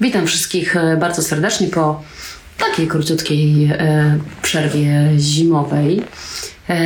Witam 0.00 0.26
wszystkich 0.26 0.76
e, 0.76 0.96
bardzo 0.96 1.22
serdecznie 1.22 1.68
po 1.68 2.02
takiej 2.58 2.88
króciutkiej 2.88 3.64
e, 3.64 4.18
przerwie 4.42 5.10
zimowej. 5.18 6.02
E, 6.68 6.76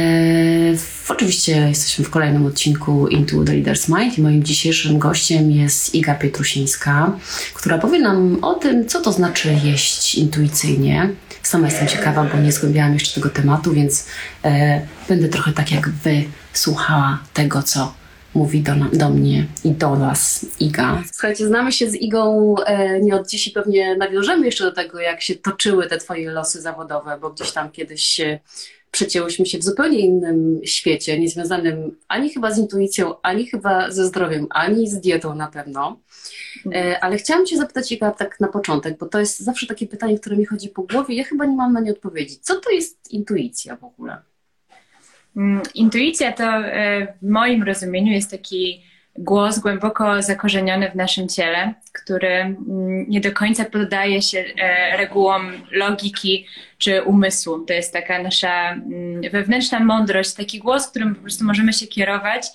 oczywiście 1.08 1.68
jesteśmy 1.68 2.04
w 2.04 2.10
kolejnym 2.10 2.46
odcinku 2.46 3.08
Into 3.08 3.44
the 3.44 3.52
Leader's 3.52 3.98
Mind 3.98 4.18
i 4.18 4.22
moim 4.22 4.44
dzisiejszym 4.44 4.98
gościem 4.98 5.50
jest 5.50 5.94
Iga 5.94 6.14
Pietrusińska, 6.14 7.12
która 7.54 7.78
powie 7.78 7.98
nam 7.98 8.44
o 8.44 8.54
tym, 8.54 8.88
co 8.88 9.00
to 9.00 9.12
znaczy 9.12 9.56
jeść 9.64 10.14
intuicyjnie. 10.14 11.10
Sama 11.42 11.66
jestem 11.66 11.88
ciekawa, 11.88 12.24
bo 12.24 12.38
nie 12.40 12.52
zgłębiałam 12.52 12.94
jeszcze 12.94 13.14
tego 13.14 13.30
tematu, 13.30 13.72
więc 13.72 14.06
będę 15.08 15.28
trochę 15.28 15.52
tak 15.52 15.72
jak 15.72 15.88
Wy 15.88 16.24
słuchała 16.52 17.18
tego, 17.34 17.62
co 17.62 17.99
mówi 18.34 18.60
do, 18.60 18.72
do 18.92 19.10
mnie 19.10 19.46
i 19.64 19.70
do 19.70 19.96
Was 19.96 20.46
Iga. 20.60 21.02
Słuchajcie, 21.12 21.46
znamy 21.46 21.72
się 21.72 21.90
z 21.90 21.94
Igą 21.94 22.54
e, 22.66 23.00
nie 23.00 23.16
od 23.16 23.28
dziś 23.28 23.46
i 23.46 23.50
pewnie 23.50 23.96
nawiążemy 23.96 24.46
jeszcze 24.46 24.64
do 24.64 24.72
tego, 24.72 25.00
jak 25.00 25.22
się 25.22 25.34
toczyły 25.34 25.86
te 25.86 25.98
Twoje 25.98 26.30
losy 26.30 26.60
zawodowe, 26.60 27.18
bo 27.20 27.30
gdzieś 27.30 27.52
tam 27.52 27.70
kiedyś 27.70 28.20
przecięłyśmy 28.90 29.46
się 29.46 29.58
w 29.58 29.64
zupełnie 29.64 29.98
innym 29.98 30.60
świecie, 30.64 31.18
niezwiązanym 31.18 31.96
ani 32.08 32.30
chyba 32.30 32.50
z 32.50 32.58
intuicją, 32.58 33.14
ani 33.22 33.46
chyba 33.46 33.90
ze 33.90 34.06
zdrowiem, 34.06 34.46
ani 34.50 34.88
z 34.88 35.00
dietą 35.00 35.34
na 35.34 35.46
pewno. 35.46 36.00
E, 36.74 37.04
ale 37.04 37.16
chciałam 37.16 37.46
Cię 37.46 37.56
zapytać, 37.56 37.92
Iga, 37.92 38.10
tak 38.10 38.40
na 38.40 38.48
początek, 38.48 38.98
bo 38.98 39.06
to 39.06 39.20
jest 39.20 39.40
zawsze 39.40 39.66
takie 39.66 39.86
pytanie, 39.86 40.18
które 40.18 40.36
mi 40.36 40.44
chodzi 40.44 40.68
po 40.68 40.82
głowie. 40.82 41.14
Ja 41.14 41.24
chyba 41.24 41.46
nie 41.46 41.56
mam 41.56 41.72
na 41.72 41.80
nie 41.80 41.90
odpowiedzi. 41.90 42.38
Co 42.40 42.60
to 42.60 42.70
jest 42.70 43.12
intuicja 43.12 43.76
w 43.76 43.84
ogóle? 43.84 44.18
Mm, 45.40 45.62
intuicja 45.74 46.32
to 46.32 46.44
e, 46.44 47.06
w 47.22 47.30
moim 47.30 47.62
rozumieniu 47.62 48.12
jest 48.12 48.30
taki 48.30 48.82
głos 49.18 49.58
głęboko 49.58 50.22
zakorzeniony 50.22 50.90
w 50.90 50.94
naszym 50.94 51.28
ciele, 51.28 51.74
który 51.92 52.28
mm, 52.28 52.56
nie 53.08 53.20
do 53.20 53.32
końca 53.32 53.64
poddaje 53.64 54.22
się 54.22 54.44
e, 54.58 54.96
regułom 54.96 55.52
logiki 55.70 56.46
czy 56.78 57.02
umysłu. 57.02 57.58
To 57.58 57.72
jest 57.72 57.92
taka 57.92 58.22
nasza 58.22 58.72
mm, 58.72 59.22
wewnętrzna 59.32 59.80
mądrość, 59.80 60.34
taki 60.34 60.58
głos, 60.58 60.90
którym 60.90 61.14
po 61.14 61.20
prostu 61.20 61.44
możemy 61.44 61.72
się 61.72 61.86
kierować, 61.86 62.46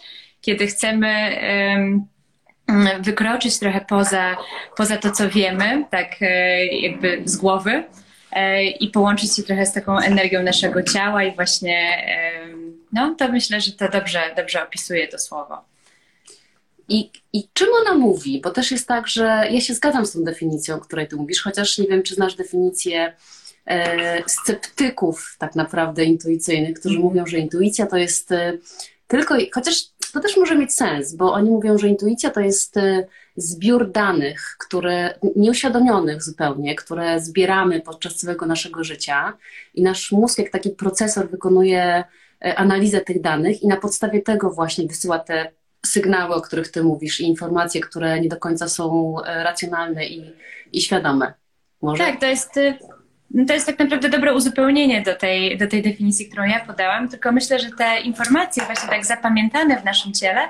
kiedy 0.41 0.67
chcemy 0.67 1.37
wykroczyć 2.99 3.59
trochę 3.59 3.85
poza, 3.89 4.37
poza 4.77 4.97
to, 4.97 5.11
co 5.11 5.29
wiemy, 5.29 5.85
tak 5.91 6.15
e, 6.21 6.65
jakby 6.65 7.21
z 7.25 7.37
głowy 7.37 7.83
i 8.79 8.87
połączyć 8.89 9.35
się 9.35 9.43
trochę 9.43 9.65
z 9.65 9.73
taką 9.73 9.99
energią 9.99 10.43
naszego 10.43 10.83
ciała 10.83 11.23
i 11.23 11.35
właśnie 11.35 12.05
no 12.95 13.15
to 13.15 13.31
myślę, 13.31 13.61
że 13.61 13.71
to 13.71 13.89
dobrze, 13.89 14.21
dobrze 14.35 14.63
opisuje 14.63 15.07
to 15.07 15.19
słowo. 15.19 15.61
I, 16.89 17.11
I 17.33 17.47
czym 17.53 17.67
ona 17.81 17.97
mówi? 17.97 18.41
Bo 18.43 18.51
też 18.51 18.71
jest 18.71 18.87
tak, 18.87 19.07
że 19.07 19.43
ja 19.51 19.61
się 19.61 19.73
zgadzam 19.73 20.05
z 20.05 20.11
tą 20.11 20.23
definicją, 20.23 20.75
o 20.75 20.79
której 20.79 21.07
ty 21.07 21.15
mówisz, 21.15 21.41
chociaż 21.41 21.77
nie 21.77 21.87
wiem, 21.87 22.03
czy 22.03 22.15
znasz 22.15 22.35
definicję 22.35 23.13
e, 23.67 24.23
sceptyków 24.29 25.35
tak 25.39 25.55
naprawdę 25.55 26.03
intuicyjnych, 26.03 26.79
którzy 26.79 26.99
mówią, 26.99 27.25
że 27.25 27.37
intuicja 27.37 27.87
to 27.87 27.97
jest 27.97 28.31
e, 28.31 28.57
tylko, 29.07 29.35
chociaż 29.53 29.83
to 30.13 30.19
też 30.19 30.37
może 30.37 30.55
mieć 30.55 30.73
sens, 30.73 31.13
bo 31.13 31.33
oni 31.33 31.49
mówią, 31.49 31.77
że 31.77 31.87
intuicja 31.87 32.29
to 32.29 32.39
jest 32.39 32.77
e, 32.77 33.07
zbiór 33.35 33.91
danych, 33.91 34.55
które 34.59 35.19
nieuświadomionych 35.35 36.23
zupełnie, 36.23 36.75
które 36.75 37.19
zbieramy 37.19 37.81
podczas 37.81 38.15
całego 38.15 38.45
naszego 38.45 38.83
życia 38.83 39.37
i 39.73 39.83
nasz 39.83 40.11
mózg 40.11 40.39
jak 40.39 40.49
taki 40.49 40.69
procesor 40.69 41.29
wykonuje 41.29 42.03
E, 42.45 42.55
analizę 42.55 43.01
tych 43.01 43.21
danych 43.21 43.63
i 43.63 43.67
na 43.67 43.77
podstawie 43.77 44.21
tego 44.21 44.51
właśnie 44.51 44.87
wysyła 44.87 45.19
te 45.19 45.51
sygnały, 45.85 46.35
o 46.35 46.41
których 46.41 46.71
Ty 46.71 46.83
mówisz, 46.83 47.19
i 47.19 47.23
informacje, 47.23 47.81
które 47.81 48.19
nie 48.19 48.29
do 48.29 48.37
końca 48.37 48.67
są 48.67 49.15
e, 49.21 49.43
racjonalne 49.43 50.05
i, 50.05 50.33
i 50.71 50.81
świadome. 50.81 51.33
Może? 51.81 52.03
Tak, 52.03 52.19
to 52.19 52.25
jest, 52.25 52.59
y, 53.35 53.45
to 53.45 53.53
jest 53.53 53.65
tak 53.65 53.79
naprawdę 53.79 54.09
dobre 54.09 54.33
uzupełnienie 54.33 55.01
do 55.01 55.15
tej, 55.15 55.57
do 55.57 55.67
tej 55.67 55.81
definicji, 55.81 56.27
którą 56.27 56.43
ja 56.43 56.65
podałam, 56.65 57.09
tylko 57.09 57.31
myślę, 57.31 57.59
że 57.59 57.69
te 57.77 57.99
informacje 57.99 58.65
właśnie 58.65 58.89
tak 58.89 59.05
zapamiętane 59.05 59.81
w 59.81 59.85
naszym 59.85 60.13
ciele, 60.13 60.41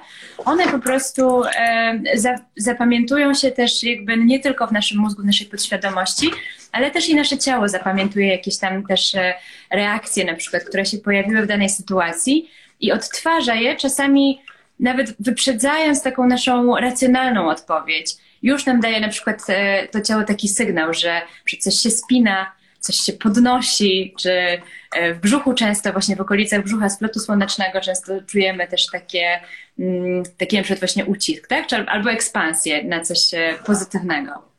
one 0.45 0.67
po 0.67 0.79
prostu 0.79 1.43
e, 1.43 1.99
za, 2.13 2.35
zapamiętują 2.57 3.33
się 3.33 3.51
też 3.51 3.83
jakby 3.83 4.17
nie 4.17 4.39
tylko 4.39 4.67
w 4.67 4.71
naszym 4.71 4.97
mózgu, 4.97 5.21
w 5.21 5.25
naszej 5.25 5.47
podświadomości, 5.47 6.31
ale 6.71 6.91
też 6.91 7.09
i 7.09 7.15
nasze 7.15 7.37
ciało 7.37 7.69
zapamiętuje 7.69 8.27
jakieś 8.27 8.57
tam 8.57 8.85
też 8.85 9.15
e, 9.15 9.33
reakcje 9.71 10.25
na 10.25 10.33
przykład, 10.33 10.63
które 10.63 10.85
się 10.85 10.97
pojawiły 10.97 11.41
w 11.41 11.47
danej 11.47 11.69
sytuacji 11.69 12.49
i 12.79 12.91
odtwarza 12.91 13.55
je 13.55 13.75
czasami 13.75 14.41
nawet 14.79 15.15
wyprzedzając 15.19 16.03
taką 16.03 16.27
naszą 16.27 16.75
racjonalną 16.75 17.49
odpowiedź. 17.49 18.11
Już 18.43 18.65
nam 18.65 18.79
daje 18.79 18.99
na 18.99 19.09
przykład 19.09 19.43
e, 19.47 19.87
to 19.87 20.01
ciało 20.01 20.23
taki 20.23 20.47
sygnał, 20.47 20.93
że, 20.93 21.21
że 21.45 21.57
coś 21.57 21.75
się 21.75 21.89
spina, 21.89 22.51
coś 22.85 22.95
się 22.95 23.13
podnosi, 23.13 24.13
czy 24.19 24.31
e, 24.31 25.13
w 25.13 25.19
brzuchu 25.19 25.53
często, 25.53 25.91
właśnie 25.91 26.15
w 26.15 26.21
okolicach 26.21 26.63
brzucha 26.63 26.89
splotu 26.89 27.19
słonecznego 27.19 27.81
często 27.81 28.21
czujemy 28.21 28.67
też 28.67 28.85
takie, 28.85 29.39
mm, 29.79 30.23
takie 30.37 30.57
na 30.57 30.63
przykład 30.63 30.79
właśnie 30.79 31.05
ucisk, 31.05 31.47
tak? 31.47 31.65
albo 31.87 32.11
ekspansję 32.11 32.83
na 32.83 33.01
coś 33.01 33.19
pozytywnego. 33.65 34.55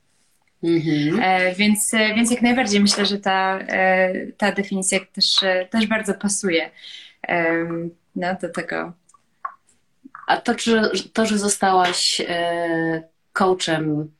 Mhm. 0.62 1.20
E, 1.22 1.54
więc, 1.54 1.94
e, 1.94 2.14
więc 2.14 2.30
jak 2.30 2.42
najbardziej 2.42 2.80
myślę, 2.80 3.06
że 3.06 3.18
ta, 3.18 3.58
e, 3.58 4.12
ta 4.32 4.52
definicja 4.52 5.00
też, 5.12 5.36
też 5.70 5.86
bardzo 5.86 6.14
pasuje 6.14 6.70
no, 8.16 8.36
do 8.42 8.48
tego. 8.48 8.92
A 10.26 10.36
to, 10.36 10.58
że, 10.58 10.90
to, 11.12 11.26
że 11.26 11.38
zostałaś 11.38 12.22
coachem, 13.32 14.10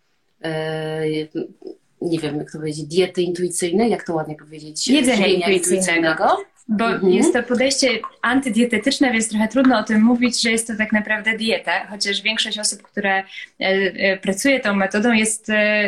nie 2.02 2.18
wiem 2.18 2.36
jak 2.36 2.52
to 2.52 2.58
powiedzieć, 2.58 2.84
diety 2.84 3.22
intuicyjnej, 3.22 3.90
jak 3.90 4.06
to 4.06 4.14
ładnie 4.14 4.36
powiedzieć? 4.36 4.88
Jedzenia 4.88 5.26
intuicyjnego. 5.26 6.36
bo 6.68 6.86
mhm. 6.86 7.12
jest 7.12 7.32
to 7.32 7.42
podejście 7.42 7.88
antydietetyczne, 8.22 9.12
więc 9.12 9.28
trochę 9.28 9.48
trudno 9.48 9.78
o 9.78 9.82
tym 9.82 10.02
mówić, 10.02 10.42
że 10.42 10.50
jest 10.50 10.66
to 10.66 10.76
tak 10.76 10.92
naprawdę 10.92 11.36
dieta, 11.38 11.86
chociaż 11.86 12.22
większość 12.22 12.58
osób, 12.58 12.82
które 12.82 13.18
e, 13.18 13.24
e, 13.60 14.16
pracuje 14.16 14.60
tą 14.60 14.74
metodą 14.74 15.12
jest 15.12 15.50
e, 15.50 15.84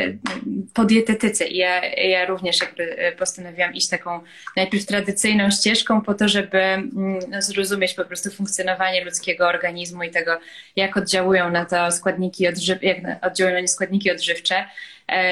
po 0.75 0.85
dietetyce. 0.85 1.47
I 1.47 1.57
ja, 1.57 1.85
ja 1.85 2.27
również 2.27 2.61
jakby 2.61 2.97
postanowiłam 3.19 3.75
iść 3.75 3.89
taką 3.89 4.21
najpierw 4.57 4.87
tradycyjną 4.87 5.51
ścieżką 5.51 6.01
po 6.01 6.15
to, 6.15 6.29
żeby 6.29 6.59
mm, 6.59 7.19
no, 7.29 7.43
zrozumieć 7.43 7.95
po 7.95 8.05
prostu 8.05 8.31
funkcjonowanie 8.31 9.05
ludzkiego 9.05 9.49
organizmu 9.49 10.03
i 10.03 10.11
tego, 10.11 10.39
jak 10.77 10.97
oddziałują 10.97 11.51
na 11.51 11.65
to 11.65 11.93
składniki 11.93 12.49
odżywcze, 12.49 12.87
jak 12.87 13.25
oddziałują 13.27 13.61
na 13.61 13.67
składniki 13.67 14.11
odżywcze, 14.11 14.65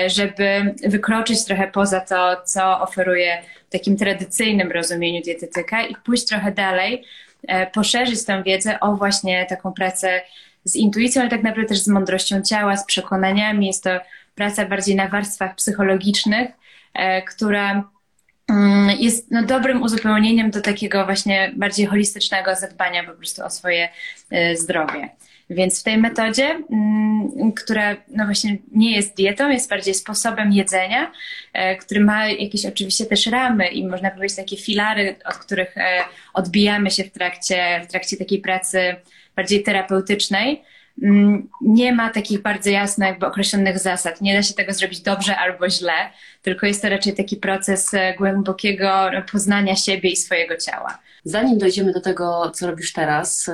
żeby 0.07 0.75
wykroczyć 0.87 1.45
trochę 1.45 1.69
poza 1.69 2.01
to, 2.01 2.37
co 2.45 2.81
oferuje 2.81 3.43
w 3.69 3.73
takim 3.73 3.97
tradycyjnym 3.97 4.73
rozumieniu 4.73 5.23
dietetyka 5.23 5.87
i 5.87 5.97
pójść 6.05 6.27
trochę 6.27 6.53
dalej, 6.53 7.05
e, 7.49 7.67
poszerzyć 7.67 8.25
tę 8.25 8.43
wiedzę 8.43 8.81
o 8.81 8.97
właśnie 8.97 9.47
taką 9.47 9.73
pracę 9.73 10.21
z 10.65 10.77
intuicją, 10.77 11.21
ale 11.21 11.31
tak 11.31 11.43
naprawdę 11.43 11.69
też 11.69 11.79
z 11.79 11.89
mądrością 11.89 12.43
ciała, 12.43 12.77
z 12.77 12.87
przekonaniami. 12.87 13.67
Jest 13.67 13.85
to 13.85 13.91
praca 14.35 14.67
bardziej 14.67 14.97
na 14.97 15.09
warstwach 15.09 15.55
psychologicznych, 15.55 16.51
e, 16.95 17.23
która 17.23 17.89
jest 18.99 19.31
no, 19.31 19.43
dobrym 19.43 19.83
uzupełnieniem 19.83 20.51
do 20.51 20.61
takiego 20.61 21.05
właśnie 21.05 21.53
bardziej 21.57 21.87
holistycznego 21.87 22.55
zadbania 22.55 23.05
po 23.05 23.13
prostu 23.13 23.45
o 23.45 23.51
swoje 23.51 23.89
e, 24.31 24.57
zdrowie. 24.57 25.09
Więc 25.51 25.81
w 25.81 25.83
tej 25.83 25.99
metodzie, 25.99 26.61
mm, 26.71 27.53
która 27.53 27.97
no 28.09 28.25
właśnie 28.25 28.57
nie 28.73 28.97
jest 28.97 29.17
dietą, 29.17 29.51
jest 29.51 29.71
bardziej 29.71 29.95
sposobem 29.95 30.53
jedzenia, 30.53 31.13
e, 31.53 31.77
który 31.77 32.01
ma 32.01 32.29
jakieś 32.29 32.67
oczywiście 32.67 33.07
też 33.07 33.27
ramy 33.27 33.69
i 33.69 33.87
można 33.87 34.11
powiedzieć 34.11 34.37
takie 34.37 34.57
filary, 34.57 35.17
od 35.25 35.35
których 35.37 35.79
e, 35.79 36.05
odbijamy 36.35 36.91
się 36.91 37.05
w 37.05 37.11
trakcie, 37.11 37.81
w 37.85 37.91
trakcie 37.91 38.17
takiej 38.17 38.39
pracy 38.39 38.97
bardziej 39.37 39.63
terapeutycznej 39.63 40.51
mm, 40.51 40.76
nie 41.61 41.93
ma 41.93 42.11
takich 42.11 42.43
bardzo 42.43 42.71
jasno 42.71 43.07
jakby 43.07 43.27
określonych 43.27 43.79
zasad. 43.79 44.21
Nie 44.21 44.35
da 44.37 44.43
się 44.43 44.55
tego 44.55 44.73
zrobić 44.73 45.01
dobrze 45.01 45.37
albo 45.37 45.71
źle, 45.71 45.93
tylko 46.43 46.67
jest 46.67 46.83
to 46.83 46.89
raczej 46.89 47.15
taki 47.15 47.37
proces 47.37 47.95
e, 47.95 48.15
głębokiego 48.15 49.11
poznania 49.33 49.77
siebie 49.77 50.11
i 50.11 50.17
swojego 50.17 50.57
ciała. 50.57 50.99
Zanim 51.25 51.59
dojdziemy 51.59 51.93
do 51.93 52.01
tego, 52.01 52.51
co 52.55 52.67
robisz 52.67 52.93
teraz, 52.93 53.51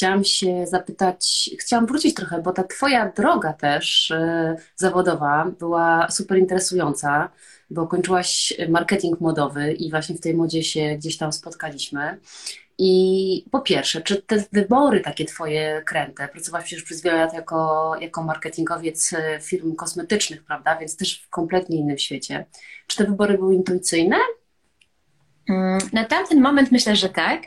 chciałam 0.00 0.24
się 0.24 0.66
zapytać, 0.66 1.50
chciałam 1.60 1.86
wrócić 1.86 2.14
trochę, 2.14 2.42
bo 2.42 2.52
ta 2.52 2.64
Twoja 2.64 3.12
droga 3.16 3.52
też 3.52 4.10
e, 4.10 4.56
zawodowa 4.76 5.50
była 5.58 6.10
super 6.10 6.38
interesująca, 6.38 7.30
bo 7.70 7.86
kończyłaś 7.86 8.54
marketing 8.68 9.20
modowy 9.20 9.72
i 9.72 9.90
właśnie 9.90 10.14
w 10.14 10.20
tej 10.20 10.34
modzie 10.34 10.62
się 10.62 10.96
gdzieś 10.98 11.16
tam 11.16 11.32
spotkaliśmy. 11.32 12.18
I 12.82 13.44
po 13.50 13.60
pierwsze, 13.60 14.00
czy 14.00 14.22
te 14.22 14.44
wybory 14.52 15.00
takie 15.00 15.24
Twoje 15.24 15.82
kręte, 15.86 16.28
pracowałaś 16.28 16.64
przecież 16.64 16.84
przez 16.84 17.02
wiele 17.02 17.16
lat 17.16 17.34
jako, 17.34 17.92
jako 18.00 18.22
marketingowiec 18.22 19.12
e, 19.12 19.40
firm 19.40 19.76
kosmetycznych, 19.76 20.44
prawda, 20.44 20.76
więc 20.76 20.96
też 20.96 21.20
w 21.20 21.28
kompletnie 21.28 21.76
innym 21.76 21.98
świecie. 21.98 22.44
Czy 22.86 22.96
te 22.96 23.04
wybory 23.04 23.38
były 23.38 23.54
intuicyjne? 23.54 24.16
Mm, 25.48 25.78
na 25.92 26.04
tamten 26.04 26.40
moment 26.40 26.72
myślę, 26.72 26.96
że 26.96 27.08
tak. 27.08 27.42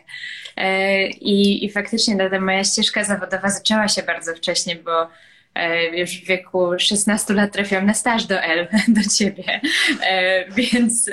E, 0.58 1.08
I, 1.08 1.66
i 1.66 1.72
faktycznie 1.72 2.30
ta 2.30 2.40
moja 2.40 2.64
ścieżka 2.64 3.04
zawodowa 3.04 3.50
zaczęła 3.50 3.88
się 3.88 4.04
bardzo 4.04 4.36
wcześnie, 4.36 4.76
bo 4.76 5.08
już 5.94 6.22
w 6.22 6.26
wieku 6.26 6.80
16 6.80 7.34
lat 7.34 7.52
trafiłam 7.52 7.86
na 7.86 7.94
staż 7.94 8.26
do 8.26 8.42
L, 8.42 8.68
do 8.88 9.02
ciebie, 9.18 9.62
więc 10.50 11.10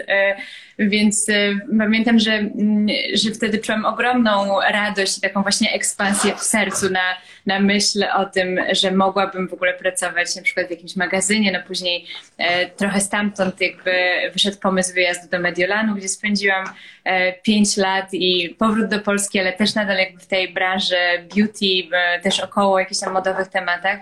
więc 0.89 1.29
y, 1.29 1.61
pamiętam, 1.79 2.19
że, 2.19 2.33
mm, 2.33 2.87
że 3.15 3.31
wtedy 3.31 3.59
czułam 3.59 3.85
ogromną 3.85 4.61
radość 4.61 5.19
i 5.19 5.21
taką 5.21 5.43
właśnie 5.43 5.73
ekspansję 5.73 6.35
w 6.37 6.43
sercu 6.43 6.91
na, 6.91 7.17
na 7.47 7.61
myśl 7.61 8.05
o 8.17 8.25
tym, 8.25 8.61
że 8.73 8.91
mogłabym 8.91 9.49
w 9.49 9.53
ogóle 9.53 9.75
pracować 9.75 10.37
na 10.37 10.43
przykład 10.43 10.67
w 10.67 10.71
jakimś 10.71 10.97
magazynie. 10.97 11.53
No 11.53 11.59
później 11.67 12.07
e, 12.39 12.67
trochę 12.67 13.01
stamtąd 13.01 13.61
jakby 13.61 13.93
wyszedł 14.33 14.57
pomysł 14.59 14.95
wyjazdu 14.95 15.29
do 15.31 15.39
Mediolanu, 15.39 15.95
gdzie 15.95 16.09
spędziłam 16.09 16.65
e, 17.05 17.33
pięć 17.33 17.77
lat 17.77 18.09
i 18.13 18.55
powrót 18.59 18.89
do 18.89 19.01
Polski, 19.01 19.41
ale 19.41 19.53
też 19.53 19.75
nadal 19.75 19.99
jakby 19.99 20.21
w 20.21 20.27
tej 20.27 20.53
branży 20.53 20.97
beauty, 21.37 21.89
e, 21.93 22.21
też 22.21 22.41
około 22.41 22.79
jakichś 22.79 23.01
tam 23.01 23.13
modowych 23.13 23.49
tematach 23.49 24.01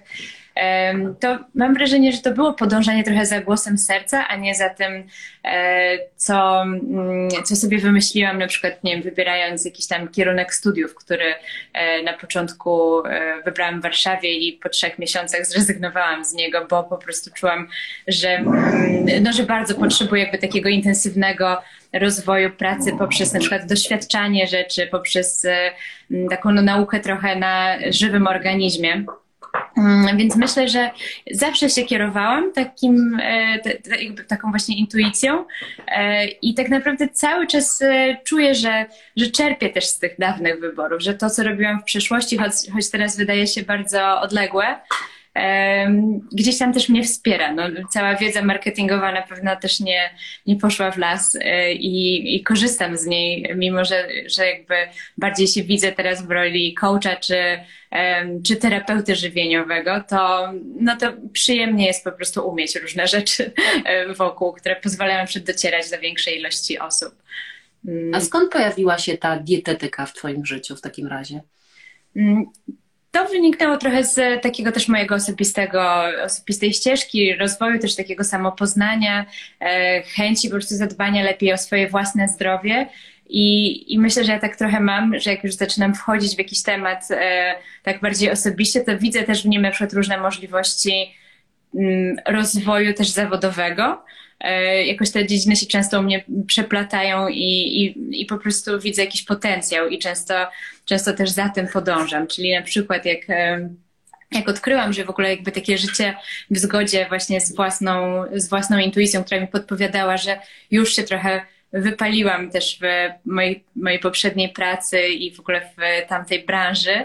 to 1.21 1.39
mam 1.55 1.75
wrażenie, 1.75 2.13
że 2.13 2.19
to 2.19 2.31
było 2.31 2.53
podążanie 2.53 3.05
trochę 3.05 3.27
za 3.27 3.41
głosem 3.41 3.79
serca, 3.79 4.29
a 4.29 4.37
nie 4.37 4.55
za 4.55 4.69
tym, 4.69 5.07
e, 5.45 5.99
co, 6.17 6.63
mm, 6.63 7.29
co 7.45 7.57
sobie 7.57 7.79
wymyśliłam, 7.79 8.39
na 8.39 8.47
przykład, 8.47 8.85
nie 8.85 8.93
wiem, 8.95 9.03
wybierając 9.03 9.65
jakiś 9.65 9.87
tam 9.87 10.09
kierunek 10.09 10.55
studiów, 10.55 10.95
który 10.95 11.35
e, 11.73 12.03
na 12.03 12.13
początku 12.13 13.03
e, 13.07 13.43
wybrałam 13.45 13.81
w 13.81 13.83
Warszawie 13.83 14.33
i 14.39 14.53
po 14.53 14.69
trzech 14.69 14.99
miesiącach 14.99 15.47
zrezygnowałam 15.47 16.25
z 16.25 16.33
niego, 16.33 16.67
bo 16.71 16.85
po 16.85 16.99
prostu 16.99 17.31
czułam, 17.35 17.69
że, 18.09 18.29
mm, 18.29 19.23
no, 19.23 19.33
że 19.33 19.43
bardzo 19.43 19.75
potrzebuję 19.75 20.23
jakby 20.23 20.39
takiego 20.39 20.69
intensywnego 20.69 21.63
rozwoju 21.93 22.51
pracy 22.51 22.93
poprzez 22.99 23.33
na 23.33 23.41
przykład 23.41 23.67
doświadczanie 23.67 24.47
rzeczy, 24.47 24.87
poprzez 24.87 25.47
taką 26.31 26.53
no, 26.53 26.63
naukę 26.63 27.01
trochę 27.01 27.37
na 27.37 27.77
żywym 27.91 28.27
organizmie. 28.27 29.05
Mm, 29.77 30.17
więc 30.17 30.37
myślę, 30.37 30.69
że 30.69 30.91
zawsze 31.31 31.71
się 31.71 31.83
kierowałam 31.83 32.53
takim, 32.53 33.19
e, 33.23 33.59
taką 34.29 34.51
właśnie 34.51 34.79
intuicją 34.79 35.45
e, 35.87 36.27
i 36.27 36.55
tak 36.55 36.69
naprawdę 36.69 37.09
cały 37.09 37.47
czas 37.47 37.83
e, 37.83 38.17
czuję, 38.25 38.55
że, 38.55 38.87
że 39.17 39.27
czerpię 39.31 39.71
też 39.71 39.85
z 39.85 39.99
tych 39.99 40.19
dawnych 40.19 40.61
wyborów, 40.61 41.03
że 41.03 41.15
to, 41.15 41.31
co 41.31 41.43
robiłam 41.43 41.81
w 41.81 41.85
przeszłości, 41.85 42.39
choć, 42.39 42.53
choć 42.73 42.91
teraz 42.91 43.17
wydaje 43.17 43.47
się 43.47 43.63
bardzo 43.63 44.21
odległe, 44.21 44.77
gdzieś 46.33 46.59
tam 46.59 46.73
też 46.73 46.89
mnie 46.89 47.03
wspiera. 47.03 47.53
No, 47.53 47.63
cała 47.91 48.15
wiedza 48.15 48.43
marketingowa 48.43 49.13
na 49.13 49.23
pewno 49.23 49.57
też 49.57 49.81
nie, 49.81 50.11
nie 50.47 50.57
poszła 50.57 50.91
w 50.91 50.97
las 50.97 51.39
i, 51.73 52.37
i 52.37 52.43
korzystam 52.43 52.97
z 52.97 53.07
niej, 53.07 53.53
mimo 53.57 53.85
że, 53.85 54.09
że 54.27 54.47
jakby 54.47 54.75
bardziej 55.19 55.47
się 55.47 55.63
widzę 55.63 55.93
teraz 55.93 56.27
w 56.27 56.31
roli 56.31 56.75
coacha 56.75 57.17
czy 57.17 57.59
czy 58.47 58.57
terapeuty 58.57 59.17
żywieniowego, 59.17 60.05
to, 60.09 60.53
no 60.81 60.97
to 60.97 61.13
przyjemnie 61.33 61.87
jest 61.87 62.05
po 62.05 62.13
prostu 62.13 62.49
umieć 62.49 62.77
różne 62.77 63.07
rzeczy 63.07 63.53
wokół, 64.17 64.53
które 64.53 64.77
pozwalają 64.77 65.25
docierać 65.47 65.91
do 65.91 65.99
większej 65.99 66.39
ilości 66.39 66.79
osób. 66.79 67.15
Mm. 67.87 68.15
A 68.15 68.21
skąd 68.21 68.53
pojawiła 68.53 68.99
się 68.99 69.19
ta 69.19 69.37
dietetyka 69.37 70.07
w 70.07 70.13
Twoim 70.13 70.47
życiu 70.47 70.77
w 70.77 70.81
takim 70.81 71.07
razie? 71.07 71.41
To 73.11 73.29
wyniknęło 73.29 73.77
trochę 73.77 74.05
z 74.05 74.43
takiego 74.43 74.73
też 74.73 74.89
mojego 74.89 75.15
osobistego, 75.15 76.03
osobistej 76.25 76.73
ścieżki, 76.73 77.35
rozwoju, 77.35 77.79
też 77.79 77.97
takiego 77.97 78.25
samopoznania, 78.25 79.27
e, 79.61 80.03
chęci 80.03 80.49
po 80.49 80.55
prostu 80.55 80.75
zadbania 80.75 81.23
lepiej 81.23 81.53
o 81.53 81.59
swoje 81.59 81.89
własne 81.89 82.29
zdrowie. 82.29 82.89
I, 83.29 83.95
I 83.95 83.99
myślę, 83.99 84.25
że 84.25 84.33
ja 84.33 84.39
tak 84.39 84.57
trochę 84.57 84.81
mam, 84.81 85.19
że 85.19 85.31
jak 85.31 85.45
już 85.45 85.55
zaczynam 85.55 85.95
wchodzić 85.95 86.35
w 86.35 86.39
jakiś 86.39 86.63
temat 86.63 87.11
e, 87.11 87.55
tak 87.83 88.01
bardziej 88.01 88.31
osobiście, 88.31 88.81
to 88.81 88.99
widzę 88.99 89.23
też 89.23 89.43
w 89.43 89.47
nim 89.47 89.63
na 89.63 89.71
przykład 89.71 89.93
różne 89.93 90.19
możliwości 90.19 91.15
mm, 91.75 92.17
rozwoju 92.27 92.95
też 92.95 93.09
zawodowego. 93.09 94.05
E, 94.41 94.85
jakoś 94.85 95.11
te 95.11 95.27
dziedziny 95.27 95.57
się 95.57 95.67
często 95.67 96.01
u 96.01 96.03
mnie 96.03 96.25
przeplatają 96.47 97.29
i, 97.29 97.83
i, 97.83 98.21
i 98.23 98.27
po 98.27 98.39
prostu 98.39 98.81
widzę 98.81 99.05
jakiś 99.05 99.23
potencjał 99.23 99.89
i 99.89 99.99
często, 99.99 100.35
często 100.85 101.13
też 101.13 101.31
za 101.31 101.49
tym 101.49 101.69
podążam. 101.69 102.27
Czyli 102.27 102.55
na 102.55 102.63
przykład 102.63 103.05
jak 103.05 103.31
e, 103.31 103.69
jak 104.33 104.49
odkryłam, 104.49 104.93
że 104.93 105.05
w 105.05 105.11
ogóle 105.11 105.31
jakby 105.31 105.53
takie 105.53 105.79
życie 105.79 106.15
w 106.51 106.59
zgodzie 106.59 107.07
właśnie 107.09 107.41
z 107.41 107.57
własną, 107.57 108.25
z 108.33 108.49
własną 108.49 108.79
intuicją, 108.79 109.25
która 109.25 109.41
mi 109.41 109.49
podpowiadała, 109.49 110.17
że 110.17 110.39
już 110.71 110.95
się 110.95 111.03
trochę 111.03 111.41
wypaliłam 111.73 112.51
też 112.51 112.79
w 112.81 112.85
mojej, 113.31 113.65
mojej 113.77 113.99
poprzedniej 113.99 114.49
pracy 114.49 115.09
i 115.09 115.35
w 115.35 115.41
ogóle 115.41 115.61
w 115.61 116.09
tamtej 116.09 116.45
branży, 116.45 117.05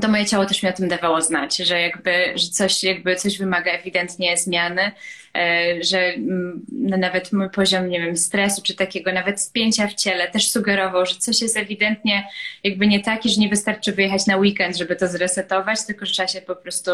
to 0.00 0.08
moje 0.08 0.26
ciało 0.26 0.46
też 0.46 0.62
mi 0.62 0.68
o 0.68 0.72
tym 0.72 0.88
dawało 0.88 1.22
znać, 1.22 1.56
że 1.56 1.80
jakby, 1.80 2.32
że 2.34 2.48
coś, 2.48 2.84
jakby 2.84 3.16
coś 3.16 3.38
wymaga 3.38 3.72
ewidentnie 3.72 4.36
zmiany, 4.36 4.92
e, 5.36 5.84
że 5.84 5.98
mm, 5.98 6.66
no 6.72 6.96
nawet 6.96 7.32
mój 7.32 7.50
poziom, 7.50 7.88
nie 7.88 8.00
wiem, 8.00 8.16
stresu, 8.16 8.62
czy 8.62 8.74
takiego 8.74 9.12
nawet 9.12 9.40
spięcia 9.40 9.86
w 9.86 9.94
ciele 9.94 10.30
też 10.30 10.50
sugerował, 10.50 11.06
że 11.06 11.14
coś 11.14 11.42
jest 11.42 11.56
ewidentnie 11.56 12.28
jakby 12.64 12.86
nie 12.86 13.00
taki, 13.00 13.28
że 13.28 13.40
nie 13.40 13.48
wystarczy 13.48 13.92
wyjechać 13.92 14.26
na 14.26 14.36
weekend, 14.36 14.76
żeby 14.76 14.96
to 14.96 15.08
zresetować, 15.08 15.86
tylko 15.86 16.06
że 16.06 16.12
trzeba 16.12 16.28
się 16.28 16.40
po 16.40 16.56
prostu 16.56 16.90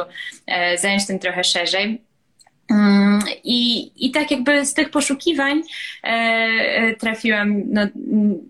e, 0.47 0.79
zająć 0.79 1.07
tym 1.07 1.19
trochę 1.19 1.45
szerzej. 1.45 2.12
Mm, 2.71 3.21
I, 3.45 3.91
I 4.07 4.11
tak 4.11 4.31
jakby 4.31 4.67
z 4.67 4.75
tych 4.75 4.91
poszukiwań 4.91 5.63
e, 6.05 6.07
e, 6.07 6.95
trafiłam 6.97 7.63
no, 7.67 7.87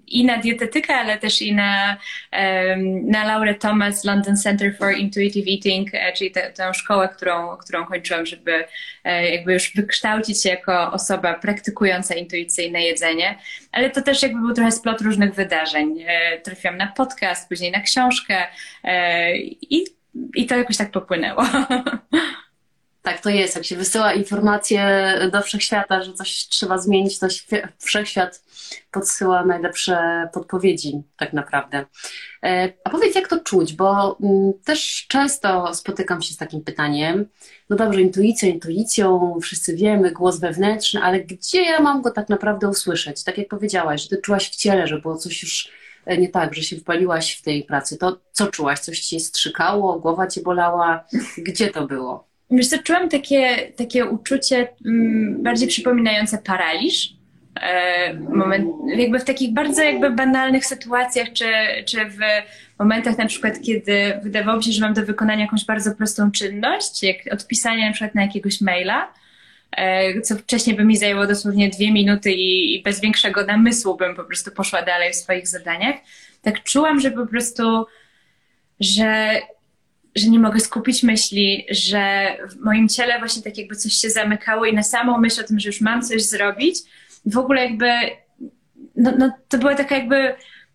i 0.06 0.24
na 0.24 0.38
dietetykę, 0.38 0.94
ale 0.94 1.18
też 1.18 1.42
i 1.42 1.54
na, 1.54 1.96
e, 2.32 2.76
na 3.02 3.24
Laurę 3.24 3.54
Thomas 3.54 4.04
London 4.04 4.36
Center 4.36 4.76
for 4.76 4.92
Intuitive 4.96 5.48
Eating, 5.48 5.88
e, 5.92 6.12
czyli 6.12 6.30
te, 6.30 6.52
tę 6.52 6.74
szkołę, 6.74 7.08
którą, 7.16 7.56
którą 7.56 7.86
kończyłam, 7.86 8.26
żeby 8.26 8.64
e, 9.04 9.30
jakby 9.30 9.52
już 9.52 9.72
wykształcić 9.74 10.42
się 10.42 10.48
jako 10.48 10.92
osoba 10.92 11.34
praktykująca 11.34 12.14
intuicyjne 12.14 12.82
jedzenie. 12.82 13.38
Ale 13.72 13.90
to 13.90 14.02
też 14.02 14.22
jakby 14.22 14.40
był 14.40 14.54
trochę 14.54 14.72
splot 14.72 15.00
różnych 15.00 15.34
wydarzeń. 15.34 16.04
E, 16.06 16.38
trafiłam 16.38 16.76
na 16.76 16.86
podcast, 16.86 17.48
później 17.48 17.72
na 17.72 17.80
książkę 17.80 18.42
i, 19.70 19.84
i 20.34 20.46
to 20.46 20.56
jakoś 20.56 20.76
tak 20.76 20.90
popłynęło. 20.90 21.44
Tak 23.02 23.20
to 23.20 23.30
jest. 23.30 23.54
Jak 23.54 23.64
się 23.64 23.76
wysyła 23.76 24.12
informacje 24.12 25.14
do 25.32 25.42
wszechświata, 25.42 26.02
że 26.02 26.12
coś 26.12 26.48
trzeba 26.48 26.78
zmienić, 26.78 27.18
to 27.18 27.26
wszechświat 27.78 28.42
podsyła 28.90 29.44
najlepsze 29.44 30.28
podpowiedzi, 30.32 31.02
tak 31.16 31.32
naprawdę. 31.32 31.84
E, 32.42 32.72
a 32.84 32.90
powiedz, 32.90 33.14
jak 33.14 33.28
to 33.28 33.40
czuć, 33.40 33.72
bo 33.72 34.18
mm, 34.22 34.52
też 34.64 35.06
często 35.08 35.74
spotykam 35.74 36.22
się 36.22 36.34
z 36.34 36.36
takim 36.36 36.60
pytaniem. 36.60 37.26
No 37.70 37.76
dobrze, 37.76 38.00
intuicja, 38.00 38.48
intuicją, 38.48 39.38
wszyscy 39.42 39.76
wiemy, 39.76 40.10
głos 40.10 40.40
wewnętrzny, 40.40 41.02
ale 41.02 41.20
gdzie 41.20 41.62
ja 41.62 41.80
mam 41.80 42.02
go 42.02 42.10
tak 42.10 42.28
naprawdę 42.28 42.68
usłyszeć? 42.68 43.24
Tak 43.24 43.38
jak 43.38 43.48
powiedziałaś, 43.48 44.02
że 44.02 44.08
ty 44.08 44.16
czułaś 44.16 44.50
w 44.50 44.56
ciele, 44.56 44.86
że 44.86 45.00
było 45.00 45.16
coś 45.16 45.42
już 45.42 45.70
e, 46.06 46.18
nie 46.18 46.28
tak, 46.28 46.54
że 46.54 46.62
się 46.62 46.76
wpaliłaś 46.76 47.38
w 47.38 47.42
tej 47.42 47.64
pracy. 47.64 47.98
To 47.98 48.20
co 48.32 48.46
czułaś? 48.46 48.80
Coś 48.80 49.00
ci 49.00 49.20
strzykało, 49.20 49.98
głowa 49.98 50.26
cię 50.26 50.42
bolała? 50.42 51.04
Gdzie 51.38 51.70
to 51.70 51.86
było? 51.86 52.31
Wiesz 52.52 52.68
co, 52.68 52.78
czułam 52.78 53.08
takie, 53.08 53.56
takie 53.76 54.06
uczucie 54.06 54.68
mm, 54.86 55.42
bardziej 55.42 55.68
przypominające 55.68 56.38
paraliż. 56.38 57.12
E, 57.60 58.14
moment, 58.14 58.68
jakby 58.96 59.18
w 59.18 59.24
takich 59.24 59.52
bardzo 59.52 59.82
jakby 59.82 60.10
banalnych 60.10 60.66
sytuacjach, 60.66 61.32
czy, 61.32 61.44
czy 61.86 62.04
w 62.04 62.18
momentach 62.78 63.18
na 63.18 63.26
przykład, 63.26 63.60
kiedy 63.60 64.20
wydawało 64.22 64.58
mi 64.58 64.64
się, 64.64 64.72
że 64.72 64.80
mam 64.80 64.94
do 64.94 65.06
wykonania 65.06 65.44
jakąś 65.44 65.64
bardzo 65.64 65.94
prostą 65.94 66.30
czynność, 66.30 67.02
jak 67.02 67.16
odpisanie 67.30 67.86
na 67.86 67.92
przykład 67.92 68.14
na 68.14 68.22
jakiegoś 68.22 68.60
maila, 68.60 69.12
e, 69.76 70.20
co 70.20 70.36
wcześniej 70.36 70.76
by 70.76 70.84
mi 70.84 70.96
zajęło 70.96 71.26
dosłownie 71.26 71.68
dwie 71.68 71.92
minuty 71.92 72.32
i, 72.32 72.74
i 72.74 72.82
bez 72.82 73.00
większego 73.00 73.46
namysłu 73.46 73.96
bym 73.96 74.14
po 74.16 74.24
prostu 74.24 74.50
poszła 74.50 74.82
dalej 74.82 75.12
w 75.12 75.16
swoich 75.16 75.48
zadaniach. 75.48 75.96
Tak 76.42 76.62
czułam, 76.62 77.00
że 77.00 77.10
po 77.10 77.26
prostu, 77.26 77.86
że 78.80 79.40
że 80.14 80.28
nie 80.28 80.38
mogę 80.38 80.60
skupić 80.60 81.02
myśli, 81.02 81.66
że 81.70 82.32
w 82.50 82.64
moim 82.64 82.88
ciele 82.88 83.18
właśnie 83.18 83.42
tak 83.42 83.58
jakby 83.58 83.76
coś 83.76 83.92
się 83.92 84.10
zamykało 84.10 84.64
i 84.64 84.74
na 84.74 84.82
samą 84.82 85.18
myśl 85.18 85.40
o 85.40 85.44
tym, 85.44 85.60
że 85.60 85.68
już 85.68 85.80
mam 85.80 86.02
coś 86.02 86.22
zrobić, 86.22 86.78
w 87.26 87.38
ogóle 87.38 87.64
jakby, 87.64 87.88
no, 88.96 89.12
no 89.18 89.32
to 89.48 89.58
była 89.58 89.74
taka 89.74 89.96
jakby 89.96 90.34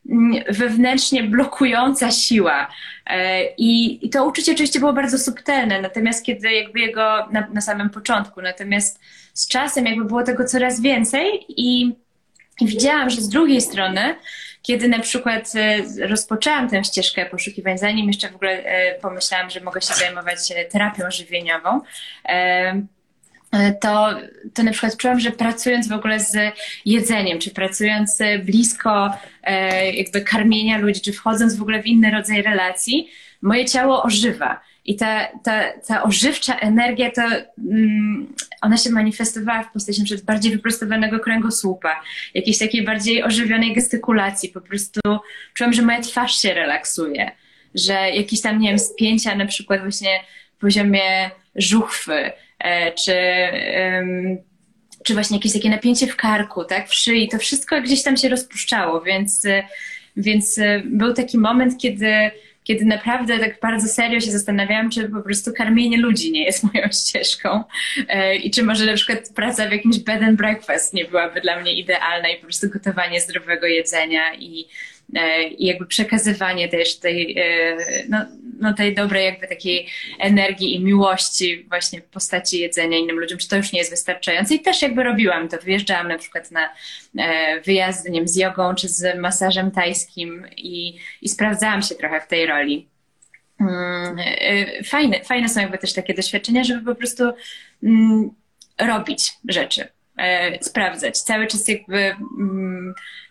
mm, 0.09 0.43
wewnętrznie 0.49 1.23
blokująca 1.23 2.11
siła. 2.11 2.67
E, 3.05 3.43
I, 3.57 4.05
I 4.05 4.09
to 4.09 4.25
uczucie 4.25 4.51
oczywiście 4.51 4.79
było 4.79 4.93
bardzo 4.93 5.19
subtelne, 5.19 5.81
natomiast 5.81 6.25
kiedy 6.25 6.53
jakby 6.53 6.79
jego 6.79 7.27
na, 7.31 7.47
na 7.53 7.61
samym 7.61 7.89
początku, 7.89 8.41
natomiast 8.41 8.99
z 9.33 9.47
czasem 9.47 9.85
jakby 9.85 10.05
było 10.05 10.23
tego 10.23 10.45
coraz 10.45 10.81
więcej 10.81 11.45
i, 11.49 11.95
i 12.61 12.65
widziałam, 12.65 13.09
że 13.09 13.21
z 13.21 13.29
drugiej 13.29 13.61
strony 13.61 14.15
kiedy 14.61 14.87
na 14.87 14.99
przykład 14.99 15.53
e, 15.55 16.07
rozpoczęłam 16.07 16.69
tę 16.69 16.83
ścieżkę 16.83 17.25
poszukiwań, 17.25 17.77
zanim 17.77 18.07
jeszcze 18.07 18.29
w 18.29 18.35
ogóle 18.35 18.51
e, 18.51 18.99
pomyślałam, 18.99 19.49
że 19.49 19.61
mogę 19.61 19.81
się 19.81 19.93
zajmować 19.93 20.51
e, 20.55 20.65
terapią 20.65 21.11
żywieniową, 21.11 21.81
to, 23.81 24.09
to 24.53 24.63
na 24.63 24.71
przykład 24.71 24.97
czułam, 24.97 25.19
że 25.19 25.31
pracując 25.31 25.87
w 25.87 25.91
ogóle 25.91 26.19
z 26.19 26.37
jedzeniem, 26.85 27.39
czy 27.39 27.51
pracując 27.51 28.19
blisko 28.43 29.13
jakby 29.93 30.21
karmienia 30.21 30.77
ludzi, 30.77 31.01
czy 31.01 31.13
wchodząc 31.13 31.55
w 31.55 31.61
ogóle 31.61 31.83
w 31.83 31.85
inny 31.85 32.11
rodzaj 32.11 32.41
relacji, 32.41 33.09
moje 33.41 33.65
ciało 33.65 34.03
ożywa. 34.03 34.61
I 34.87 34.95
ta, 34.95 35.27
ta, 35.43 35.63
ta 35.87 36.03
ożywcza 36.03 36.59
energia, 36.59 37.11
to 37.11 37.21
mm, 37.21 38.33
ona 38.61 38.77
się 38.77 38.89
manifestowała 38.89 39.63
w 39.63 39.71
postaci 39.71 40.03
przed 40.03 40.21
bardziej 40.21 40.51
wyprostowanego 40.51 41.19
kręgosłupa, 41.19 42.01
jakiejś 42.33 42.57
takiej 42.57 42.85
bardziej 42.85 43.23
ożywionej 43.23 43.73
gestykulacji. 43.73 44.49
Po 44.49 44.61
prostu 44.61 44.99
czułam, 45.53 45.73
że 45.73 45.81
moja 45.81 46.01
twarz 46.01 46.41
się 46.41 46.53
relaksuje, 46.53 47.31
że 47.75 47.93
jakieś 47.93 48.41
tam, 48.41 48.59
nie 48.59 48.69
wiem, 48.69 48.79
spięcia 48.79 49.35
na 49.35 49.45
przykład 49.45 49.81
właśnie 49.81 50.19
w 50.57 50.59
poziomie 50.59 51.31
żuchwy, 51.55 52.31
e, 52.59 52.91
czy, 52.91 53.13
czy 55.03 55.13
właśnie 55.13 55.37
jakieś 55.37 55.53
takie 55.53 55.69
napięcie 55.69 56.07
w 56.07 56.15
karku, 56.15 56.65
tak, 56.65 56.89
w 56.89 56.93
szyi, 56.93 57.29
to 57.29 57.37
wszystko 57.37 57.81
gdzieś 57.81 58.03
tam 58.03 58.17
się 58.17 58.29
rozpuszczało, 58.29 59.01
więc, 59.01 59.43
więc 60.17 60.59
był 60.85 61.13
taki 61.13 61.37
moment, 61.37 61.81
kiedy 61.81 62.31
kiedy 62.67 62.85
naprawdę 62.85 63.39
tak 63.39 63.59
bardzo 63.59 63.87
serio 63.87 64.19
się 64.19 64.31
zastanawiałam, 64.31 64.89
czy 64.89 65.09
po 65.09 65.21
prostu 65.21 65.53
karmienie 65.53 65.97
ludzi 65.97 66.31
nie 66.31 66.43
jest 66.43 66.63
moją 66.73 66.87
ścieżką 66.87 67.63
e, 68.07 68.35
i 68.35 68.51
czy 68.51 68.63
może 68.63 68.85
na 68.85 68.93
przykład 68.93 69.19
praca 69.35 69.67
w 69.67 69.71
jakimś 69.71 69.99
bed 69.99 70.23
and 70.23 70.37
breakfast 70.37 70.93
nie 70.93 71.05
byłaby 71.05 71.41
dla 71.41 71.59
mnie 71.61 71.73
idealna 71.73 72.29
i 72.29 72.35
po 72.35 72.43
prostu 72.43 72.69
gotowanie 72.69 73.21
zdrowego 73.21 73.67
jedzenia 73.67 74.33
i 74.35 74.67
i 75.57 75.65
jakby 75.65 75.85
przekazywanie 75.85 76.69
też 76.69 76.99
tej, 76.99 77.37
e, 77.39 77.77
no, 78.09 78.25
no 78.59 78.73
tej 78.73 78.95
dobrej 78.95 79.25
jakby 79.25 79.47
takiej 79.47 79.87
energii 80.19 80.75
i 80.75 80.83
miłości 80.83 81.65
właśnie 81.69 82.01
w 82.01 82.05
postaci 82.05 82.59
jedzenia 82.59 82.97
innym 82.97 83.19
ludziom, 83.19 83.37
czy 83.37 83.49
to 83.49 83.55
już 83.55 83.71
nie 83.71 83.79
jest 83.79 83.91
wystarczające 83.91 84.55
i 84.55 84.59
też 84.59 84.81
jakby 84.81 85.03
robiłam 85.03 85.49
to, 85.49 85.57
wyjeżdżałam 85.57 86.07
na 86.07 86.17
przykład 86.17 86.51
na 86.51 86.69
e, 87.17 87.61
wyjazdy, 87.61 88.09
nie 88.09 88.19
wiem, 88.19 88.27
z 88.27 88.35
jogą 88.35 88.75
czy 88.75 88.87
z 88.87 89.19
masażem 89.19 89.71
tajskim 89.71 90.45
i, 90.57 90.99
i 91.21 91.29
sprawdzałam 91.29 91.81
się 91.81 91.95
trochę 91.95 92.21
w 92.21 92.27
tej 92.27 92.45
roli. 92.45 92.87
Mm, 93.59 94.17
fajne, 94.85 95.23
fajne 95.23 95.49
są 95.49 95.61
jakby 95.61 95.77
też 95.77 95.93
takie 95.93 96.13
doświadczenia, 96.13 96.63
żeby 96.63 96.85
po 96.85 96.95
prostu 96.95 97.23
mm, 97.83 98.29
robić 98.77 99.33
rzeczy, 99.49 99.87
sprawdzać. 100.61 101.19
Cały 101.19 101.47
czas 101.47 101.67
jakby 101.67 102.15
mm, 102.39 102.93
E, 102.97 103.26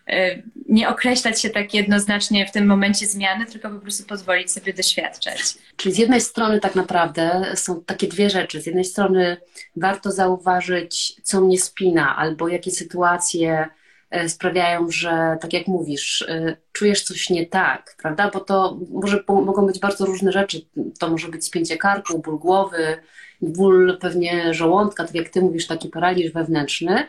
nie 0.69 0.89
określać 0.89 1.41
się 1.41 1.49
tak 1.49 1.73
jednoznacznie 1.73 2.45
w 2.45 2.51
tym 2.51 2.65
momencie 2.65 3.05
zmiany, 3.05 3.45
tylko 3.45 3.69
po 3.69 3.79
prostu 3.79 4.03
pozwolić 4.03 4.51
sobie 4.51 4.73
doświadczać. 4.73 5.41
Czyli 5.75 5.95
z 5.95 5.97
jednej 5.97 6.21
strony 6.21 6.59
tak 6.59 6.75
naprawdę 6.75 7.45
są 7.55 7.83
takie 7.83 8.07
dwie 8.07 8.29
rzeczy. 8.29 8.61
Z 8.61 8.65
jednej 8.65 8.85
strony 8.85 9.37
warto 9.75 10.11
zauważyć, 10.11 11.21
co 11.23 11.41
mnie 11.41 11.59
spina, 11.59 12.15
albo 12.15 12.47
jakie 12.47 12.71
sytuacje 12.71 13.67
e, 14.09 14.29
sprawiają, 14.29 14.91
że 14.91 15.37
tak 15.41 15.53
jak 15.53 15.67
mówisz, 15.67 16.21
e, 16.21 16.57
czujesz 16.71 17.03
coś 17.03 17.29
nie 17.29 17.45
tak, 17.45 17.95
prawda? 18.01 18.31
Bo 18.33 18.39
to 18.39 18.79
może, 18.91 19.23
mogą 19.27 19.65
być 19.65 19.79
bardzo 19.79 20.05
różne 20.05 20.31
rzeczy. 20.31 20.61
To 20.99 21.09
może 21.09 21.27
być 21.27 21.45
spięcie 21.45 21.77
karku, 21.77 22.19
ból 22.19 22.39
głowy, 22.39 22.97
ból 23.41 23.97
pewnie 24.01 24.53
żołądka, 24.53 25.05
tak 25.05 25.15
jak 25.15 25.29
ty 25.29 25.41
mówisz, 25.41 25.67
taki 25.67 25.89
paraliż 25.89 26.31
wewnętrzny 26.31 27.07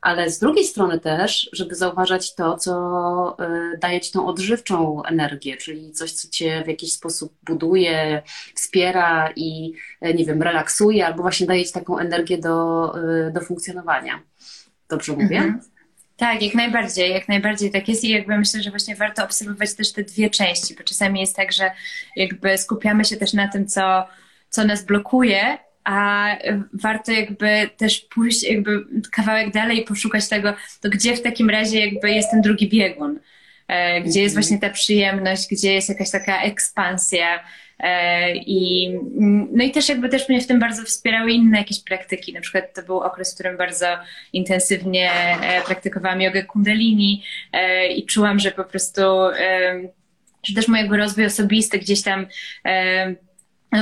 ale 0.00 0.30
z 0.30 0.38
drugiej 0.38 0.64
strony 0.64 1.00
też, 1.00 1.50
żeby 1.52 1.74
zauważać 1.74 2.34
to, 2.34 2.56
co 2.56 3.36
y, 3.74 3.78
daje 3.78 4.00
ci 4.00 4.12
tą 4.12 4.26
odżywczą 4.26 5.02
energię, 5.04 5.56
czyli 5.56 5.92
coś, 5.92 6.12
co 6.12 6.28
cię 6.28 6.62
w 6.64 6.68
jakiś 6.68 6.92
sposób 6.92 7.34
buduje, 7.42 8.22
wspiera 8.54 9.32
i, 9.36 9.72
y, 10.06 10.14
nie 10.14 10.24
wiem, 10.24 10.42
relaksuje, 10.42 11.06
albo 11.06 11.22
właśnie 11.22 11.46
daje 11.46 11.64
ci 11.64 11.72
taką 11.72 11.98
energię 11.98 12.38
do, 12.38 12.92
y, 13.28 13.32
do 13.32 13.40
funkcjonowania. 13.40 14.22
Dobrze 14.88 15.12
mówię? 15.12 15.36
Mhm. 15.36 15.60
Tak, 16.16 16.42
jak 16.42 16.54
najbardziej, 16.54 17.10
jak 17.10 17.28
najbardziej 17.28 17.70
tak 17.70 17.88
jest 17.88 18.04
i 18.04 18.08
jakby 18.08 18.38
myślę, 18.38 18.62
że 18.62 18.70
właśnie 18.70 18.96
warto 18.96 19.24
obserwować 19.24 19.74
też 19.74 19.92
te 19.92 20.02
dwie 20.02 20.30
części, 20.30 20.74
bo 20.74 20.84
czasami 20.84 21.20
jest 21.20 21.36
tak, 21.36 21.52
że 21.52 21.70
jakby 22.16 22.58
skupiamy 22.58 23.04
się 23.04 23.16
też 23.16 23.32
na 23.32 23.48
tym, 23.48 23.66
co, 23.66 24.06
co 24.50 24.64
nas 24.64 24.84
blokuje, 24.84 25.58
a 25.88 26.28
warto 26.72 27.12
jakby 27.12 27.70
też 27.76 28.00
pójść 28.00 28.42
jakby 28.42 28.84
kawałek 29.12 29.52
dalej 29.52 29.80
i 29.80 29.84
poszukać 29.84 30.28
tego, 30.28 30.54
to 30.80 30.88
gdzie 30.88 31.16
w 31.16 31.22
takim 31.22 31.50
razie 31.50 31.86
jakby 31.86 32.10
jest 32.10 32.30
ten 32.30 32.40
drugi 32.40 32.68
biegun, 32.68 33.20
e, 33.68 34.00
gdzie 34.00 34.22
jest 34.22 34.36
mhm. 34.36 34.44
właśnie 34.44 34.58
ta 34.58 34.74
przyjemność, 34.74 35.48
gdzie 35.50 35.74
jest 35.74 35.88
jakaś 35.88 36.10
taka 36.10 36.42
ekspansja, 36.42 37.44
e, 37.78 38.36
i, 38.36 38.90
no 39.52 39.64
i 39.64 39.70
też 39.70 39.88
jakby 39.88 40.08
też 40.08 40.28
mnie 40.28 40.40
w 40.40 40.46
tym 40.46 40.60
bardzo 40.60 40.82
wspierały 40.82 41.32
inne 41.32 41.58
jakieś 41.58 41.84
praktyki. 41.84 42.32
Na 42.32 42.40
przykład 42.40 42.74
to 42.74 42.82
był 42.82 43.00
okres, 43.00 43.32
w 43.32 43.34
którym 43.34 43.56
bardzo 43.56 43.86
intensywnie 44.32 45.12
e, 45.12 45.62
praktykowałam 45.62 46.20
jogę 46.20 46.42
kundalini 46.42 47.24
i 47.96 48.06
czułam, 48.06 48.38
że 48.38 48.50
po 48.50 48.64
prostu, 48.64 49.02
że 50.42 50.54
też 50.54 50.68
mój 50.68 50.78
jakby 50.78 50.96
rozwój 50.96 51.26
osobisty 51.26 51.78
gdzieś 51.78 52.02
tam 52.02 52.26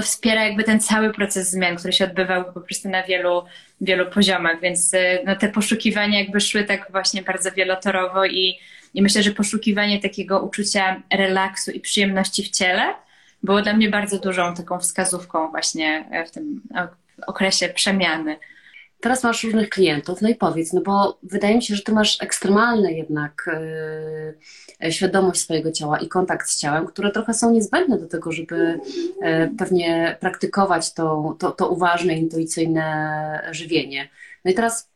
wspiera 0.02 0.44
jakby 0.44 0.64
ten 0.64 0.80
cały 0.80 1.12
proces 1.12 1.50
zmian, 1.50 1.76
który 1.76 1.92
się 1.92 2.04
odbywał 2.04 2.52
po 2.52 2.60
prostu 2.60 2.88
na 2.88 3.02
wielu, 3.02 3.44
wielu 3.80 4.06
poziomach, 4.06 4.60
więc 4.60 4.94
y, 4.94 5.18
no, 5.26 5.36
te 5.36 5.48
poszukiwania 5.48 6.20
jakby 6.20 6.40
szły 6.40 6.64
tak 6.64 6.88
właśnie 6.90 7.22
bardzo 7.22 7.52
wielotorowo 7.52 8.26
i, 8.26 8.58
i 8.94 9.02
myślę, 9.02 9.22
że 9.22 9.30
poszukiwanie 9.30 10.00
takiego 10.00 10.40
uczucia 10.40 11.02
relaksu 11.12 11.70
i 11.70 11.80
przyjemności 11.80 12.42
w 12.42 12.50
ciele 12.50 12.94
było 13.42 13.62
dla 13.62 13.72
mnie 13.72 13.88
bardzo 13.88 14.18
dużą 14.18 14.54
taką 14.54 14.78
wskazówką 14.78 15.50
właśnie 15.50 16.04
w 16.26 16.30
tym 16.30 16.60
okresie 17.26 17.68
przemiany 17.68 18.36
teraz 19.00 19.24
masz 19.24 19.44
różnych 19.44 19.68
klientów, 19.68 20.22
no 20.22 20.28
i 20.28 20.34
powiedz, 20.34 20.72
no 20.72 20.80
bo 20.80 21.18
wydaje 21.22 21.54
mi 21.56 21.62
się, 21.62 21.76
że 21.76 21.82
ty 21.82 21.92
masz 21.92 22.22
ekstremalne 22.22 22.92
jednak 22.92 23.50
yy, 24.80 24.92
świadomość 24.92 25.40
swojego 25.40 25.72
ciała 25.72 25.98
i 25.98 26.08
kontakt 26.08 26.48
z 26.48 26.58
ciałem, 26.58 26.86
które 26.86 27.10
trochę 27.10 27.34
są 27.34 27.52
niezbędne 27.52 27.98
do 27.98 28.06
tego, 28.06 28.32
żeby 28.32 28.80
yy, 29.20 29.50
pewnie 29.58 30.16
praktykować 30.20 30.94
to, 30.94 31.36
to, 31.38 31.50
to 31.50 31.68
uważne, 31.68 32.14
intuicyjne 32.14 33.48
żywienie. 33.50 34.08
No 34.44 34.50
i 34.50 34.54
teraz 34.54 34.90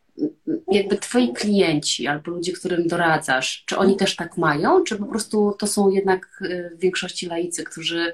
jakby 0.70 0.96
twoi 0.96 1.32
klienci 1.32 2.06
albo 2.06 2.30
ludzie, 2.30 2.52
którym 2.52 2.88
doradzasz, 2.88 3.64
czy 3.66 3.78
oni 3.78 3.96
też 3.96 4.16
tak 4.16 4.36
mają, 4.36 4.84
czy 4.84 4.96
po 4.96 5.06
prostu 5.06 5.56
to 5.58 5.66
są 5.66 5.90
jednak 5.90 6.42
w 6.76 6.78
większości 6.78 7.26
laicy, 7.26 7.64
którzy 7.64 8.12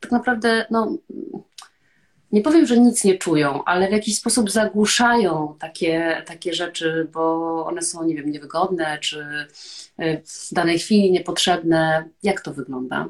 tak 0.00 0.12
naprawdę 0.12 0.66
no, 0.70 0.98
nie 2.32 2.42
powiem, 2.42 2.66
że 2.66 2.78
nic 2.78 3.04
nie 3.04 3.18
czują, 3.18 3.64
ale 3.64 3.88
w 3.88 3.92
jakiś 3.92 4.16
sposób 4.16 4.50
zagłuszają 4.50 5.56
takie, 5.60 6.22
takie 6.26 6.54
rzeczy, 6.54 7.08
bo 7.12 7.66
one 7.66 7.82
są, 7.82 8.04
nie 8.04 8.14
wiem, 8.14 8.30
niewygodne, 8.30 8.98
czy 9.00 9.46
e, 9.98 10.16
w 10.18 10.48
danej 10.52 10.78
chwili 10.78 11.12
niepotrzebne. 11.12 12.04
Jak 12.22 12.40
to 12.40 12.54
wygląda? 12.54 13.08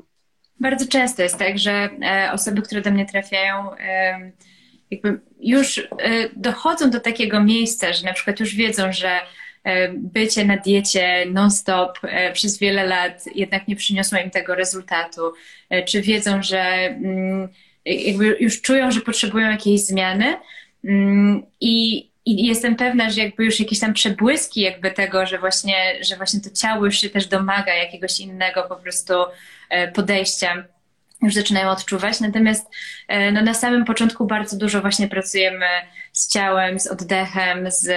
Bardzo 0.60 0.86
często 0.86 1.22
jest 1.22 1.38
tak, 1.38 1.58
że 1.58 1.90
e, 2.02 2.32
osoby, 2.32 2.62
które 2.62 2.80
do 2.80 2.90
mnie 2.90 3.06
trafiają, 3.06 3.72
e, 3.72 4.32
jakby 4.90 5.20
już 5.40 5.88
dochodzą 6.36 6.90
do 6.90 7.00
takiego 7.00 7.44
miejsca, 7.44 7.92
że 7.92 8.06
na 8.06 8.12
przykład 8.12 8.40
już 8.40 8.54
wiedzą, 8.54 8.92
że 8.92 9.20
bycie 9.92 10.44
na 10.44 10.56
diecie 10.56 11.26
non-stop 11.26 11.98
przez 12.32 12.58
wiele 12.58 12.86
lat 12.86 13.24
jednak 13.34 13.68
nie 13.68 13.76
przyniosło 13.76 14.18
im 14.18 14.30
tego 14.30 14.54
rezultatu, 14.54 15.32
czy 15.86 16.02
wiedzą, 16.02 16.42
że 16.42 16.60
mm, 16.60 17.48
jakby 17.84 18.36
już 18.40 18.60
czują, 18.60 18.90
że 18.90 19.00
potrzebują 19.00 19.50
jakiejś 19.50 19.80
zmiany 19.80 20.36
mm, 20.84 21.42
i, 21.60 21.98
i 22.26 22.46
jestem 22.46 22.76
pewna, 22.76 23.10
że 23.10 23.20
jakby 23.20 23.44
już 23.44 23.60
jakieś 23.60 23.78
tam 23.78 23.94
przebłyski 23.94 24.60
jakby 24.60 24.90
tego, 24.90 25.26
że 25.26 25.38
właśnie, 25.38 25.74
że 26.00 26.16
właśnie 26.16 26.40
to 26.40 26.50
ciało 26.50 26.84
już 26.84 27.00
się 27.00 27.10
też 27.10 27.26
domaga 27.26 27.74
jakiegoś 27.74 28.20
innego 28.20 28.62
po 28.62 28.76
prostu 28.76 29.14
e, 29.70 29.92
podejścia 29.92 30.64
już 31.22 31.34
zaczynają 31.34 31.70
odczuwać. 31.70 32.20
Natomiast 32.20 32.66
e, 33.08 33.32
no, 33.32 33.42
na 33.42 33.54
samym 33.54 33.84
początku 33.84 34.26
bardzo 34.26 34.56
dużo 34.56 34.80
właśnie 34.80 35.08
pracujemy 35.08 35.66
z 36.12 36.28
ciałem, 36.28 36.80
z 36.80 36.86
oddechem, 36.86 37.70
z 37.70 37.90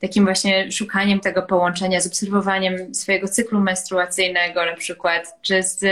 takim 0.00 0.24
właśnie 0.24 0.72
szukaniem 0.72 1.20
tego 1.20 1.42
połączenia, 1.42 2.00
z 2.00 2.06
obserwowaniem 2.06 2.94
swojego 2.94 3.28
cyklu 3.28 3.60
menstruacyjnego 3.60 4.64
na 4.64 4.74
przykład, 4.76 5.34
czy 5.42 5.62
z 5.62 5.84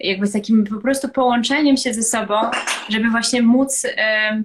jakby 0.00 0.26
z 0.26 0.32
takim 0.32 0.64
po 0.64 0.80
prostu 0.80 1.08
połączeniem 1.08 1.76
się 1.76 1.94
ze 1.94 2.02
sobą, 2.02 2.34
żeby 2.88 3.10
właśnie 3.10 3.42
móc. 3.42 3.86
E, 3.96 4.42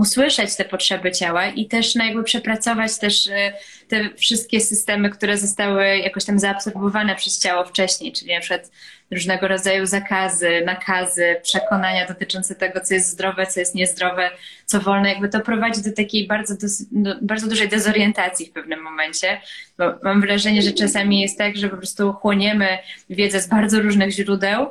usłyszeć 0.00 0.56
te 0.56 0.64
potrzeby 0.64 1.12
ciała 1.12 1.46
i 1.46 1.66
też 1.66 1.94
no 1.94 2.04
jakby 2.04 2.24
przepracować 2.24 2.98
też 2.98 3.26
e, 3.26 3.52
te 3.88 4.10
wszystkie 4.16 4.60
systemy, 4.60 5.10
które 5.10 5.38
zostały 5.38 5.98
jakoś 5.98 6.24
tam 6.24 6.38
zaabsorbowane 6.38 7.16
przez 7.16 7.38
ciało 7.38 7.64
wcześniej, 7.64 8.12
czyli 8.12 8.34
na 8.34 8.40
przykład 8.40 8.70
różnego 9.10 9.48
rodzaju 9.48 9.86
zakazy, 9.86 10.62
nakazy, 10.66 11.36
przekonania 11.42 12.06
dotyczące 12.06 12.54
tego, 12.54 12.80
co 12.80 12.94
jest 12.94 13.08
zdrowe, 13.08 13.46
co 13.46 13.60
jest 13.60 13.74
niezdrowe, 13.74 14.30
co 14.66 14.80
wolne, 14.80 15.08
jakby 15.08 15.28
to 15.28 15.40
prowadzi 15.40 15.82
do 15.82 15.92
takiej 15.92 16.26
bardzo, 16.26 16.54
do, 16.90 17.14
bardzo 17.22 17.46
dużej 17.48 17.68
dezorientacji 17.68 18.46
w 18.46 18.52
pewnym 18.52 18.82
momencie, 18.82 19.40
bo 19.78 19.84
mam 20.02 20.20
wrażenie, 20.20 20.62
że 20.62 20.72
czasami 20.72 21.20
jest 21.20 21.38
tak, 21.38 21.56
że 21.56 21.68
po 21.68 21.76
prostu 21.76 22.12
chłoniemy 22.12 22.78
wiedzę 23.10 23.40
z 23.40 23.48
bardzo 23.48 23.80
różnych 23.80 24.10
źródeł, 24.10 24.70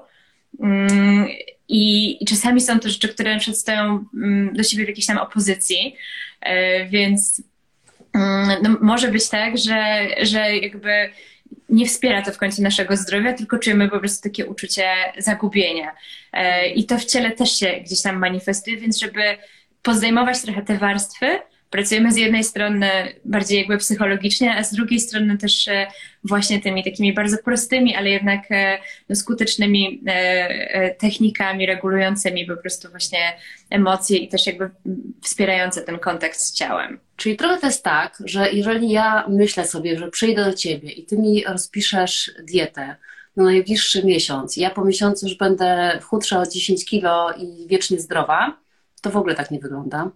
mm, 0.59 1.27
i, 1.69 2.25
czasami 2.25 2.61
są 2.61 2.79
to 2.79 2.89
rzeczy, 2.89 3.09
które 3.09 3.39
przedstawią 3.39 4.05
mm, 4.13 4.53
do 4.53 4.63
siebie 4.63 4.85
w 4.85 4.87
jakiejś 4.87 5.05
tam 5.05 5.17
opozycji, 5.17 5.95
e, 6.41 6.85
więc 6.85 7.41
mm, 8.13 8.57
no, 8.63 8.77
może 8.81 9.07
być 9.07 9.29
tak, 9.29 9.57
że, 9.57 10.07
że 10.21 10.57
jakby 10.57 11.09
nie 11.69 11.85
wspiera 11.85 12.21
to 12.21 12.31
w 12.31 12.37
końcu 12.37 12.61
naszego 12.61 12.97
zdrowia, 12.97 13.33
tylko 13.33 13.59
czujemy 13.59 13.89
po 13.89 13.99
prostu 13.99 14.29
takie 14.29 14.45
uczucie 14.45 14.85
zagubienia. 15.17 15.91
I 16.75 16.85
to 16.85 16.97
w 16.97 17.05
ciele 17.05 17.31
też 17.31 17.59
się 17.59 17.81
gdzieś 17.85 18.01
tam 18.01 18.17
manifestuje, 18.17 18.77
więc 18.77 18.99
żeby 18.99 19.21
pozdejmować 19.81 20.41
trochę 20.41 20.61
te 20.61 20.77
warstwy, 20.77 21.39
pracujemy 21.69 22.11
z 22.11 22.17
jednej 22.17 22.43
strony 22.43 22.89
bardziej 23.25 23.59
jakby 23.59 23.77
psychologicznie, 23.77 24.55
a 24.55 24.63
z 24.63 24.73
drugiej 24.73 24.99
strony 24.99 25.37
też 25.37 25.67
e, 25.67 25.87
właśnie 26.23 26.61
tymi 26.61 26.83
takimi 26.83 27.13
bardzo 27.13 27.37
prostymi, 27.37 27.95
ale 27.95 28.09
jednak 28.09 28.51
e, 28.51 28.79
no, 29.09 29.15
skutecznymi 29.15 30.03
e, 30.05 30.95
technikami 30.95 31.65
regulującymi 31.65 32.45
po 32.45 32.57
prostu 32.57 32.89
właśnie 32.89 33.19
emocje 33.69 34.17
i 34.17 34.27
też 34.27 34.47
jakby 34.47 34.69
wspierające 35.23 35.81
ten 35.81 35.99
kontakt 35.99 36.37
z 36.37 36.53
ciałem. 36.53 36.99
Czyli 37.15 37.37
trochę 37.37 37.57
to 37.57 37.67
jest 37.67 37.83
tak, 37.83 38.17
że 38.25 38.51
jeżeli 38.51 38.89
ja 38.89 39.25
myślę 39.27 39.67
sobie, 39.67 39.99
że 39.99 40.11
przyjdę 40.11 40.45
do 40.45 40.53
ciebie 40.53 40.91
i 40.91 41.05
ty 41.05 41.17
mi 41.17 41.43
rozpiszesz 41.43 42.31
dietę, 42.43 42.95
na 43.35 43.43
najbliższy 43.43 44.05
miesiąc. 44.05 44.57
Ja 44.57 44.69
po 44.69 44.85
miesiącu 44.85 45.27
już 45.27 45.37
będę 45.37 45.99
chudsza 46.03 46.39
o 46.39 46.47
10 46.47 46.85
kilo 46.85 47.33
i 47.37 47.67
wiecznie 47.67 47.99
zdrowa. 47.99 48.57
To 49.01 49.09
w 49.09 49.17
ogóle 49.17 49.35
tak 49.35 49.51
nie 49.51 49.59
wygląda. 49.59 50.11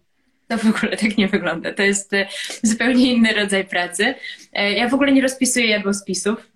To 0.57 0.71
w 0.71 0.75
ogóle 0.75 0.97
tak 0.97 1.17
nie 1.17 1.27
wygląda. 1.27 1.73
To 1.73 1.83
jest 1.83 2.13
e, 2.13 2.27
zupełnie 2.63 3.13
inny 3.13 3.33
rodzaj 3.33 3.65
pracy. 3.65 4.15
E, 4.53 4.73
ja 4.73 4.89
w 4.89 4.93
ogóle 4.93 5.11
nie 5.11 5.21
rozpisuję 5.21 5.67
jadłospisów. 5.67 6.47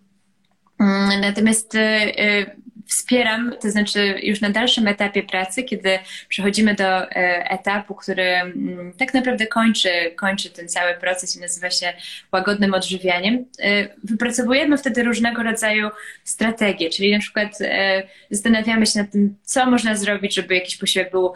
Mm, 0.80 1.22
natomiast 1.22 1.76
e, 1.76 2.46
wspieram, 2.88 3.54
to 3.62 3.72
znaczy 3.72 4.20
już 4.24 4.42
na 4.42 4.50
dalszym 4.50 4.88
etapie 4.88 5.24
pracy, 5.24 5.64
kiedy 5.64 6.00
przechodzimy 6.30 6.76
do 6.76 7.12
etapu, 7.50 7.96
który 7.96 8.24
mm, 8.24 8.94
tak 8.98 9.14
naprawdę 9.14 9.48
kończy, 9.48 9.90
kończy 10.16 10.50
ten 10.50 10.70
cały 10.70 10.94
proces 10.94 11.36
i 11.36 11.40
nazywa 11.40 11.70
się 11.70 11.94
łagodnym 12.32 12.74
odżywianiem, 12.74 13.46
wypracowujemy 14.04 14.78
wtedy 14.78 15.04
różnego 15.04 15.44
rodzaju 15.44 15.90
strategie, 16.24 16.90
czyli 16.90 17.12
na 17.12 17.20
przykład 17.20 17.58
zastanawiamy 18.32 18.86
się 18.86 19.00
nad 19.00 19.12
tym, 19.12 19.36
co 19.44 19.66
można 19.72 19.96
zrobić, 19.96 20.36
żeby 20.36 20.56
jakiś 20.56 20.78
posiłek 20.78 21.12
był 21.12 21.34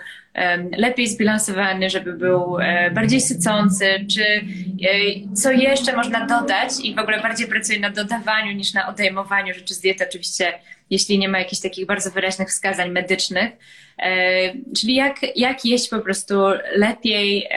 lepiej 0.77 1.07
zbilansowany, 1.07 1.89
żeby 1.89 2.13
był 2.13 2.59
e, 2.59 2.91
bardziej 2.91 3.21
sycący, 3.21 4.05
czy 4.15 4.23
e, 4.23 5.35
co 5.35 5.51
jeszcze 5.51 5.95
można 5.95 6.25
dodać 6.25 6.69
i 6.83 6.95
w 6.95 6.99
ogóle 6.99 7.21
bardziej 7.21 7.47
pracuję 7.47 7.79
na 7.79 7.89
dodawaniu 7.89 8.51
niż 8.51 8.73
na 8.73 8.87
odejmowaniu 8.87 9.53
rzeczy 9.53 9.73
z 9.73 9.79
diety, 9.79 10.07
oczywiście 10.09 10.53
jeśli 10.91 11.19
nie 11.19 11.29
ma 11.29 11.39
jakichś 11.39 11.61
takich 11.61 11.85
bardzo 11.85 12.11
wyraźnych 12.11 12.49
wskazań 12.49 12.91
medycznych. 12.91 13.51
E, 13.99 14.53
czyli 14.77 14.95
jak, 14.95 15.17
jak 15.35 15.65
jeść 15.65 15.89
po 15.89 15.99
prostu 15.99 16.35
lepiej, 16.75 17.47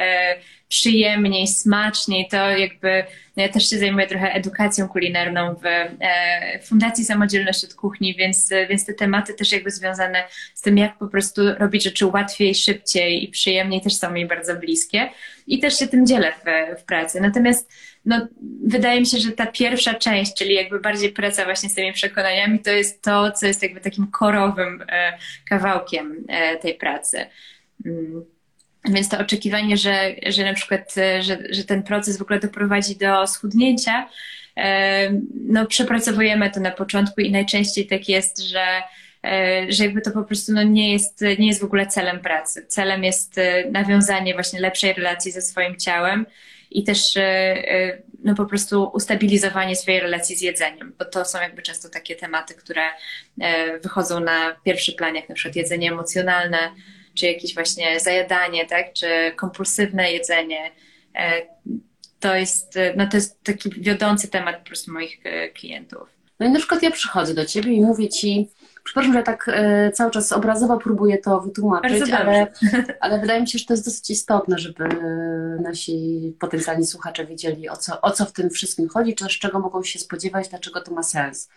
przyjemniej, 0.75 1.47
smaczniej, 1.47 2.29
to 2.29 2.51
jakby 2.51 3.05
no 3.37 3.43
ja 3.43 3.49
też 3.49 3.71
się 3.71 3.79
zajmuję 3.79 4.07
trochę 4.07 4.33
edukacją 4.33 4.89
kulinarną 4.89 5.55
w 5.55 5.67
e, 5.67 6.61
Fundacji 6.63 7.05
Samodzielność 7.05 7.65
od 7.65 7.75
Kuchni, 7.75 8.15
więc, 8.15 8.51
więc 8.69 8.87
te 8.87 8.95
tematy 8.95 9.35
też 9.35 9.53
jakby 9.53 9.71
związane 9.71 10.25
z 10.55 10.61
tym, 10.61 10.79
jak 10.79 10.99
po 10.99 11.09
prostu 11.09 11.43
robić 11.59 11.85
rzeczy 11.85 12.07
łatwiej, 12.07 12.55
szybciej 12.55 13.25
i 13.25 13.29
przyjemniej 13.29 13.81
też 13.81 13.95
są 13.95 14.11
mi 14.11 14.27
bardzo 14.27 14.57
bliskie 14.57 15.11
i 15.47 15.59
też 15.59 15.79
się 15.79 15.87
tym 15.87 16.07
dzielę 16.07 16.33
w, 16.33 16.81
w 16.81 16.85
pracy. 16.85 17.21
Natomiast 17.21 17.73
no, 18.05 18.29
wydaje 18.67 19.01
mi 19.01 19.07
się, 19.07 19.19
że 19.19 19.33
ta 19.33 19.47
pierwsza 19.47 19.95
część, 19.95 20.35
czyli 20.35 20.55
jakby 20.55 20.81
bardziej 20.81 21.13
praca 21.13 21.45
właśnie 21.45 21.69
z 21.69 21.75
tymi 21.75 21.93
przekonaniami, 21.93 22.59
to 22.59 22.71
jest 22.71 23.03
to, 23.03 23.33
co 23.33 23.47
jest 23.47 23.63
jakby 23.63 23.81
takim 23.81 24.07
korowym 24.07 24.85
e, 24.89 25.19
kawałkiem 25.49 26.25
e, 26.29 26.57
tej 26.57 26.75
pracy. 26.75 27.27
Więc 28.85 29.09
to 29.09 29.19
oczekiwanie, 29.19 29.77
że, 29.77 30.15
że 30.27 30.45
na 30.45 30.55
przykład, 30.55 30.95
e, 30.99 31.23
że, 31.23 31.39
że 31.51 31.65
ten 31.65 31.83
proces 31.83 32.19
w 32.19 32.23
ogóle 32.23 32.41
doprowadzi 32.41 32.97
do 32.97 33.27
schudnięcia, 33.27 34.09
e, 34.57 35.11
no 35.49 35.67
przepracowujemy 35.67 36.51
to 36.51 36.61
na 36.61 36.71
początku 36.71 37.21
i 37.21 37.33
najczęściej 37.33 37.87
tak 37.87 38.09
jest, 38.09 38.39
że, 38.43 38.83
e, 39.25 39.67
że 39.69 39.85
jakby 39.85 40.01
to 40.01 40.11
po 40.11 40.25
prostu 40.25 40.53
no 40.53 40.63
nie, 40.63 40.93
jest, 40.93 41.21
nie 41.39 41.47
jest 41.47 41.61
w 41.61 41.65
ogóle 41.65 41.87
celem 41.87 42.21
pracy. 42.21 42.67
Celem 42.67 43.05
jest 43.05 43.41
nawiązanie 43.71 44.35
właśnie 44.35 44.61
lepszej 44.61 44.93
relacji 44.93 45.33
ze 45.33 45.43
swoim 45.43 45.77
ciałem 45.77 46.27
i 46.71 46.85
też 46.85 47.15
no 48.25 48.35
po 48.35 48.47
prostu 48.47 48.91
ustabilizowanie 48.95 49.77
swojej 49.77 50.01
relacji 50.01 50.37
z 50.37 50.41
jedzeniem, 50.43 50.93
bo 50.99 51.05
to 51.05 51.25
są 51.25 51.41
jakby 51.41 51.63
często 51.63 51.89
takie 51.89 52.17
tematy, 52.17 52.55
które 52.55 52.83
wychodzą 53.83 54.21
na 54.21 54.57
pierwszy 54.65 54.93
plan, 54.93 55.15
jak 55.15 55.29
na 55.29 55.35
przykład 55.35 55.57
jedzenie 55.57 55.93
emocjonalne, 55.93 56.59
czy 57.15 57.27
jakieś 57.27 57.55
właśnie 57.55 58.01
zajadanie, 58.01 58.67
tak, 58.67 58.93
czy 58.93 59.07
kompulsywne 59.37 60.13
jedzenie. 60.13 60.71
E, 61.15 61.43
to 62.21 62.35
jest, 62.35 62.79
no 62.97 63.09
to 63.09 63.17
jest 63.17 63.45
taki 63.45 63.71
wiodący 63.71 64.29
temat 64.29 64.59
po 64.59 64.65
prostu 64.67 64.93
moich 64.93 65.27
e, 65.27 65.49
klientów. 65.49 66.09
No 66.41 66.47
i 66.47 66.51
na 66.51 66.59
przykład 66.59 66.83
ja 66.83 66.91
przychodzę 66.91 67.35
do 67.35 67.47
Ciebie 67.47 67.73
i 67.73 67.81
mówię 67.81 68.09
Ci, 68.09 68.49
przepraszam, 68.85 69.13
że 69.13 69.23
tak 69.23 69.51
e, 69.53 69.93
cały 69.93 70.11
czas 70.11 70.33
obrazowo 70.33 70.79
próbuję 70.79 71.19
to 71.19 71.41
wytłumaczyć, 71.41 72.11
ale, 72.11 72.47
ale 73.01 73.21
wydaje 73.21 73.41
mi 73.41 73.49
się, 73.49 73.59
że 73.59 73.65
to 73.65 73.73
jest 73.73 73.85
dosyć 73.85 74.11
istotne, 74.11 74.59
żeby 74.59 74.89
nasi 75.63 76.37
potencjalni 76.41 76.87
słuchacze 76.87 77.27
wiedzieli, 77.27 77.69
o 77.69 77.77
co, 77.77 78.01
o 78.01 78.11
co 78.11 78.25
w 78.25 78.33
tym 78.33 78.51
wszystkim 78.51 78.89
chodzi, 78.89 79.15
czy 79.15 79.25
z 79.25 79.29
czego 79.29 79.61
mogą 79.61 79.83
się 79.83 79.99
spodziewać, 79.99 80.49
dlaczego 80.49 80.81
to 80.81 80.95
ma 80.95 81.03
sens. 81.03 81.49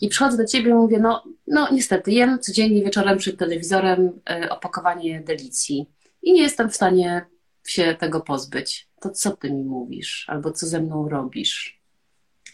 I 0.00 0.08
przychodzę 0.08 0.36
do 0.36 0.44
Ciebie 0.44 0.70
i 0.70 0.74
mówię, 0.74 0.98
no, 0.98 1.24
no 1.46 1.68
niestety, 1.72 2.12
jem 2.12 2.38
codziennie 2.38 2.84
wieczorem 2.84 3.18
przed 3.18 3.38
telewizorem 3.38 4.20
e, 4.30 4.48
opakowanie 4.50 5.20
delicji 5.20 5.90
i 6.22 6.32
nie 6.32 6.42
jestem 6.42 6.70
w 6.70 6.74
stanie 6.74 7.26
się 7.66 7.96
tego 7.98 8.20
pozbyć. 8.20 8.88
To 9.00 9.10
co 9.10 9.36
Ty 9.36 9.50
mi 9.50 9.64
mówisz? 9.64 10.24
Albo 10.28 10.50
co 10.50 10.66
ze 10.66 10.80
mną 10.80 11.08
robisz? 11.08 11.83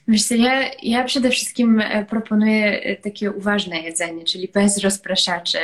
Wiesz 0.08 0.24
co, 0.24 0.34
ja, 0.34 0.70
ja 0.82 1.04
przede 1.04 1.30
wszystkim 1.30 1.80
e, 1.80 2.04
proponuję 2.04 2.82
e, 2.82 2.96
takie 2.96 3.32
uważne 3.32 3.80
jedzenie, 3.80 4.24
czyli 4.24 4.48
bez 4.48 4.78
rozpraszaczy. 4.78 5.58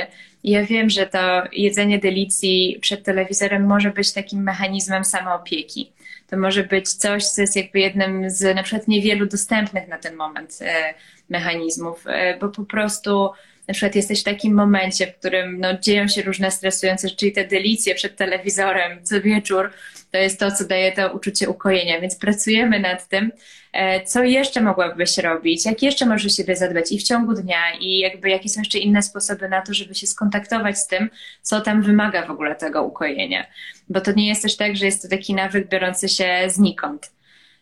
Ja 0.44 0.64
wiem, 0.64 0.90
że 0.90 1.06
to 1.06 1.42
jedzenie 1.52 1.98
delicji 1.98 2.78
przed 2.80 3.04
telewizorem 3.04 3.66
może 3.66 3.90
być 3.90 4.12
takim 4.12 4.42
mechanizmem 4.42 5.04
samoopieki. 5.04 5.92
To 6.30 6.36
może 6.36 6.64
być 6.64 6.88
coś, 6.88 7.24
co 7.24 7.40
jest 7.40 7.56
jakby 7.56 7.80
jednym 7.80 8.30
z 8.30 8.56
na 8.56 8.62
przykład 8.62 8.88
niewielu 8.88 9.26
dostępnych 9.26 9.88
na 9.88 9.98
ten 9.98 10.16
moment 10.16 10.58
e, 10.60 10.94
mechanizmów, 11.28 12.04
bo 12.40 12.48
po 12.48 12.64
prostu 12.64 13.30
na 13.68 13.74
przykład 13.74 13.94
jesteś 13.94 14.20
w 14.20 14.24
takim 14.24 14.54
momencie, 14.54 15.06
w 15.06 15.18
którym 15.18 15.60
no, 15.60 15.78
dzieją 15.78 16.08
się 16.08 16.22
różne 16.22 16.50
stresujące 16.50 17.08
rzeczy 17.08 17.26
i 17.26 17.32
te 17.32 17.44
delicje 17.44 17.94
przed 17.94 18.16
telewizorem 18.16 19.04
co 19.04 19.20
wieczór, 19.20 19.70
to 20.10 20.18
jest 20.18 20.40
to, 20.40 20.50
co 20.50 20.64
daje 20.64 20.92
to 20.92 21.12
uczucie 21.12 21.48
ukojenia, 21.48 22.00
więc 22.00 22.16
pracujemy 22.16 22.80
nad 22.80 23.08
tym, 23.08 23.32
e, 23.72 24.04
co 24.04 24.22
jeszcze 24.22 24.60
mogłabyś 24.60 25.18
robić, 25.18 25.66
jak 25.66 25.82
jeszcze 25.82 26.06
możesz 26.06 26.36
siebie 26.36 26.56
zadbać 26.56 26.92
i 26.92 26.98
w 26.98 27.02
ciągu 27.02 27.34
dnia 27.34 27.62
i 27.80 27.98
jakby 27.98 28.30
jakie 28.30 28.48
są 28.48 28.60
jeszcze 28.60 28.78
inne 28.78 29.02
sposoby 29.02 29.48
na 29.48 29.62
to, 29.62 29.74
żeby 29.74 29.94
się 29.94 30.06
skontaktować 30.06 30.78
z 30.78 30.86
tym, 30.86 31.10
co 31.42 31.60
tam 31.60 31.82
wymaga 31.82 32.26
w 32.26 32.30
ogóle 32.30 32.54
tego 32.54 32.82
ukojenia. 32.82 33.46
Bo 33.88 34.00
to 34.00 34.12
nie 34.12 34.28
jest 34.28 34.42
też 34.42 34.56
tak, 34.56 34.76
że 34.76 34.86
jest 34.86 35.02
to 35.02 35.08
taki 35.08 35.34
nawyk 35.34 35.68
biorący 35.68 36.08
się 36.08 36.44
znikąd. 36.46 37.15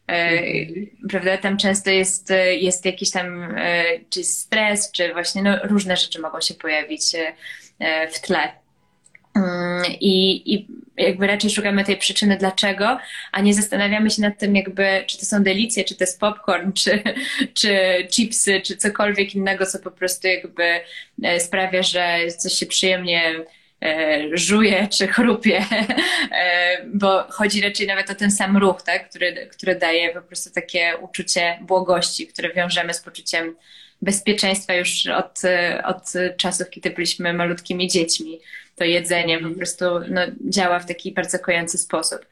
E, 0.09 0.41
prawda? 1.09 1.39
Tam 1.39 1.57
często 1.57 1.91
jest, 1.91 2.33
jest 2.61 2.85
jakiś 2.85 3.11
tam 3.11 3.43
e, 3.57 3.85
czy 4.11 4.25
stres, 4.25 4.91
czy 4.93 5.13
właśnie 5.13 5.43
no, 5.43 5.59
różne 5.65 5.97
rzeczy 5.97 6.21
mogą 6.21 6.41
się 6.41 6.55
pojawić 6.55 7.03
w 8.13 8.21
tle. 8.21 8.65
Mm, 9.35 9.83
I, 10.01 10.43
I 10.55 10.67
jakby 10.97 11.27
raczej 11.27 11.51
szukamy 11.51 11.85
tej 11.85 11.97
przyczyny 11.97 12.37
dlaczego, 12.37 12.99
a 13.33 13.41
nie 13.41 13.55
zastanawiamy 13.55 14.11
się 14.11 14.23
nad 14.23 14.39
tym 14.39 14.57
jakby, 14.57 15.05
czy 15.07 15.19
to 15.19 15.27
są 15.27 15.43
delicje, 15.43 15.85
czy 15.85 15.95
to 15.95 16.05
jest 16.05 16.21
popcorn, 16.21 16.73
czy, 16.73 17.03
czy 17.61 17.79
chipsy, 18.11 18.61
czy 18.61 18.77
cokolwiek 18.77 19.35
innego, 19.35 19.67
co 19.67 19.79
po 19.79 19.91
prostu 19.91 20.29
jakby 20.29 20.81
e, 21.23 21.41
sprawia, 21.41 21.83
że 21.83 22.19
coś 22.39 22.53
się 22.53 22.67
przyjemnie 22.67 23.23
e, 23.29 23.45
żuje 24.33 24.89
czy 24.89 25.07
chrupie, 25.07 25.65
e, 26.33 26.87
bo 26.87 27.25
chodzi 27.29 27.61
raczej 27.61 27.87
nawet 27.87 28.11
o 28.11 28.15
ten 28.15 28.31
sam 28.31 28.57
ruch, 28.57 28.83
tak? 28.83 29.09
który, 29.09 29.49
który 29.53 29.75
daje 29.75 30.15
po 30.15 30.23
prostu 30.23 30.51
takie 30.51 30.93
uczucie 31.01 31.59
błogości, 31.63 32.27
które 32.27 32.53
wiążemy 32.53 32.95
z 32.95 33.01
poczuciem 33.01 33.57
bezpieczeństwa 34.03 34.75
już 34.75 35.07
od, 35.07 35.43
od 35.85 36.13
czasów, 36.37 36.71
kiedy 36.71 36.91
byliśmy 36.91 37.33
malutkimi 37.33 37.89
dziećmi 37.89 38.41
to 38.77 38.85
jedzenie 38.85 39.39
po 39.39 39.51
prostu 39.51 39.85
no, 40.09 40.21
działa 40.49 40.79
w 40.79 40.87
taki 40.87 41.13
bardzo 41.13 41.39
kojący 41.39 41.79
sposób. 41.79 42.27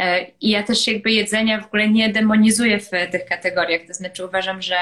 E, 0.00 0.26
I 0.40 0.50
ja 0.50 0.62
też 0.62 0.86
jakby 0.86 1.12
jedzenia 1.12 1.60
w 1.60 1.66
ogóle 1.66 1.88
nie 1.88 2.08
demonizuję 2.08 2.80
w 2.80 2.90
tych 3.12 3.24
kategoriach, 3.24 3.80
to 3.86 3.94
znaczy 3.94 4.24
uważam, 4.24 4.62
że 4.62 4.76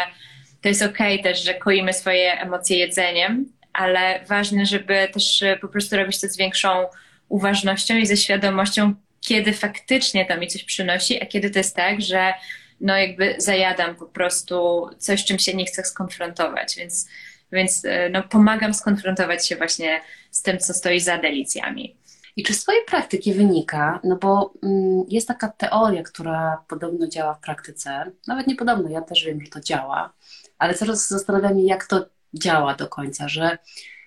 to 0.62 0.68
jest 0.68 0.82
okej 0.82 1.20
okay 1.20 1.22
też, 1.22 1.44
że 1.44 1.54
koimy 1.54 1.92
swoje 1.92 2.32
emocje 2.32 2.78
jedzeniem, 2.78 3.52
ale 3.76 4.24
ważne, 4.28 4.66
żeby 4.66 5.08
też 5.12 5.44
po 5.60 5.68
prostu 5.68 5.96
robić 5.96 6.20
to 6.20 6.28
z 6.28 6.36
większą 6.36 6.86
uważnością 7.28 7.96
i 7.96 8.06
ze 8.06 8.16
świadomością, 8.16 8.94
kiedy 9.20 9.52
faktycznie 9.52 10.26
to 10.26 10.36
mi 10.36 10.48
coś 10.48 10.64
przynosi, 10.64 11.22
a 11.22 11.26
kiedy 11.26 11.50
to 11.50 11.58
jest 11.58 11.76
tak, 11.76 12.00
że 12.00 12.34
no 12.80 12.96
jakby 12.96 13.34
zajadam 13.38 13.96
po 13.96 14.06
prostu 14.06 14.86
coś, 14.98 15.24
czym 15.24 15.38
się 15.38 15.54
nie 15.54 15.64
chcę 15.64 15.84
skonfrontować, 15.84 16.76
więc 16.76 17.08
więc 17.52 17.84
e, 17.84 18.10
no, 18.10 18.22
pomagam 18.22 18.74
skonfrontować 18.74 19.46
się 19.46 19.56
właśnie 19.56 20.00
z 20.30 20.42
tym, 20.42 20.58
co 20.58 20.74
stoi 20.74 21.00
za 21.00 21.18
delicjami. 21.18 21.96
I 22.36 22.42
czy 22.42 22.54
z 22.54 22.62
Twojej 22.62 22.84
praktyki 22.84 23.32
wynika, 23.32 24.00
no 24.04 24.16
bo 24.16 24.52
mm, 24.62 25.04
jest 25.08 25.28
taka 25.28 25.48
teoria, 25.48 26.02
która 26.02 26.64
podobno 26.68 27.06
działa 27.06 27.34
w 27.34 27.40
praktyce, 27.40 28.10
nawet 28.26 28.46
nie 28.46 28.56
podobno, 28.56 28.90
ja 28.90 29.00
też 29.00 29.24
wiem, 29.24 29.40
że 29.40 29.50
to 29.50 29.60
działa, 29.60 30.12
ale 30.58 30.74
coraz 30.74 31.08
zastanawiam 31.08 31.54
się, 31.58 31.64
jak 31.64 31.86
to 31.86 32.06
działa 32.38 32.74
do 32.74 32.88
końca, 32.88 33.28
że 33.28 33.58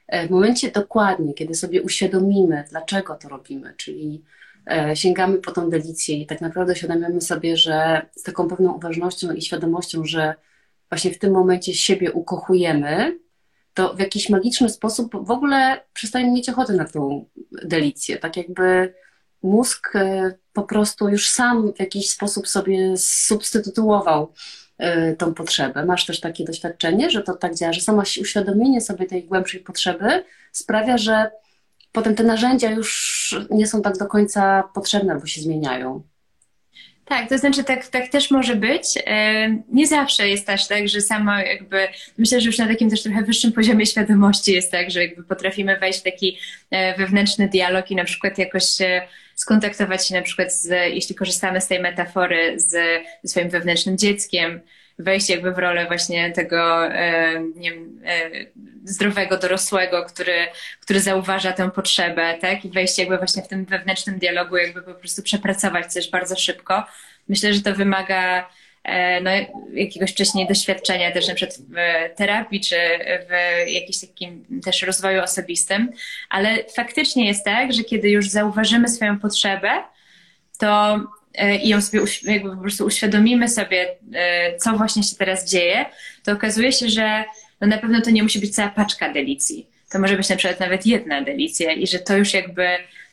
e, 0.08 0.28
w 0.28 0.32
momencie 0.32 0.72
dokładnie, 0.72 1.34
kiedy 1.34 1.56
sobie 1.56 1.82
uświadomimy, 1.82 2.64
dlaczego 2.70 3.16
to 3.16 3.30
robimy, 3.30 3.74
czyli 3.78 4.24
e, 4.72 4.96
sięgamy 4.96 5.38
po 5.38 5.52
tą 5.52 5.70
delicję 5.70 6.18
i 6.18 6.26
tak 6.26 6.42
naprawdę 6.42 6.74
uświadamiamy 6.74 7.22
sobie, 7.22 7.58
że 7.58 8.06
z 8.16 8.24
taką 8.24 8.48
pewną 8.48 8.74
uważnością 8.74 9.32
i 9.32 9.42
świadomością, 9.42 10.06
że 10.06 10.34
właśnie 10.90 11.12
w 11.12 11.20
tym 11.20 11.34
momencie 11.34 11.74
siebie 11.74 12.12
ukochujemy, 12.12 13.20
to 13.74 13.94
w 13.94 14.00
jakiś 14.00 14.30
magiczny 14.30 14.70
sposób 14.70 15.26
w 15.26 15.32
ogóle 15.32 15.84
przestajemy 15.94 16.32
mieć 16.32 16.50
ochotę 16.50 16.74
na 16.74 16.86
tą 16.86 17.26
delicję. 17.64 18.18
Tak 18.18 18.38
jakby 18.38 18.94
mózg 19.44 19.96
e, 19.96 20.34
po 20.54 20.64
prostu 20.64 21.10
już 21.10 21.30
sam 21.30 21.74
w 21.74 21.80
jakiś 21.80 22.10
sposób 22.10 22.48
sobie 22.48 22.98
substytuował 22.98 24.34
tą 25.18 25.34
potrzebę. 25.34 25.86
Masz 25.86 26.06
też 26.06 26.20
takie 26.20 26.46
doświadczenie, 26.46 27.10
że 27.10 27.22
to 27.22 27.34
tak 27.34 27.56
działa, 27.56 27.74
że 27.74 27.82
samo 27.82 28.04
uświadomienie 28.22 28.82
sobie 28.82 29.06
tej 29.06 29.24
głębszej 29.24 29.60
potrzeby 29.60 30.24
sprawia, 30.52 30.98
że 30.98 31.32
potem 31.92 32.16
te 32.16 32.24
narzędzia 32.24 32.72
już 32.72 33.36
nie 33.50 33.68
są 33.68 33.82
tak 33.82 33.98
do 33.98 34.08
końca 34.08 34.64
potrzebne 34.74 35.14
albo 35.14 35.26
się 35.26 35.42
zmieniają. 35.42 36.04
Tak, 37.06 37.30
to 37.30 37.38
znaczy 37.38 37.64
tak, 37.64 37.88
tak 37.88 38.08
też 38.08 38.32
może 38.32 38.56
być. 38.56 38.84
E, 39.06 39.50
nie 39.72 39.88
zawsze 39.88 40.30
jest 40.30 40.48
też 40.48 40.68
tak, 40.68 40.90
że 40.90 41.02
sama 41.02 41.44
jakby, 41.44 41.88
myślę, 42.18 42.42
że 42.42 42.48
już 42.48 42.58
na 42.58 42.68
takim 42.68 42.90
też 42.90 43.04
trochę 43.04 43.22
wyższym 43.24 43.52
poziomie 43.52 43.86
świadomości 43.86 44.54
jest 44.54 44.72
tak, 44.72 44.92
że 44.92 45.02
jakby 45.02 45.24
potrafimy 45.24 45.80
wejść 45.80 46.00
w 46.00 46.04
taki 46.04 46.38
e, 46.72 46.98
wewnętrzny 46.98 47.48
dialog 47.48 47.92
i 47.92 47.96
na 47.96 48.04
przykład 48.04 48.38
jakoś 48.38 48.64
skontaktować 49.40 50.08
się 50.08 50.16
na 50.16 50.22
przykład 50.22 50.54
z, 50.54 50.68
jeśli 50.94 51.16
korzystamy 51.16 51.62
z 51.62 51.68
tej 51.68 51.80
metafory 51.80 52.60
z, 52.60 52.72
ze 53.24 53.30
swoim 53.30 53.50
wewnętrznym 53.50 53.98
dzieckiem, 53.98 54.62
wejść 55.00 55.30
jakby 55.30 55.52
w 55.52 55.58
rolę 55.58 55.86
właśnie 55.86 56.32
tego 56.32 56.88
e, 56.88 57.40
nie 57.56 57.72
wiem, 57.72 58.02
e, 58.06 58.30
zdrowego 58.84 59.38
dorosłego, 59.38 60.06
który, 60.06 60.48
który 60.82 61.00
zauważa 61.00 61.54
tę 61.54 61.72
potrzebę, 61.72 62.38
tak? 62.42 62.66
I 62.66 62.70
wejść 62.70 63.00
jakby 63.00 63.18
właśnie 63.18 63.44
w 63.44 63.48
tym 63.48 63.66
wewnętrznym 63.66 64.20
dialogu, 64.20 64.58
jakby 64.58 64.82
po 64.82 64.94
prostu 64.94 65.24
przepracować 65.24 65.94
coś 65.94 66.10
bardzo 66.10 66.36
szybko. 66.36 66.84
Myślę, 67.30 67.54
że 67.54 67.62
to 67.62 67.76
wymaga 67.76 68.50
no, 69.22 69.32
jakiegoś 69.74 70.12
wcześniej 70.12 70.48
doświadczenia 70.48 71.12
też 71.12 71.28
na 71.28 71.36
przykład 71.36 71.58
w 71.58 71.76
terapii, 72.18 72.62
czy 72.62 72.76
w 73.30 73.32
jakimś 73.72 74.00
takim 74.00 74.62
też 74.66 74.82
rozwoju 74.82 75.22
osobistym, 75.22 75.92
ale 76.30 76.64
faktycznie 76.76 77.28
jest 77.28 77.46
tak, 77.46 77.74
że 77.74 77.84
kiedy 77.84 78.10
już 78.10 78.30
zauważymy 78.30 78.88
swoją 78.88 79.20
potrzebę, 79.20 79.70
to 80.58 81.00
E, 81.40 81.56
i 81.56 81.70
ją 81.70 81.82
sobie 81.82 82.04
jakby 82.24 82.50
po 82.56 82.62
prostu 82.62 82.86
uświadomimy 82.86 83.50
sobie, 83.50 83.96
e, 84.14 84.58
co 84.58 84.74
właśnie 84.74 85.04
się 85.04 85.16
teraz 85.16 85.50
dzieje, 85.50 85.86
to 86.24 86.32
okazuje 86.32 86.72
się, 86.72 86.90
że 86.90 87.24
no 87.62 87.68
na 87.68 87.78
pewno 87.78 88.02
to 88.02 88.10
nie 88.10 88.24
musi 88.24 88.40
być 88.40 88.56
cała 88.56 88.70
paczka 88.70 89.14
delicji. 89.14 89.68
To 89.92 90.00
może 90.00 90.18
być 90.18 90.30
na 90.30 90.36
przykład 90.36 90.60
nawet 90.60 90.86
jedna 90.86 91.22
delicja 91.22 91.72
i 91.72 91.88
że 91.88 92.00
to 92.00 92.18
już 92.18 92.34
jakby 92.34 92.68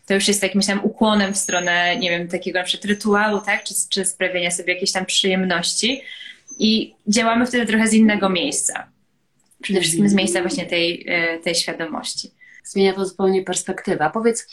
to 0.06 0.14
już 0.14 0.28
jest 0.28 0.42
jakimś 0.42 0.66
tam 0.66 0.84
ukłonem 0.84 1.34
w 1.34 1.38
stronę, 1.38 1.96
nie 1.96 2.10
wiem, 2.10 2.28
takiego 2.28 2.58
na 2.58 2.64
przykład 2.64 2.84
rytuału, 2.84 3.40
tak, 3.40 3.64
czy, 3.64 3.74
czy 3.90 4.04
sprawienia 4.04 4.50
sobie 4.50 4.72
jakiejś 4.72 4.92
tam 4.92 5.06
przyjemności 5.06 6.02
i 6.58 6.94
działamy 7.08 7.46
wtedy 7.46 7.66
trochę 7.66 7.88
z 7.88 7.92
innego 7.92 8.28
miejsca. 8.28 8.88
Przede 9.62 9.80
wszystkim 9.80 10.08
z 10.08 10.14
miejsca 10.14 10.40
właśnie 10.40 10.66
tej, 10.66 11.04
e, 11.08 11.38
tej 11.38 11.54
świadomości. 11.54 12.30
Zmienia 12.64 12.92
to 12.92 13.06
zupełnie 13.06 13.42
perspektywę. 13.42 14.10
Powiedz, 14.14 14.46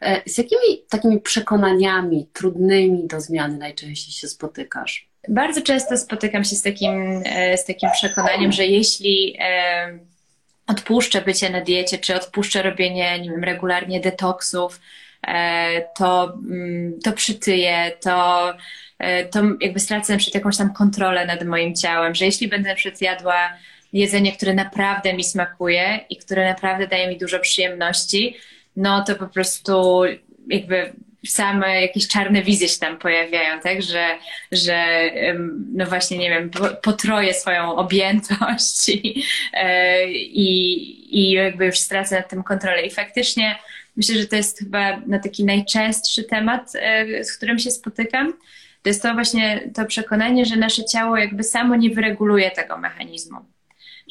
E, 0.00 0.22
z 0.26 0.38
jakimi 0.38 0.84
takimi 0.88 1.20
przekonaniami 1.20 2.28
trudnymi 2.32 3.06
do 3.06 3.20
zmiany 3.20 3.58
najczęściej 3.58 4.12
się 4.12 4.28
spotykasz? 4.28 5.08
Bardzo 5.28 5.62
często 5.62 5.96
spotykam 5.96 6.44
się 6.44 6.56
z 6.56 6.62
takim, 6.62 7.22
e, 7.24 7.58
z 7.58 7.64
takim 7.64 7.90
przekonaniem, 7.90 8.52
że 8.52 8.66
jeśli 8.66 9.38
odpuszczę 10.70 11.22
bycie 11.22 11.50
na 11.50 11.60
diecie, 11.60 11.98
czy 11.98 12.14
odpuszczę 12.14 12.62
robienie, 12.62 13.20
nie 13.20 13.30
wiem, 13.30 13.44
regularnie 13.44 14.00
detoksów, 14.00 14.80
to, 15.98 16.38
mm, 16.50 17.00
to 17.04 17.12
przytyję, 17.12 17.92
to, 18.00 18.52
to 19.30 19.40
jakby 19.60 19.80
stracę 19.80 20.12
na 20.12 20.18
przykład 20.18 20.34
jakąś 20.34 20.56
tam 20.56 20.72
kontrolę 20.72 21.26
nad 21.26 21.44
moim 21.44 21.74
ciałem, 21.74 22.14
że 22.14 22.24
jeśli 22.24 22.48
będę 22.48 22.68
na 22.68 22.74
jadła 23.00 23.50
jedzenie, 23.92 24.32
które 24.32 24.54
naprawdę 24.54 25.14
mi 25.14 25.24
smakuje 25.24 26.00
i 26.10 26.16
które 26.16 26.48
naprawdę 26.48 26.86
daje 26.86 27.08
mi 27.08 27.18
dużo 27.18 27.38
przyjemności, 27.38 28.36
no 28.76 29.04
to 29.04 29.14
po 29.14 29.26
prostu 29.26 30.02
jakby 30.48 30.92
same 31.28 31.82
jakieś 31.82 32.08
czarne 32.08 32.42
wizje 32.42 32.68
się 32.68 32.78
tam 32.78 32.98
pojawiają, 32.98 33.60
tak, 33.60 33.82
że, 33.82 34.18
że 34.52 35.10
no 35.72 35.86
właśnie, 35.86 36.18
nie 36.18 36.30
wiem, 36.30 36.50
potroję 36.82 37.34
swoją 37.34 37.76
objętość 37.76 38.88
i, 38.88 39.24
e, 39.52 40.10
i, 40.12 41.20
i 41.20 41.30
jakby 41.30 41.66
już 41.66 41.78
stracę 41.78 42.16
nad 42.16 42.30
tym 42.30 42.42
kontrolę. 42.42 42.82
I 42.82 42.90
faktycznie 42.90 43.58
myślę, 43.96 44.14
że 44.14 44.26
to 44.26 44.36
jest 44.36 44.58
chyba 44.58 45.00
na 45.06 45.18
taki 45.18 45.44
najczęstszy 45.44 46.24
temat, 46.24 46.72
e, 46.74 47.24
z 47.24 47.36
którym 47.36 47.58
się 47.58 47.70
spotykam. 47.70 48.32
To 48.82 48.88
jest 48.88 49.02
to 49.02 49.14
właśnie 49.14 49.70
to 49.74 49.84
przekonanie, 49.84 50.44
że 50.44 50.56
nasze 50.56 50.84
ciało 50.84 51.16
jakby 51.16 51.42
samo 51.42 51.76
nie 51.76 51.90
wyreguluje 51.90 52.50
tego 52.50 52.78
mechanizmu 52.78 53.36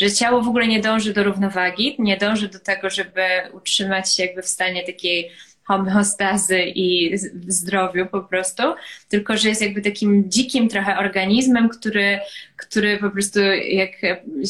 że 0.01 0.11
ciało 0.11 0.41
w 0.41 0.47
ogóle 0.47 0.67
nie 0.67 0.79
dąży 0.79 1.13
do 1.13 1.23
równowagi, 1.23 1.95
nie 1.99 2.17
dąży 2.17 2.47
do 2.47 2.59
tego, 2.59 2.89
żeby 2.89 3.21
utrzymać 3.53 4.15
się 4.15 4.25
jakby 4.25 4.41
w 4.41 4.47
stanie 4.47 4.83
takiej 4.83 5.31
homeostazy 5.69 6.61
i 6.61 7.17
w 7.17 7.51
zdrowiu 7.51 8.05
po 8.05 8.21
prostu, 8.21 8.63
tylko 9.09 9.37
że 9.37 9.49
jest 9.49 9.61
jakby 9.61 9.81
takim 9.81 10.31
dzikim 10.31 10.69
trochę 10.69 10.97
organizmem, 10.97 11.69
który, 11.69 12.19
który 12.57 12.97
po 12.97 13.09
prostu 13.09 13.39
jak 13.69 13.91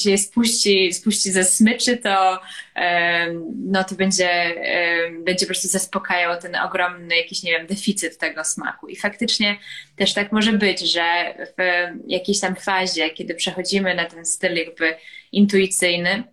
się 0.04 0.18
spuści, 0.18 0.94
spuści 0.94 1.32
ze 1.32 1.44
smyczy, 1.44 1.98
to, 1.98 2.42
no 3.66 3.84
to 3.84 3.96
będzie, 3.96 4.30
będzie 5.20 5.46
po 5.46 5.50
prostu 5.50 5.68
zaspokajał 5.68 6.42
ten 6.42 6.56
ogromny 6.56 7.18
jakiś, 7.18 7.44
nie 7.44 7.52
wiem, 7.52 7.68
deficyt 7.68 8.18
tego 8.18 8.44
smaku. 8.44 8.88
I 8.88 8.96
faktycznie 8.96 9.58
też 9.96 10.14
tak 10.14 10.32
może 10.32 10.54
być, 10.54 10.80
że 10.80 11.36
w 11.58 11.62
jakiejś 12.08 12.40
tam 12.40 12.56
fazie, 12.56 13.10
kiedy 13.10 13.36
przechodzimy 13.36 13.96
na 13.96 14.06
ten 14.06 14.26
styl 14.26 14.56
jakby 14.56 14.96
intuicyjny, 15.32 16.24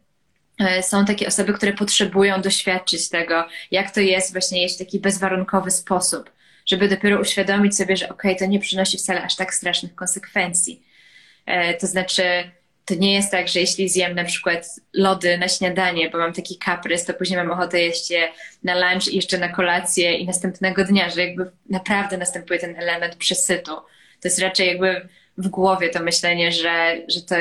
są 0.83 1.05
takie 1.05 1.27
osoby, 1.27 1.53
które 1.53 1.73
potrzebują 1.73 2.41
doświadczyć 2.41 3.09
tego, 3.09 3.49
jak 3.71 3.91
to 3.91 4.01
jest 4.01 4.33
właśnie 4.33 4.63
jeść 4.63 4.75
w 4.75 4.79
taki 4.79 5.01
bezwarunkowy 5.01 5.71
sposób, 5.71 6.31
żeby 6.67 6.89
dopiero 6.89 7.21
uświadomić 7.21 7.77
sobie, 7.77 7.97
że 7.97 8.09
okej, 8.09 8.33
okay, 8.33 8.47
to 8.47 8.53
nie 8.53 8.59
przynosi 8.59 8.99
wcale 8.99 9.23
aż 9.23 9.37
tak 9.37 9.55
strasznych 9.55 9.95
konsekwencji. 9.95 10.83
E, 11.47 11.75
to 11.75 11.87
znaczy, 11.87 12.51
to 12.85 12.95
nie 12.95 13.15
jest 13.15 13.31
tak, 13.31 13.49
że 13.49 13.61
jeśli 13.61 13.89
zjem 13.89 14.15
na 14.15 14.25
przykład 14.25 14.81
lody 14.93 15.39
na 15.39 15.49
śniadanie, 15.49 16.11
bo 16.11 16.19
mam 16.19 16.33
taki 16.33 16.59
kaprys, 16.59 17.05
to 17.05 17.15
później 17.15 17.39
mam 17.39 17.51
ochotę 17.51 17.81
jeść 17.81 18.11
je 18.11 18.29
na 18.63 18.75
lunch 18.75 19.09
i 19.09 19.17
jeszcze 19.17 19.39
na 19.39 19.49
kolację 19.49 20.17
i 20.17 20.27
następnego 20.27 20.85
dnia, 20.85 21.11
że 21.11 21.21
jakby 21.21 21.51
naprawdę 21.71 22.17
następuje 22.19 22.61
ten 22.61 22.77
element 22.77 23.17
przesytu. 23.17 23.73
To 24.21 24.29
jest 24.29 24.39
raczej 24.39 24.69
jakby 24.69 25.09
w 25.39 25.49
głowie 25.49 25.89
to 25.89 26.03
myślenie, 26.03 26.53
że, 26.53 26.97
że, 27.09 27.23
to, 27.23 27.35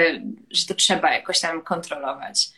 że 0.51 0.65
to 0.65 0.73
trzeba 0.73 1.13
jakoś 1.13 1.39
tam 1.39 1.61
kontrolować. 1.61 2.49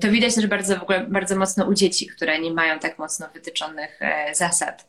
To 0.00 0.10
widać 0.10 0.34
też 0.34 0.46
bardzo, 0.46 0.76
w 0.76 0.82
ogóle 0.82 1.06
bardzo 1.08 1.36
mocno 1.36 1.64
u 1.64 1.74
dzieci, 1.74 2.06
które 2.06 2.38
nie 2.38 2.50
mają 2.50 2.78
tak 2.78 2.98
mocno 2.98 3.28
wytyczonych 3.34 4.02
e, 4.02 4.34
zasad, 4.34 4.88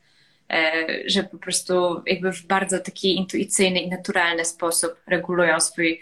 e, 0.49 0.71
że 1.05 1.23
po 1.23 1.37
prostu 1.37 2.03
jakby 2.05 2.31
w 2.31 2.45
bardzo 2.45 2.79
taki 2.79 3.15
intuicyjny 3.15 3.79
i 3.79 3.89
naturalny 3.89 4.45
sposób 4.45 4.95
regulują 5.07 5.59
swój 5.59 6.01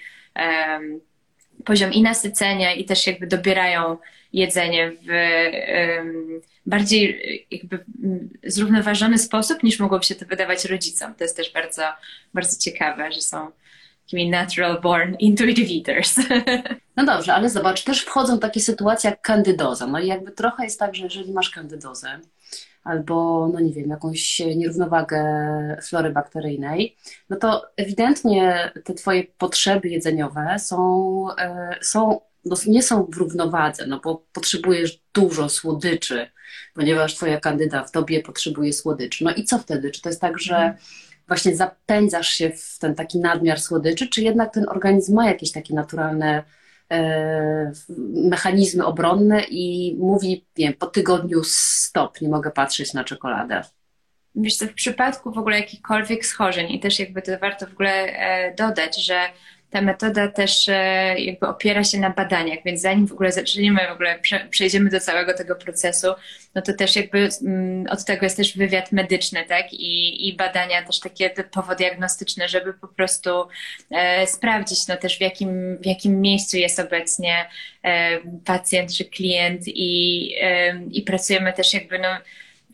poziom 1.66 1.94
i 1.94 2.02
nasycenia 2.02 2.74
i 2.74 2.86
też 2.86 3.08
jakby 3.08 3.28
dobierają 3.28 3.98
jedzenie 4.34 4.92
w 4.92 5.08
bardziej 6.68 7.46
jakby 7.52 7.86
mm, 8.04 8.30
zrównoważony 8.44 9.18
sposób 9.18 9.64
niż 9.64 9.80
mogłoby 9.80 10.06
się 10.06 10.16
to 10.16 10.26
wydawać 10.26 10.66
rodzicom. 10.66 11.16
To 11.16 11.24
jest 11.24 11.38
też 11.38 11.54
bardzo, 11.54 11.84
bardzo 12.34 12.60
ciekawe, 12.60 13.12
że 13.12 13.22
są 13.22 13.52
takimi 14.08 14.30
natural 14.30 14.82
born 14.82 15.16
intuitive 15.20 15.70
eaters. 15.72 16.16
No 16.98 17.06
dobrze, 17.06 17.34
ale 17.34 17.50
zobacz, 17.50 17.84
też 17.84 18.02
wchodzą 18.02 18.40
takie 18.40 18.60
sytuacje 18.60 19.10
jak 19.10 19.22
kandydoza. 19.22 19.88
No 19.88 20.00
i 20.00 20.08
jakby 20.08 20.32
trochę 20.32 20.64
jest 20.64 20.80
tak, 20.80 20.96
że 20.96 21.04
jeżeli 21.04 21.34
masz 21.34 21.50
kandydozę 21.50 22.20
albo, 22.84 23.50
no 23.54 23.60
nie 23.60 23.74
wiem, 23.74 23.90
jakąś 23.90 24.40
nierównowagę 24.56 25.22
flory 25.84 26.10
bakteryjnej, 26.10 26.98
no 27.30 27.38
to 27.38 27.66
ewidentnie 27.76 28.72
te 28.84 28.94
twoje 28.94 29.24
potrzeby 29.38 29.90
jedzeniowe 29.90 30.56
są, 30.60 31.28
e, 31.38 31.76
są 31.82 32.22
no 32.46 32.56
nie 32.68 32.84
są 32.84 33.06
w 33.06 33.18
równowadze, 33.18 33.88
no 33.88 34.00
bo 34.04 34.24
potrzebujesz 34.34 35.02
dużo 35.14 35.50
słodyczy, 35.50 36.30
ponieważ 36.74 37.16
twoja 37.16 37.40
kandyda 37.40 37.84
w 37.84 37.92
tobie 37.92 38.22
potrzebuje 38.22 38.74
słodyczy. 38.74 39.24
No 39.24 39.34
i 39.34 39.44
co 39.44 39.60
wtedy? 39.60 39.92
Czy 39.92 40.02
to 40.02 40.10
jest 40.10 40.22
tak, 40.22 40.40
że 40.40 40.56
mhm 40.56 40.78
właśnie 41.28 41.56
zapędzasz 41.56 42.30
się 42.30 42.50
w 42.50 42.80
ten 42.80 42.96
taki 42.96 43.20
nadmiar 43.20 43.60
słodyczy, 43.60 44.08
czy 44.08 44.22
jednak 44.22 44.54
ten 44.54 44.70
organizm 44.70 45.16
ma 45.16 45.28
jakieś 45.28 45.52
takie 45.52 45.74
naturalne 45.74 46.44
e, 46.92 47.72
mechanizmy 48.30 48.86
obronne 48.86 49.44
i 49.50 49.96
mówi, 50.00 50.46
nie 50.58 50.66
wiem, 50.66 50.74
po 50.74 50.88
tygodniu 50.88 51.42
stop, 51.44 52.22
nie 52.22 52.30
mogę 52.30 52.52
patrzeć 52.52 52.94
na 52.94 53.04
czekoladę. 53.04 53.62
Wiesz 54.36 54.56
co, 54.56 54.66
w 54.66 54.74
przypadku 54.74 55.32
w 55.32 55.38
ogóle 55.38 55.60
jakichkolwiek 55.60 56.26
schorzeń 56.26 56.72
i 56.72 56.80
też 56.80 57.00
jakby 57.00 57.22
to 57.22 57.32
warto 57.40 57.68
w 57.68 57.72
ogóle 57.74 57.92
e, 57.92 58.56
dodać, 58.56 59.06
że 59.06 59.20
ta 59.72 59.82
metoda 59.82 60.28
też 60.28 60.70
e, 60.70 60.74
jakby 61.20 61.48
opiera 61.48 61.84
się 61.84 62.00
na 62.00 62.10
badaniach, 62.10 62.60
więc 62.66 62.82
zanim 62.82 63.08
w 63.08 63.12
ogóle 63.12 63.32
zaczniemy, 63.32 63.80
w 63.90 63.92
ogóle 63.92 64.20
przejdziemy 64.50 64.90
do 64.90 65.00
całego 65.00 65.34
tego 65.34 65.56
procesu, 65.56 66.08
no 66.56 66.62
to 66.62 66.74
też 66.74 66.96
jakby 66.96 67.30
mm, 67.46 67.88
od 67.90 68.06
tego 68.06 68.26
jest 68.26 68.38
też 68.38 68.58
wywiad 68.58 68.92
medyczny, 68.92 69.46
tak? 69.46 69.74
I, 69.74 70.28
i 70.28 70.36
badania 70.36 70.84
też 70.86 71.00
takie 71.00 71.30
typowo 71.30 71.76
diagnostyczne, 71.76 72.50
żeby 72.50 72.74
po 72.74 72.88
prostu 72.88 73.30
e, 73.92 74.28
sprawdzić 74.28 74.88
no 74.88 74.98
też 74.98 75.18
w 75.18 75.22
jakim, 75.22 75.78
w 75.78 75.86
jakim 75.86 76.22
miejscu 76.22 76.58
jest 76.58 76.80
obecnie 76.80 77.46
e, 77.84 78.20
pacjent 78.46 78.94
czy 78.94 79.06
klient 79.06 79.62
i, 79.66 80.34
e, 80.42 80.82
i 80.92 81.02
pracujemy 81.02 81.54
też 81.54 81.74
jakby 81.74 82.00
no 82.00 82.18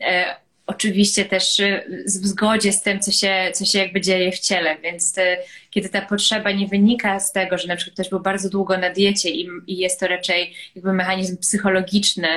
e, 0.00 0.43
oczywiście 0.66 1.24
też 1.24 1.60
y, 1.60 2.04
w 2.06 2.26
zgodzie 2.26 2.72
z 2.72 2.82
tym, 2.82 3.00
co 3.00 3.12
się, 3.12 3.50
co 3.54 3.64
się 3.64 3.78
jakby 3.78 4.00
dzieje 4.00 4.32
w 4.32 4.38
ciele, 4.38 4.76
więc 4.82 5.18
y, 5.18 5.36
kiedy 5.70 5.88
ta 5.88 6.02
potrzeba 6.02 6.52
nie 6.52 6.66
wynika 6.66 7.20
z 7.20 7.32
tego, 7.32 7.58
że 7.58 7.68
na 7.68 7.76
przykład 7.76 7.94
ktoś 7.94 8.08
był 8.08 8.20
bardzo 8.20 8.50
długo 8.50 8.78
na 8.78 8.90
diecie 8.90 9.30
i, 9.30 9.48
i 9.66 9.76
jest 9.76 10.00
to 10.00 10.06
raczej 10.06 10.54
jakby 10.74 10.92
mechanizm 10.92 11.36
psychologiczny, 11.36 12.28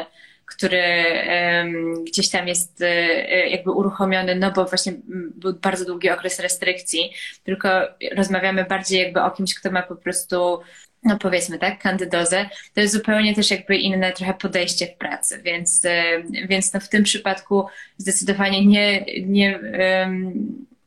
który 0.45 1.03
um, 1.27 2.03
gdzieś 2.05 2.29
tam 2.29 2.47
jest 2.47 2.81
um, 2.81 3.49
jakby 3.49 3.71
uruchomiony, 3.71 4.35
no 4.35 4.51
bo 4.51 4.65
właśnie 4.65 4.93
był 5.35 5.53
bardzo 5.53 5.85
długi 5.85 6.09
okres 6.09 6.39
restrykcji, 6.39 7.11
tylko 7.43 7.69
rozmawiamy 8.15 8.65
bardziej 8.65 9.03
jakby 9.03 9.21
o 9.21 9.31
kimś, 9.31 9.55
kto 9.55 9.71
ma 9.71 9.83
po 9.83 9.95
prostu 9.95 10.59
no 11.03 11.17
powiedzmy 11.17 11.59
tak, 11.59 11.79
kandydozę, 11.79 12.49
to 12.73 12.81
jest 12.81 12.93
zupełnie 12.93 13.35
też 13.35 13.51
jakby 13.51 13.77
inne 13.77 14.11
trochę 14.11 14.33
podejście 14.33 14.87
w 14.87 14.97
pracy, 14.97 15.41
więc, 15.43 15.85
e, 15.85 16.23
więc 16.47 16.73
no 16.73 16.79
w 16.79 16.89
tym 16.89 17.03
przypadku 17.03 17.65
zdecydowanie 17.97 18.65
nie, 18.65 19.05
nie, 19.25 19.59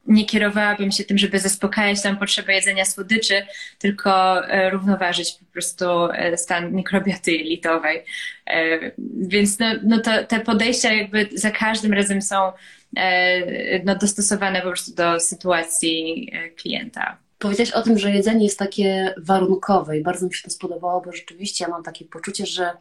nie 0.06 0.24
kierowałabym 0.24 0.92
się 0.92 1.04
tym, 1.04 1.18
żeby 1.18 1.38
zaspokajać 1.38 2.02
tam 2.02 2.18
potrzebę 2.18 2.52
jedzenia 2.54 2.84
słodyczy, 2.84 3.46
tylko 3.78 4.44
e, 4.48 4.70
równoważyć 4.70 5.32
po 5.32 5.44
prostu 5.52 5.84
e, 6.04 6.36
stan 6.36 6.72
mikrobioty 6.72 7.32
jelitowej. 7.32 8.02
Więc 9.18 9.58
no, 9.58 9.66
no 9.82 10.00
to, 10.00 10.24
te 10.24 10.40
podejścia 10.40 10.92
jakby 10.92 11.28
za 11.34 11.50
każdym 11.50 11.92
razem 11.92 12.22
są 12.22 12.52
no, 13.84 13.94
dostosowane 13.94 14.60
po 14.60 14.66
prostu 14.66 14.94
do 14.94 15.20
sytuacji 15.20 16.32
klienta. 16.56 17.29
Powiedziałeś 17.40 17.72
o 17.72 17.83
tym, 17.83 17.98
że 17.98 18.11
jedzenie 18.11 18.44
jest 18.44 18.59
takie 18.59 19.14
warunkowe 19.18 19.98
i 19.98 20.03
bardzo 20.03 20.26
mi 20.26 20.35
się 20.35 20.42
to 20.44 20.50
spodobało, 20.50 21.00
bo 21.00 21.12
rzeczywiście 21.12 21.64
ja 21.64 21.70
mam 21.70 21.83
takie 21.83 22.05
poczucie, 22.05 22.46
że 22.46 22.72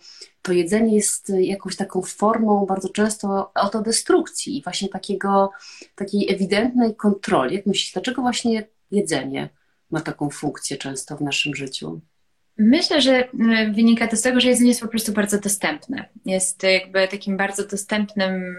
to 0.42 0.52
jedzenie 0.54 0.96
jest 0.96 1.34
jakąś 1.40 1.76
taką 1.76 2.02
formą 2.02 2.66
bardzo 2.66 2.90
często 2.90 3.52
autodestrukcji 3.56 4.58
i 4.58 4.64
właśnie 4.64 4.90
takiego, 4.90 5.52
takiej 5.96 6.34
ewidentnej 6.34 6.96
kontroli. 6.96 7.56
Jak 7.56 7.66
myślisz, 7.66 7.94
dlaczego 7.94 8.22
właśnie 8.22 8.68
jedzenie 8.92 9.50
ma 9.92 10.02
taką 10.02 10.30
funkcję 10.30 10.78
często 10.78 11.18
w 11.18 11.22
naszym 11.22 11.56
życiu? 11.56 12.02
Myślę, 12.58 13.02
że 13.02 13.30
mm, 13.32 13.74
wynika 13.74 14.08
to 14.08 14.18
z 14.18 14.22
tego, 14.22 14.40
że 14.40 14.48
jedzenie 14.48 14.70
jest 14.70 14.82
po 14.82 14.88
prostu 14.88 15.12
bardzo 15.12 15.40
dostępne. 15.40 16.10
Jest 16.26 16.64
jakby 16.64 17.08
takim 17.08 17.38
bardzo 17.38 17.68
dostępnym 17.68 18.56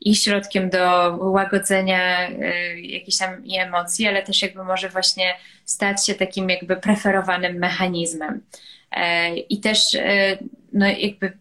i 0.00 0.14
środkiem 0.14 0.70
do 0.70 1.16
łagodzenia 1.20 2.28
e, 2.28 2.80
jakichś 2.80 3.18
tam 3.18 3.42
emocji, 3.58 4.06
ale 4.06 4.22
też 4.22 4.42
jakby 4.42 4.64
może 4.64 4.88
właśnie 4.88 5.34
stać 5.64 6.06
się 6.06 6.14
takim 6.14 6.50
jakby 6.50 6.76
preferowanym 6.76 7.56
mechanizmem. 7.56 8.40
E, 8.92 9.36
I 9.36 9.60
też 9.60 9.94
e, 9.94 10.38
no 10.72 10.86
jakby 10.86 11.32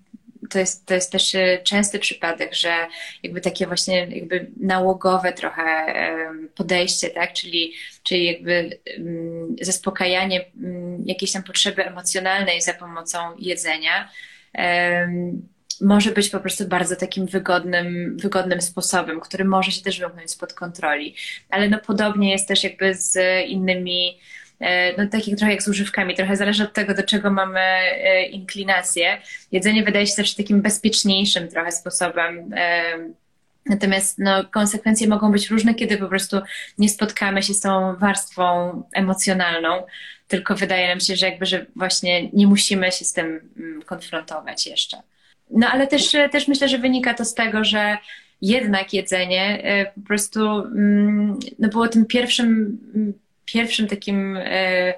to 0.49 0.59
jest, 0.59 0.85
to 0.85 0.93
jest 0.93 1.11
też 1.11 1.35
częsty 1.63 1.99
przypadek, 1.99 2.55
że 2.55 2.87
jakby 3.23 3.41
takie 3.41 3.67
właśnie 3.67 4.07
jakby 4.07 4.51
nałogowe 4.59 5.33
trochę 5.33 5.85
podejście, 6.55 7.09
tak, 7.09 7.33
czyli, 7.33 7.73
czyli 8.03 8.25
jakby 8.25 8.79
mm, 8.97 9.55
zaspokajanie 9.61 10.45
mm, 10.63 11.03
jakiejś 11.05 11.31
tam 11.31 11.43
potrzeby 11.43 11.85
emocjonalnej 11.85 12.61
za 12.61 12.73
pomocą 12.73 13.17
jedzenia 13.39 14.09
może 15.81 16.11
być 16.11 16.29
po 16.29 16.39
prostu 16.39 16.67
bardzo 16.67 16.95
takim 16.95 17.25
wygodnym, 17.25 18.17
wygodnym 18.17 18.61
sposobem, 18.61 19.19
który 19.19 19.45
może 19.45 19.71
się 19.71 19.81
też 19.81 19.99
wymknąć 19.99 20.31
spod 20.31 20.53
kontroli. 20.53 21.15
Ale 21.49 21.69
no 21.69 21.79
podobnie 21.87 22.31
jest 22.31 22.47
też 22.47 22.63
jakby 22.63 22.95
z 22.95 23.17
innymi 23.47 24.19
e, 24.59 25.03
no 25.03 25.09
takich 25.09 25.35
trochę 25.35 25.51
jak 25.51 25.63
z 25.63 25.67
używkami, 25.67 26.15
trochę 26.15 26.37
zależy 26.37 26.63
od 26.63 26.73
tego, 26.73 26.93
do 26.93 27.03
czego 27.03 27.31
mamy 27.31 27.59
e, 27.59 28.25
inklinację. 28.25 29.21
Jedzenie 29.51 29.83
wydaje 29.83 30.07
się 30.07 30.15
też 30.15 30.35
takim 30.35 30.61
bezpieczniejszym 30.61 31.47
trochę 31.47 31.71
sposobem. 31.71 32.53
E, 32.55 32.81
natomiast 33.65 34.19
no, 34.19 34.45
konsekwencje 34.45 35.07
mogą 35.07 35.31
być 35.31 35.49
różne, 35.49 35.75
kiedy 35.75 35.97
po 35.97 36.07
prostu 36.07 36.37
nie 36.77 36.89
spotkamy 36.89 37.43
się 37.43 37.53
z 37.53 37.59
tą 37.59 37.95
warstwą 37.95 38.83
emocjonalną, 38.93 39.83
tylko 40.27 40.55
wydaje 40.55 40.87
nam 40.87 40.99
się, 40.99 41.15
że 41.15 41.25
jakby, 41.25 41.45
że 41.45 41.65
właśnie 41.75 42.29
nie 42.29 42.47
musimy 42.47 42.91
się 42.91 43.05
z 43.05 43.13
tym 43.13 43.51
mm, 43.57 43.81
konfrontować 43.81 44.67
jeszcze. 44.67 44.97
No 45.51 45.67
ale 45.67 45.87
też, 45.87 46.11
też 46.31 46.47
myślę, 46.47 46.69
że 46.69 46.77
wynika 46.77 47.13
to 47.13 47.25
z 47.25 47.33
tego, 47.33 47.63
że 47.63 47.97
jednak 48.41 48.93
jedzenie 48.93 49.63
e, 49.63 49.85
po 49.85 50.01
prostu 50.01 50.39
mm, 50.49 51.39
no, 51.59 51.69
było 51.69 51.87
tym 51.87 52.05
pierwszym, 52.05 52.77
pierwszym 53.45 53.87
takim 53.87 54.37
e, 54.37 54.93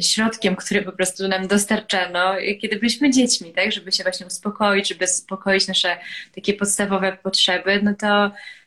środkiem, 0.00 0.56
który 0.56 0.82
po 0.82 0.92
prostu 0.92 1.28
nam 1.28 1.48
dostarczano, 1.48 2.34
kiedy 2.60 2.76
byliśmy 2.76 3.10
dziećmi, 3.10 3.52
tak, 3.52 3.72
żeby 3.72 3.92
się 3.92 4.02
właśnie 4.02 4.26
uspokoić, 4.26 4.88
żeby 4.88 5.06
zaspokoić 5.06 5.68
nasze 5.68 5.96
takie 6.34 6.54
podstawowe 6.54 7.16
potrzeby, 7.22 7.80
no 7.82 7.92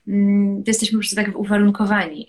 mm, 0.07 0.63
to 0.63 0.69
jesteśmy 0.69 0.97
po 0.97 0.99
prostu 0.99 1.15
tak 1.15 1.39
uwarunkowani. 1.39 2.27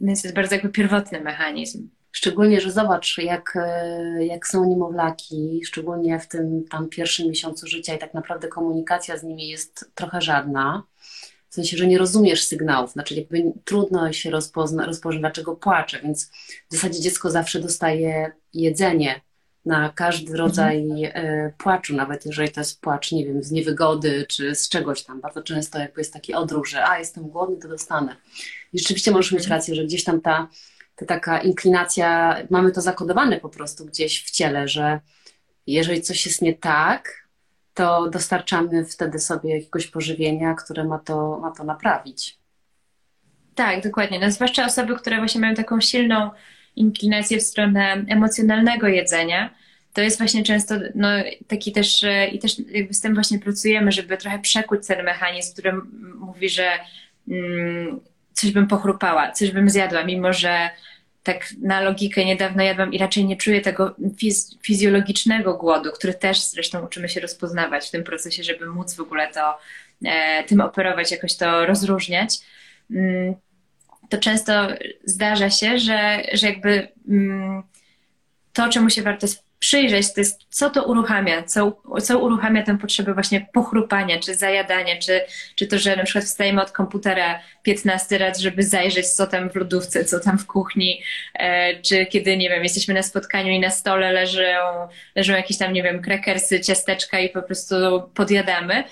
Więc 0.00 0.22
to 0.22 0.28
jest 0.28 0.34
bardzo 0.36 0.54
jakby 0.54 0.68
pierwotny 0.68 1.20
mechanizm. 1.20 1.88
Szczególnie, 2.12 2.60
że 2.60 2.72
zobacz, 2.72 3.18
jak, 3.18 3.56
e, 3.56 4.26
jak 4.26 4.46
są 4.46 4.64
niemowlaki, 4.64 5.60
szczególnie 5.64 6.20
w 6.20 6.28
tym 6.28 6.64
tam 6.70 6.88
pierwszym 6.88 7.28
miesiącu 7.28 7.66
życia 7.66 7.94
i 7.94 7.98
tak 7.98 8.14
naprawdę 8.14 8.48
komunikacja 8.48 9.18
z 9.18 9.22
nimi 9.22 9.48
jest 9.48 9.90
trochę 9.94 10.20
żadna. 10.20 10.82
W 11.48 11.54
sensie, 11.54 11.76
że 11.76 11.86
nie 11.86 11.98
rozumiesz 11.98 12.46
sygnałów, 12.46 12.92
znaczy 12.92 13.14
jakby 13.14 13.52
trudno 13.64 14.12
się 14.12 14.30
rozpozna, 14.30 14.86
rozpoznać, 14.86 15.20
dlaczego 15.20 15.56
płacze, 15.56 16.00
więc 16.00 16.30
w 16.70 16.74
zasadzie 16.74 17.00
dziecko 17.00 17.30
zawsze 17.30 17.60
dostaje 17.60 18.32
jedzenie 18.54 19.20
na 19.64 19.88
każdy 19.88 20.36
rodzaj 20.36 21.02
mhm. 21.04 21.52
płaczu, 21.58 21.96
nawet 21.96 22.26
jeżeli 22.26 22.50
to 22.50 22.60
jest 22.60 22.80
płacz, 22.80 23.12
nie 23.12 23.26
wiem, 23.26 23.42
z 23.42 23.50
niewygody 23.50 24.26
czy 24.28 24.54
z 24.54 24.68
czegoś 24.68 25.02
tam. 25.02 25.20
Bardzo 25.20 25.42
często 25.42 25.78
jakby 25.78 26.00
jest 26.00 26.12
taki 26.12 26.34
odruch, 26.34 26.66
że 26.66 26.88
a, 26.88 26.98
jestem 26.98 27.28
głodny, 27.28 27.56
to 27.56 27.68
dostanę. 27.68 28.16
I 28.72 28.78
rzeczywiście 28.78 29.10
możesz 29.10 29.32
mieć 29.32 29.42
mhm. 29.42 29.58
rację, 29.58 29.74
że 29.74 29.84
gdzieś 29.84 30.04
tam 30.04 30.20
ta 30.20 30.48
taka 31.06 31.38
inklinacja, 31.38 32.36
mamy 32.50 32.72
to 32.72 32.80
zakodowane 32.80 33.40
po 33.40 33.48
prostu 33.48 33.86
gdzieś 33.86 34.24
w 34.24 34.30
ciele, 34.30 34.68
że 34.68 35.00
jeżeli 35.66 36.02
coś 36.02 36.26
jest 36.26 36.42
nie 36.42 36.54
tak, 36.54 37.28
to 37.74 38.10
dostarczamy 38.10 38.84
wtedy 38.84 39.18
sobie 39.18 39.54
jakiegoś 39.54 39.86
pożywienia, 39.86 40.54
które 40.54 40.84
ma 40.84 40.98
to, 40.98 41.38
ma 41.38 41.50
to 41.50 41.64
naprawić. 41.64 42.38
Tak, 43.54 43.82
dokładnie. 43.82 44.18
No, 44.18 44.30
zwłaszcza 44.30 44.66
osoby, 44.66 44.96
które 44.96 45.18
właśnie 45.18 45.40
mają 45.40 45.54
taką 45.54 45.80
silną 45.80 46.30
inklinację 46.76 47.38
w 47.38 47.42
stronę 47.42 48.04
emocjonalnego 48.08 48.88
jedzenia, 48.88 49.54
to 49.92 50.00
jest 50.00 50.18
właśnie 50.18 50.42
często 50.42 50.74
no, 50.94 51.08
taki 51.48 51.72
też, 51.72 52.04
i 52.32 52.38
też 52.38 52.58
jakby 52.70 52.94
z 52.94 53.00
tym 53.00 53.14
właśnie 53.14 53.38
pracujemy, 53.38 53.92
żeby 53.92 54.16
trochę 54.16 54.38
przekuć 54.38 54.86
ten 54.86 55.04
mechanizm, 55.04 55.52
który 55.52 55.72
mówi, 56.14 56.48
że 56.48 56.70
mm, 57.28 58.00
coś 58.34 58.50
bym 58.50 58.66
pochrupała, 58.66 59.32
coś 59.32 59.50
bym 59.50 59.70
zjadła, 59.70 60.04
mimo 60.04 60.32
że 60.32 60.70
tak 61.22 61.46
na 61.62 61.80
logikę 61.80 62.24
niedawno 62.24 62.62
jadłam 62.62 62.92
i 62.92 62.98
raczej 62.98 63.24
nie 63.24 63.36
czuję 63.36 63.60
tego 63.60 63.94
fiz 64.18 64.58
fizjologicznego 64.62 65.54
głodu, 65.54 65.90
który 65.92 66.14
też 66.14 66.40
zresztą 66.44 66.84
uczymy 66.84 67.08
się 67.08 67.20
rozpoznawać 67.20 67.88
w 67.88 67.90
tym 67.90 68.04
procesie, 68.04 68.42
żeby 68.42 68.66
móc 68.66 68.94
w 68.94 69.00
ogóle 69.00 69.28
to, 69.32 69.58
e, 70.04 70.44
tym 70.44 70.60
operować, 70.60 71.10
jakoś 71.10 71.36
to 71.36 71.66
rozróżniać. 71.66 72.38
Mm, 72.90 73.34
to 74.08 74.18
często 74.18 74.68
zdarza 75.04 75.50
się, 75.50 75.78
że, 75.78 76.22
że 76.32 76.46
jakby 76.46 76.88
mm, 77.08 77.62
to, 78.52 78.68
czemu 78.68 78.90
się 78.90 79.02
warto 79.02 79.26
przyjrzeć, 79.62 80.14
to 80.14 80.20
jest 80.20 80.40
co 80.50 80.70
to 80.70 80.84
uruchamia, 80.84 81.42
co, 81.42 81.82
co 82.02 82.18
uruchamia 82.18 82.62
tę 82.62 82.78
potrzebę 82.78 83.14
właśnie 83.14 83.46
pochrupania, 83.52 84.20
czy 84.20 84.34
zajadania, 84.34 84.98
czy, 84.98 85.20
czy 85.54 85.66
to, 85.66 85.78
że 85.78 85.96
na 85.96 86.04
przykład 86.04 86.24
wstajemy 86.24 86.62
od 86.62 86.70
komputera 86.70 87.40
15 87.62 88.18
raz, 88.18 88.38
żeby 88.38 88.62
zajrzeć, 88.62 89.08
co 89.08 89.26
tam 89.26 89.50
w 89.50 89.56
lodówce, 89.56 90.04
co 90.04 90.20
tam 90.20 90.38
w 90.38 90.46
kuchni, 90.46 91.02
e, 91.34 91.80
czy 91.82 92.06
kiedy, 92.06 92.36
nie 92.36 92.48
wiem, 92.48 92.62
jesteśmy 92.62 92.94
na 92.94 93.02
spotkaniu 93.02 93.52
i 93.52 93.60
na 93.60 93.70
stole 93.70 94.12
leżą, 94.12 94.42
leżą 95.14 95.32
jakieś 95.32 95.58
tam, 95.58 95.72
nie 95.72 95.82
wiem, 95.82 96.02
krakersy, 96.02 96.60
ciasteczka 96.60 97.18
i 97.18 97.28
po 97.28 97.42
prostu 97.42 97.74
podjadamy, 98.14 98.84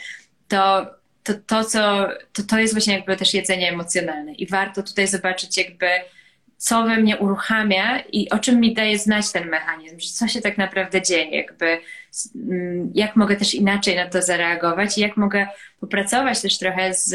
to 0.48 0.86
to, 1.22 1.34
to, 1.46 1.64
co, 1.64 2.08
to, 2.32 2.42
to 2.42 2.58
jest 2.58 2.74
właśnie 2.74 2.94
jakby 2.94 3.16
też 3.16 3.34
jedzenie 3.34 3.68
emocjonalne. 3.68 4.32
I 4.32 4.46
warto 4.46 4.82
tutaj 4.82 5.06
zobaczyć 5.06 5.58
jakby 5.58 5.86
co 6.60 6.84
we 6.84 6.96
mnie 6.96 7.16
uruchamia 7.16 8.00
i 8.12 8.30
o 8.30 8.38
czym 8.38 8.60
mi 8.60 8.74
daje 8.74 8.98
znać 8.98 9.32
ten 9.32 9.48
mechanizm, 9.48 9.98
co 9.98 10.28
się 10.28 10.40
tak 10.40 10.58
naprawdę 10.58 11.02
dzieje, 11.02 11.36
jakby 11.36 11.78
mm, 12.36 12.90
jak 12.94 13.16
mogę 13.16 13.36
też 13.36 13.54
inaczej 13.54 13.96
na 13.96 14.08
to 14.08 14.22
zareagować 14.22 14.98
i 14.98 15.00
jak 15.00 15.16
mogę 15.16 15.46
popracować 15.80 16.40
też 16.40 16.58
trochę 16.58 16.94
z 16.94 17.14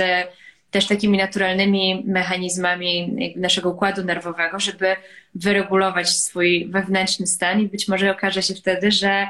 też 0.72 0.88
takimi 0.88 1.18
naturalnymi 1.18 2.04
mechanizmami 2.08 3.16
naszego 3.36 3.70
układu 3.70 4.04
nerwowego, 4.04 4.60
żeby 4.60 4.96
wyregulować 5.36 6.10
swój 6.10 6.68
wewnętrzny 6.72 7.28
stan 7.28 7.62
i 7.62 7.68
być 7.68 7.88
może 7.88 8.12
okaże 8.12 8.42
się 8.42 8.54
wtedy, 8.56 8.92
że, 8.92 9.28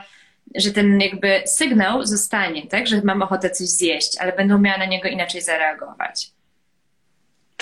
że 0.56 0.71
ten 0.71 1.01
jakby 1.01 1.41
sygnał 1.45 2.06
zostanie, 2.06 2.67
tak, 2.67 2.88
że 2.88 3.01
mam 3.04 3.21
ochotę 3.21 3.49
coś 3.49 3.67
zjeść, 3.67 4.17
ale 4.19 4.34
będę 4.34 4.56
umiała 4.56 4.78
na 4.78 4.86
niego 4.86 5.08
inaczej 5.08 5.41
zareagować. 5.41 6.35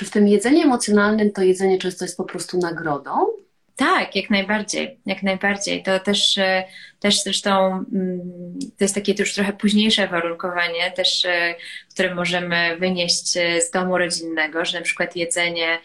Czy 0.04 0.10
w 0.10 0.12
tym 0.12 0.28
jedzeniu 0.28 0.62
emocjonalnym 0.62 1.32
to 1.32 1.42
jedzenie 1.42 1.78
często 1.78 2.06
jest 2.06 2.18
po 2.18 2.24
prostu 2.24 2.58
nagrodą? 2.58 3.12
Tak, 3.76 4.16
jak 4.16 4.30
najbardziej, 4.30 4.98
jak 5.06 5.24
najbardziej. 5.24 5.84
To 5.84 6.00
też, 6.00 6.38
e, 6.38 6.64
też 7.00 7.24
zresztą 7.24 7.86
mm, 7.94 8.20
to 8.78 8.84
jest 8.84 8.96
takie 8.96 9.14
już 9.20 9.34
trochę 9.34 9.54
późniejsze 9.54 10.08
warunkowanie, 10.08 10.92
też, 10.92 11.26
e, 11.26 11.56
które 11.92 12.16
możemy 12.16 12.78
wynieść 12.80 13.38
e, 13.38 13.62
z 13.62 13.72
domu 13.72 13.98
rodzinnego, 13.98 14.66
że 14.66 14.78
na 14.78 14.84
przykład 14.84 15.16
jedzenie 15.16 15.80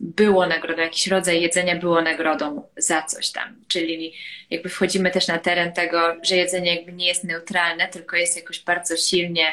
było 0.00 0.46
nagrodą, 0.46 0.82
jakiś 0.82 1.06
rodzaj 1.06 1.40
jedzenia 1.42 1.76
było 1.76 2.02
nagrodą 2.02 2.68
za 2.76 3.02
coś 3.02 3.30
tam. 3.30 3.56
Czyli 3.68 4.14
jakby 4.50 4.68
wchodzimy 4.68 5.10
też 5.10 5.28
na 5.28 5.38
teren 5.38 5.72
tego, 5.72 6.16
że 6.22 6.36
jedzenie 6.36 6.76
jakby 6.76 6.92
nie 6.92 7.06
jest 7.06 7.24
neutralne, 7.24 7.88
tylko 7.88 8.16
jest 8.16 8.36
jakoś 8.36 8.60
bardzo 8.60 8.96
silnie 8.96 9.46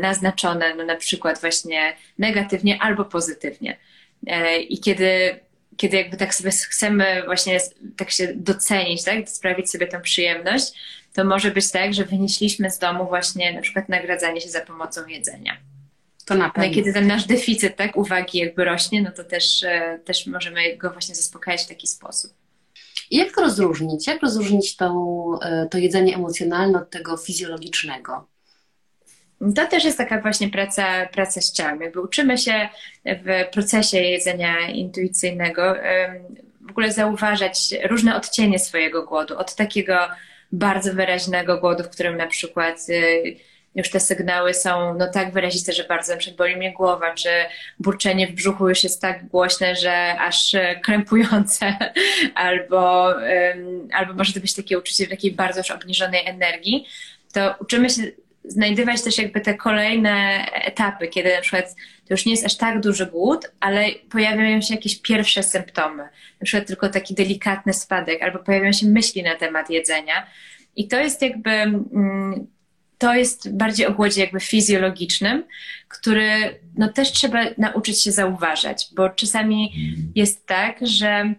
naznaczone, 0.00 0.74
no 0.74 0.84
na 0.84 0.96
przykład 0.96 1.40
właśnie 1.40 1.96
negatywnie 2.18 2.82
albo 2.82 3.04
pozytywnie. 3.04 3.76
I 4.68 4.80
kiedy 4.80 5.40
kiedy 5.76 5.96
jakby 5.96 6.16
tak 6.16 6.34
sobie 6.34 6.50
chcemy 6.50 7.22
właśnie 7.24 7.60
tak 7.96 8.10
się 8.10 8.32
docenić, 8.34 9.04
tak, 9.04 9.28
sprawić 9.28 9.70
sobie 9.70 9.86
tę 9.86 10.00
przyjemność, 10.00 10.72
to 11.14 11.24
może 11.24 11.50
być 11.50 11.70
tak, 11.70 11.94
że 11.94 12.04
wynieśliśmy 12.04 12.70
z 12.70 12.78
domu 12.78 13.06
właśnie 13.06 13.52
na 13.52 13.60
przykład 13.60 13.88
nagradzanie 13.88 14.40
się 14.40 14.48
za 14.48 14.60
pomocą 14.60 15.06
jedzenia. 15.06 15.56
To 16.24 16.34
na 16.34 16.50
pewno. 16.50 16.64
No 16.64 16.72
i 16.72 16.74
kiedy 16.74 16.92
ten 16.92 17.06
nasz 17.06 17.26
deficyt 17.26 17.76
tak, 17.76 17.96
uwagi 17.96 18.38
jakby 18.38 18.64
rośnie, 18.64 19.02
no 19.02 19.10
to 19.10 19.24
też, 19.24 19.62
e, 19.62 19.98
też 20.04 20.26
możemy 20.26 20.76
go 20.76 20.90
właśnie 20.90 21.14
zaspokajać 21.14 21.62
w 21.62 21.68
taki 21.68 21.86
sposób. 21.86 22.32
I 23.10 23.16
jak 23.16 23.34
to 23.34 23.40
rozróżnić? 23.40 24.06
Jak 24.06 24.22
rozróżnić 24.22 24.76
e, 24.82 25.68
to 25.70 25.78
jedzenie 25.78 26.14
emocjonalne 26.14 26.78
od 26.78 26.90
tego 26.90 27.16
fizjologicznego? 27.16 28.26
To 29.56 29.66
też 29.66 29.84
jest 29.84 29.98
taka 29.98 30.20
właśnie 30.20 30.48
praca, 30.48 31.06
praca 31.06 31.40
z 31.40 31.52
ciałem. 31.52 31.80
Jakby 31.80 32.00
uczymy 32.00 32.38
się 32.38 32.68
w 33.04 33.52
procesie 33.52 33.98
jedzenia 33.98 34.68
intuicyjnego 34.68 35.74
w 36.66 36.70
ogóle 36.70 36.92
zauważać 36.92 37.74
różne 37.84 38.16
odcienie 38.16 38.58
swojego 38.58 39.06
głodu. 39.06 39.38
Od 39.38 39.54
takiego 39.54 39.98
bardzo 40.52 40.94
wyraźnego 40.94 41.58
głodu, 41.58 41.84
w 41.84 41.88
którym 41.88 42.16
na 42.16 42.26
przykład 42.26 42.78
y, 42.88 43.36
już 43.74 43.90
te 43.90 44.00
sygnały 44.00 44.54
są 44.54 44.94
no 44.94 45.10
tak 45.10 45.32
wyraziste, 45.32 45.72
że 45.72 45.84
bardzo 45.84 46.12
na 46.12 46.18
przykład 46.18 46.38
boli 46.38 46.56
mnie 46.56 46.72
głowa, 46.72 47.14
czy 47.14 47.28
burczenie 47.78 48.26
w 48.26 48.32
brzuchu 48.32 48.68
już 48.68 48.84
jest 48.84 49.00
tak 49.00 49.26
głośne, 49.26 49.76
że 49.76 50.18
aż 50.20 50.56
krępujące, 50.82 51.76
albo, 52.34 53.14
albo 53.92 54.14
może 54.14 54.32
to 54.32 54.40
być 54.40 54.54
takie 54.54 54.78
uczucie 54.78 55.06
takiej 55.06 55.32
bardzo 55.32 55.60
już 55.60 55.70
obniżonej 55.70 56.26
energii, 56.26 56.86
to 57.32 57.54
uczymy 57.60 57.90
się 57.90 58.02
znajdywać 58.44 59.02
też 59.02 59.18
jakby 59.18 59.40
te 59.40 59.54
kolejne 59.54 60.46
etapy, 60.52 61.08
kiedy 61.08 61.34
na 61.34 61.40
przykład 61.40 61.74
to 61.74 62.14
już 62.14 62.26
nie 62.26 62.32
jest 62.32 62.46
aż 62.46 62.56
tak 62.56 62.80
duży 62.80 63.06
głód, 63.06 63.52
ale 63.60 63.86
pojawiają 64.10 64.60
się 64.60 64.74
jakieś 64.74 65.02
pierwsze 65.02 65.42
symptomy, 65.42 66.02
na 66.40 66.44
przykład 66.44 66.66
tylko 66.66 66.88
taki 66.88 67.14
delikatny 67.14 67.72
spadek, 67.72 68.22
albo 68.22 68.38
pojawiają 68.38 68.72
się 68.72 68.86
myśli 68.86 69.22
na 69.22 69.34
temat 69.34 69.70
jedzenia. 69.70 70.26
I 70.76 70.88
to 70.88 71.00
jest 71.00 71.22
jakby, 71.22 71.50
mm, 71.50 72.46
to 72.98 73.14
jest 73.14 73.56
bardziej 73.56 73.86
o 73.86 73.92
głodzie 73.92 74.20
jakby 74.20 74.40
fizjologicznym, 74.40 75.44
który 75.88 76.60
no 76.76 76.88
też 76.88 77.12
trzeba 77.12 77.44
nauczyć 77.58 78.02
się 78.02 78.12
zauważać, 78.12 78.86
bo 78.96 79.10
czasami 79.10 79.72
jest 80.14 80.46
tak, 80.46 80.78
że 80.82 81.34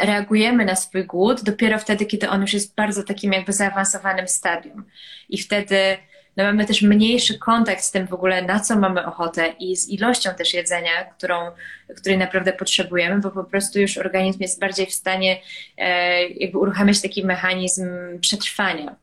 reagujemy 0.00 0.64
na 0.64 0.76
swój 0.76 1.04
głód 1.04 1.42
dopiero 1.42 1.78
wtedy, 1.78 2.06
kiedy 2.06 2.28
on 2.28 2.40
już 2.40 2.52
jest 2.52 2.72
w 2.72 2.74
bardzo 2.74 3.02
takim 3.02 3.32
jakby 3.32 3.52
zaawansowanym 3.52 4.28
stadium. 4.28 4.84
I 5.28 5.38
wtedy 5.38 5.96
no 6.36 6.44
mamy 6.44 6.66
też 6.66 6.82
mniejszy 6.82 7.38
kontakt 7.38 7.82
z 7.82 7.90
tym 7.90 8.06
w 8.06 8.12
ogóle, 8.12 8.42
na 8.42 8.60
co 8.60 8.78
mamy 8.78 9.06
ochotę 9.06 9.54
i 9.58 9.76
z 9.76 9.88
ilością 9.88 10.30
też 10.34 10.54
jedzenia, 10.54 11.04
którą, 11.04 11.50
której 11.96 12.18
naprawdę 12.18 12.52
potrzebujemy, 12.52 13.20
bo 13.20 13.30
po 13.30 13.44
prostu 13.44 13.80
już 13.80 13.98
organizm 13.98 14.42
jest 14.42 14.60
bardziej 14.60 14.86
w 14.86 14.92
stanie 14.92 15.40
e, 15.78 16.28
jakby 16.28 16.58
uruchamiać 16.58 17.02
taki 17.02 17.24
mechanizm 17.24 17.88
przetrwania. 18.20 18.96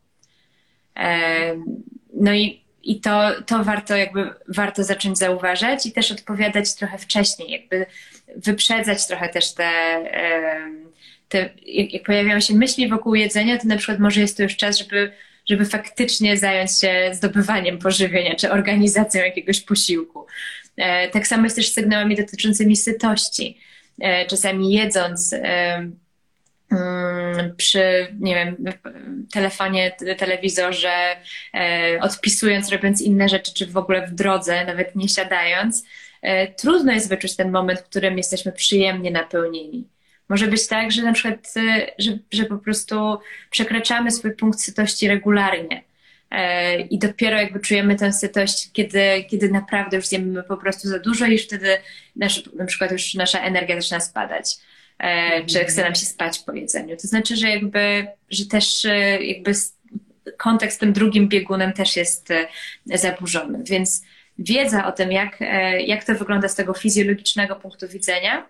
E, 0.97 1.55
no 2.13 2.33
i 2.33 2.62
i 2.83 3.01
to, 3.01 3.31
to 3.45 3.63
warto 3.63 3.95
jakby 3.95 4.29
warto 4.47 4.83
zacząć 4.83 5.17
zauważać 5.17 5.85
i 5.85 5.91
też 5.91 6.11
odpowiadać 6.11 6.75
trochę 6.75 6.97
wcześniej, 6.97 7.51
jakby 7.51 7.85
wyprzedzać 8.35 9.07
trochę 9.07 9.29
też 9.29 9.53
te, 9.53 9.71
te 11.29 11.49
jak 11.65 12.03
pojawiają 12.03 12.39
się 12.39 12.53
myśli 12.53 12.89
wokół 12.89 13.15
jedzenia, 13.15 13.57
to 13.57 13.67
na 13.67 13.77
przykład 13.77 13.99
może 13.99 14.21
jest 14.21 14.37
to 14.37 14.43
już 14.43 14.57
czas, 14.57 14.77
żeby, 14.77 15.11
żeby 15.49 15.65
faktycznie 15.65 16.37
zająć 16.37 16.79
się 16.79 17.09
zdobywaniem 17.13 17.79
pożywienia 17.79 18.35
czy 18.35 18.51
organizacją 18.51 19.23
jakiegoś 19.23 19.61
posiłku. 19.61 20.25
E, 20.77 21.09
tak 21.09 21.27
samo 21.27 21.43
jest 21.43 21.55
też 21.55 21.69
z 21.69 21.73
sygnałami 21.73 22.15
dotyczącymi 22.15 22.75
sytości. 22.75 23.57
E, 24.01 24.25
czasami 24.25 24.71
jedząc 24.73 25.35
przy, 27.57 28.07
nie 28.19 28.35
wiem, 28.35 28.55
telefonie, 29.33 29.91
telewizorze, 30.17 31.15
e, 31.53 31.99
odpisując, 32.01 32.69
robiąc 32.69 33.01
inne 33.01 33.29
rzeczy, 33.29 33.53
czy 33.53 33.67
w 33.67 33.77
ogóle 33.77 34.07
w 34.07 34.11
drodze, 34.11 34.65
nawet 34.65 34.95
nie 34.95 35.09
siadając, 35.09 35.85
e, 36.21 36.47
trudno 36.47 36.93
jest 36.93 37.09
wyczuć 37.09 37.35
ten 37.35 37.51
moment, 37.51 37.79
w 37.79 37.83
którym 37.83 38.17
jesteśmy 38.17 38.51
przyjemnie 38.51 39.11
napełnieni. 39.11 39.87
Może 40.29 40.47
być 40.47 40.67
tak, 40.67 40.91
że 40.91 41.03
na 41.03 41.13
przykład, 41.13 41.53
e, 41.57 41.91
że, 41.99 42.17
że 42.31 42.45
po 42.45 42.57
prostu 42.57 43.17
przekraczamy 43.49 44.11
swój 44.11 44.31
punkt 44.35 44.59
sytości 44.59 45.07
regularnie. 45.07 45.83
I 46.89 46.99
dopiero 46.99 47.37
jakby 47.37 47.59
czujemy 47.59 47.95
tę 47.95 48.13
sytość, 48.13 48.69
kiedy, 48.71 49.23
kiedy 49.29 49.49
naprawdę 49.49 49.97
już 49.97 50.07
zjemy 50.07 50.43
po 50.43 50.57
prostu 50.57 50.87
za 50.87 50.99
dużo 50.99 51.25
i 51.25 51.37
wtedy 51.37 51.77
nasz, 52.15 52.49
na 52.55 52.65
przykład 52.65 52.91
już 52.91 53.13
nasza 53.13 53.39
energia 53.39 53.81
zaczyna 53.81 53.99
spadać. 53.99 54.57
E, 54.99 55.45
czy 55.45 55.65
chce 55.65 55.83
nam 55.83 55.95
się 55.95 56.05
spać 56.05 56.39
po 56.39 56.53
jedzeniu. 56.53 56.97
To 56.97 57.07
znaczy, 57.07 57.35
że 57.35 57.49
jakby, 57.49 58.07
że 58.29 58.45
też 58.45 58.85
e, 58.85 59.23
jakby 59.23 59.51
kontekst 60.37 60.79
tym 60.79 60.93
drugim 60.93 61.27
biegunem 61.27 61.73
też 61.73 61.95
jest 61.95 62.31
e, 62.31 62.47
zaburzony. 62.97 63.59
Więc 63.63 64.03
wiedza 64.39 64.85
o 64.85 64.91
tym, 64.91 65.11
jak, 65.11 65.39
jak 65.85 66.03
to 66.03 66.15
wygląda 66.15 66.47
z 66.47 66.55
tego 66.55 66.73
fizjologicznego 66.73 67.55
punktu 67.55 67.87
widzenia, 67.87 68.45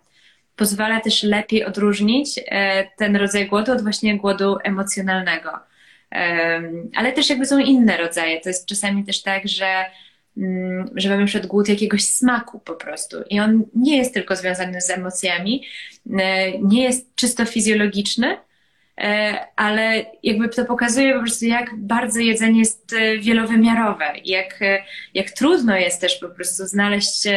pozwala 0.56 1.02
też 1.02 1.24
lepiej 1.24 1.66
odróżnić 1.66 2.40
ten 2.98 3.16
rodzaj 3.16 3.48
głodu 3.48 3.72
od 3.72 3.82
właśnie 3.82 4.18
głodu 4.18 4.58
emocjonalnego. 4.64 5.50
Ale 6.96 7.12
też 7.16 7.30
jakby 7.30 7.46
są 7.46 7.58
inne 7.58 7.98
rodzaje. 7.98 8.42
To 8.42 8.50
jest 8.50 8.66
czasami 8.66 9.04
też 9.04 9.22
tak, 9.22 9.48
że 9.48 9.86
że 10.96 11.10
mamy 11.10 11.26
przed 11.26 11.48
głód 11.48 11.70
jakiegoś 11.70 12.04
smaku 12.04 12.60
po 12.60 12.74
prostu. 12.74 13.18
I 13.30 13.40
on 13.40 13.64
nie 13.76 13.98
jest 13.98 14.14
tylko 14.14 14.36
związany 14.36 14.82
z 14.82 14.90
emocjami, 14.90 15.64
e, 16.20 16.60
nie 16.60 16.84
jest 16.84 17.16
czysto 17.16 17.46
fizjologiczny, 17.46 18.38
e, 18.98 19.38
ale 19.56 20.06
jakby 20.24 20.50
to 20.50 20.66
pokazuje 20.66 21.14
po 21.14 21.20
prostu, 21.20 21.46
jak 21.46 21.76
bardzo 21.78 22.20
jedzenie 22.20 22.60
jest 22.60 22.94
e, 22.94 23.18
wielowymiarowe, 23.18 24.06
jak, 24.26 24.60
jak 25.14 25.32
trudno 25.32 25.78
jest 25.78 26.02
też 26.02 26.16
po 26.16 26.30
prostu 26.30 26.68
znaleźć 26.68 27.28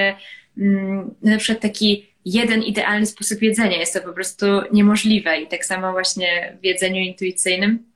mm, 0.58 1.14
na 1.22 1.38
przykład 1.38 1.62
taki 1.62 2.06
jeden 2.24 2.62
idealny 2.62 3.06
sposób 3.06 3.42
jedzenia. 3.42 3.76
Jest 3.76 3.94
to 3.94 4.00
po 4.00 4.12
prostu 4.12 4.46
niemożliwe 4.72 5.40
i 5.40 5.46
tak 5.46 5.64
samo 5.64 5.92
właśnie 5.92 6.56
w 6.62 6.64
jedzeniu 6.64 7.00
intuicyjnym 7.00 7.70
Mm, 7.70 7.95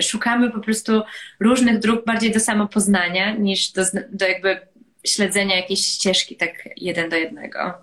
szukamy 0.00 0.50
po 0.50 0.60
prostu 0.60 1.02
różnych 1.40 1.78
dróg 1.78 2.04
bardziej 2.04 2.32
do 2.32 2.40
samopoznania 2.40 3.36
niż 3.36 3.72
do, 3.72 3.82
do 4.12 4.28
jakby 4.28 4.60
śledzenia 5.06 5.56
jakiejś 5.56 5.86
ścieżki 5.86 6.36
tak 6.36 6.52
jeden 6.76 7.10
do 7.10 7.16
jednego. 7.16 7.74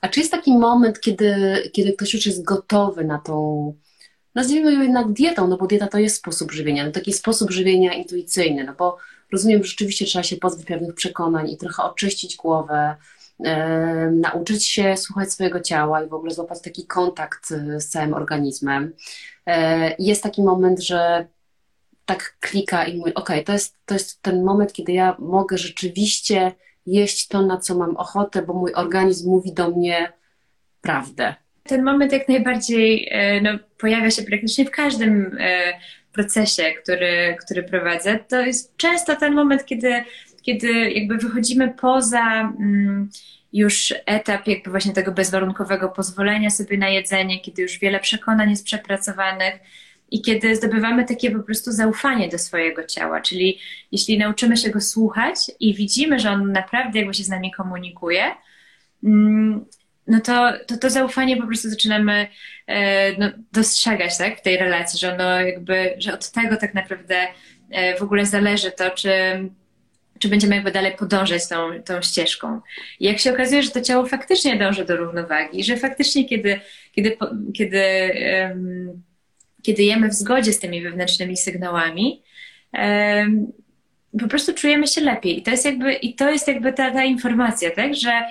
A 0.00 0.08
czy 0.08 0.20
jest 0.20 0.32
taki 0.32 0.52
moment, 0.52 1.00
kiedy, 1.00 1.62
kiedy 1.72 1.92
ktoś 1.92 2.14
już 2.14 2.26
jest 2.26 2.44
gotowy 2.44 3.04
na 3.04 3.18
tą, 3.18 3.74
nazwijmy 4.34 4.72
ją 4.72 4.82
jednak 4.82 5.12
dietą, 5.12 5.48
no 5.48 5.56
bo 5.56 5.66
dieta 5.66 5.86
to 5.86 5.98
jest 5.98 6.16
sposób 6.16 6.52
żywienia, 6.52 6.86
no 6.86 6.92
taki 6.92 7.12
sposób 7.12 7.50
żywienia 7.50 7.94
intuicyjny, 7.94 8.64
no 8.64 8.74
bo 8.74 8.98
rozumiem, 9.32 9.62
że 9.62 9.68
rzeczywiście 9.68 10.04
trzeba 10.04 10.22
się 10.22 10.36
pozbyć 10.36 10.66
pewnych 10.66 10.94
przekonań 10.94 11.50
i 11.50 11.56
trochę 11.56 11.82
oczyścić 11.82 12.36
głowę, 12.36 12.96
nauczyć 14.12 14.68
się 14.68 14.96
słuchać 14.96 15.32
swojego 15.32 15.60
ciała 15.60 16.02
i 16.02 16.08
w 16.08 16.14
ogóle 16.14 16.34
złapać 16.34 16.62
taki 16.62 16.86
kontakt 16.86 17.48
z 17.76 17.88
całym 17.88 18.14
organizmem. 18.14 18.92
E, 19.46 19.94
jest 19.98 20.22
taki 20.22 20.42
moment, 20.42 20.82
że 20.82 21.26
tak 22.04 22.36
klika 22.40 22.84
i 22.84 22.98
mówi, 22.98 23.14
ok, 23.14 23.30
to 23.44 23.52
jest, 23.52 23.76
to 23.86 23.94
jest 23.94 24.22
ten 24.22 24.42
moment, 24.42 24.72
kiedy 24.72 24.92
ja 24.92 25.16
mogę 25.18 25.58
rzeczywiście 25.58 26.52
jeść 26.86 27.28
to, 27.28 27.42
na 27.42 27.56
co 27.56 27.74
mam 27.74 27.96
ochotę, 27.96 28.42
bo 28.42 28.54
mój 28.54 28.72
organizm 28.74 29.30
mówi 29.30 29.52
do 29.52 29.70
mnie 29.70 30.12
prawdę. 30.80 31.34
Ten 31.62 31.82
moment 31.82 32.12
jak 32.12 32.28
najbardziej 32.28 33.08
e, 33.10 33.40
no, 33.40 33.50
pojawia 33.78 34.10
się 34.10 34.22
praktycznie 34.22 34.64
w 34.64 34.70
każdym 34.70 35.36
e, 35.40 35.72
procesie, 36.12 36.62
który, 36.82 37.36
który 37.44 37.62
prowadzę. 37.62 38.18
To 38.28 38.40
jest 38.40 38.76
często 38.76 39.16
ten 39.16 39.34
moment, 39.34 39.64
kiedy, 39.64 40.04
kiedy 40.42 40.90
jakby 40.90 41.16
wychodzimy 41.16 41.74
poza 41.80 42.40
mm, 42.40 43.10
już 43.52 43.94
etap 44.06 44.46
jakby 44.46 44.70
właśnie 44.70 44.92
tego 44.92 45.12
bezwarunkowego 45.12 45.88
pozwolenia 45.88 46.50
sobie 46.50 46.78
na 46.78 46.88
jedzenie, 46.88 47.40
kiedy 47.40 47.62
już 47.62 47.78
wiele 47.78 48.00
przekonań 48.00 48.50
jest 48.50 48.64
przepracowanych 48.64 49.54
i 50.10 50.22
kiedy 50.22 50.56
zdobywamy 50.56 51.04
takie 51.04 51.30
po 51.30 51.42
prostu 51.42 51.72
zaufanie 51.72 52.28
do 52.28 52.38
swojego 52.38 52.84
ciała, 52.84 53.20
czyli 53.20 53.58
jeśli 53.92 54.18
nauczymy 54.18 54.56
się 54.56 54.70
go 54.70 54.80
słuchać 54.80 55.36
i 55.60 55.74
widzimy, 55.74 56.18
że 56.18 56.30
on 56.30 56.52
naprawdę 56.52 56.98
jakby 56.98 57.14
się 57.14 57.24
z 57.24 57.28
nami 57.28 57.52
komunikuje, 57.52 58.24
mm, 59.04 59.64
no 60.06 60.20
to, 60.20 60.52
to 60.66 60.76
to 60.76 60.90
zaufanie 60.90 61.36
po 61.36 61.46
prostu 61.46 61.70
zaczynamy 61.70 62.26
e, 62.66 63.12
no, 63.18 63.30
dostrzegać 63.52 64.18
tak, 64.18 64.38
w 64.38 64.42
tej 64.42 64.56
relacji, 64.56 64.98
że 64.98 65.14
ono 65.14 65.40
jakby, 65.40 65.94
że 65.98 66.14
od 66.14 66.30
tego 66.30 66.56
tak 66.56 66.74
naprawdę 66.74 67.26
e, 67.70 67.98
w 67.98 68.02
ogóle 68.02 68.26
zależy 68.26 68.70
to, 68.70 68.90
czy, 68.90 69.10
czy 70.22 70.28
będziemy 70.28 70.54
jakby 70.54 70.72
dalej 70.72 70.92
podążać 70.98 71.48
tą, 71.48 71.82
tą 71.82 72.02
ścieżką. 72.02 72.60
I 73.00 73.04
jak 73.04 73.18
się 73.18 73.32
okazuje, 73.32 73.62
że 73.62 73.70
to 73.70 73.80
ciało 73.80 74.06
faktycznie 74.06 74.56
dąży 74.56 74.84
do 74.84 74.96
równowagi, 74.96 75.64
że 75.64 75.76
faktycznie 75.76 76.24
kiedy, 76.24 76.60
kiedy, 76.92 77.16
kiedy, 77.54 77.82
um, 78.48 79.02
kiedy 79.62 79.82
jemy 79.82 80.08
w 80.08 80.14
zgodzie 80.14 80.52
z 80.52 80.60
tymi 80.60 80.82
wewnętrznymi 80.82 81.36
sygnałami, 81.36 82.22
um, 82.72 83.52
po 84.20 84.28
prostu 84.28 84.54
czujemy 84.54 84.86
się 84.86 85.00
lepiej. 85.00 85.38
I 85.38 85.42
to 85.42 85.50
jest 85.50 85.64
jakby, 85.64 85.92
i 85.92 86.14
to 86.14 86.30
jest 86.30 86.48
jakby 86.48 86.72
ta, 86.72 86.90
ta 86.90 87.04
informacja, 87.04 87.70
tak? 87.70 87.94
że, 87.94 88.22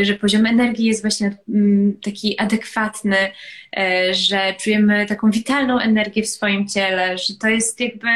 że 0.00 0.14
poziom 0.14 0.46
energii 0.46 0.86
jest 0.86 1.02
właśnie 1.02 1.36
mm, 1.48 2.00
taki 2.04 2.38
adekwatny, 2.38 3.16
e, 3.78 4.14
że 4.14 4.54
czujemy 4.60 5.06
taką 5.06 5.30
witalną 5.30 5.78
energię 5.78 6.22
w 6.22 6.28
swoim 6.28 6.68
ciele, 6.68 7.18
że 7.18 7.34
to 7.34 7.48
jest 7.48 7.80
jakby, 7.80 8.08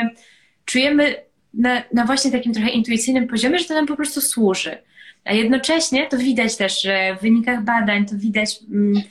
czujemy 0.65 1.15
na, 1.55 1.83
na 1.93 2.05
właśnie 2.05 2.31
takim 2.31 2.53
trochę 2.53 2.71
intuicyjnym 2.71 3.29
poziomie, 3.29 3.59
że 3.59 3.65
to 3.65 3.75
nam 3.75 3.87
po 3.87 3.97
prostu 3.97 4.21
służy. 4.21 4.79
A 5.25 5.33
jednocześnie 5.33 6.09
to 6.09 6.19
widać 6.19 6.57
też, 6.57 6.83
że 6.83 7.17
w 7.17 7.23
wynikach 7.23 7.65
badań 7.65 8.07
to 8.07 8.17
widać, 8.17 8.59
mm, 8.71 9.03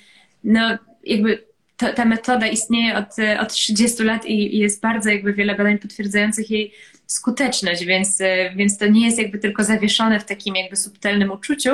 no 0.43 0.77
jakby 1.03 1.43
to, 1.77 1.93
ta 1.93 2.05
metoda 2.05 2.47
istnieje 2.47 2.97
od, 2.97 3.07
od 3.39 3.53
30 3.53 4.03
lat 4.03 4.25
i, 4.25 4.55
i 4.55 4.59
jest 4.59 4.81
bardzo 4.81 5.09
jakby 5.09 5.33
wiele 5.33 5.55
badań 5.55 5.77
potwierdzających 5.77 6.49
jej 6.49 6.73
skuteczność, 7.07 7.85
więc, 7.85 8.19
więc 8.55 8.77
to 8.77 8.87
nie 8.87 9.05
jest 9.05 9.17
jakby 9.17 9.39
tylko 9.39 9.63
zawieszone 9.63 10.19
w 10.19 10.25
takim 10.25 10.55
jakby 10.55 10.75
subtelnym 10.75 11.31
uczuciu, 11.31 11.69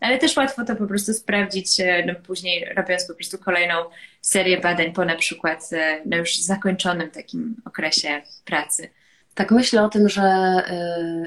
ale 0.00 0.18
też 0.18 0.36
łatwo 0.36 0.64
to 0.64 0.76
po 0.76 0.86
prostu 0.86 1.14
sprawdzić 1.14 1.68
no, 2.06 2.14
później 2.14 2.68
robiąc 2.76 3.06
po 3.06 3.14
prostu 3.14 3.38
kolejną 3.38 3.74
serię 4.20 4.60
badań 4.60 4.92
po 4.92 5.04
na 5.04 5.16
przykład 5.16 5.70
no, 6.06 6.16
już 6.16 6.36
zakończonym 6.36 7.10
takim 7.10 7.56
okresie 7.64 8.22
pracy. 8.44 8.88
Tak 9.34 9.50
myślę 9.50 9.84
o 9.84 9.88
tym, 9.88 10.08
że 10.08 10.56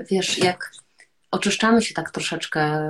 wiesz, 0.09 0.37
jak 0.37 0.71
oczyszczamy 1.31 1.81
się 1.81 1.93
tak 1.93 2.11
troszeczkę 2.11 2.89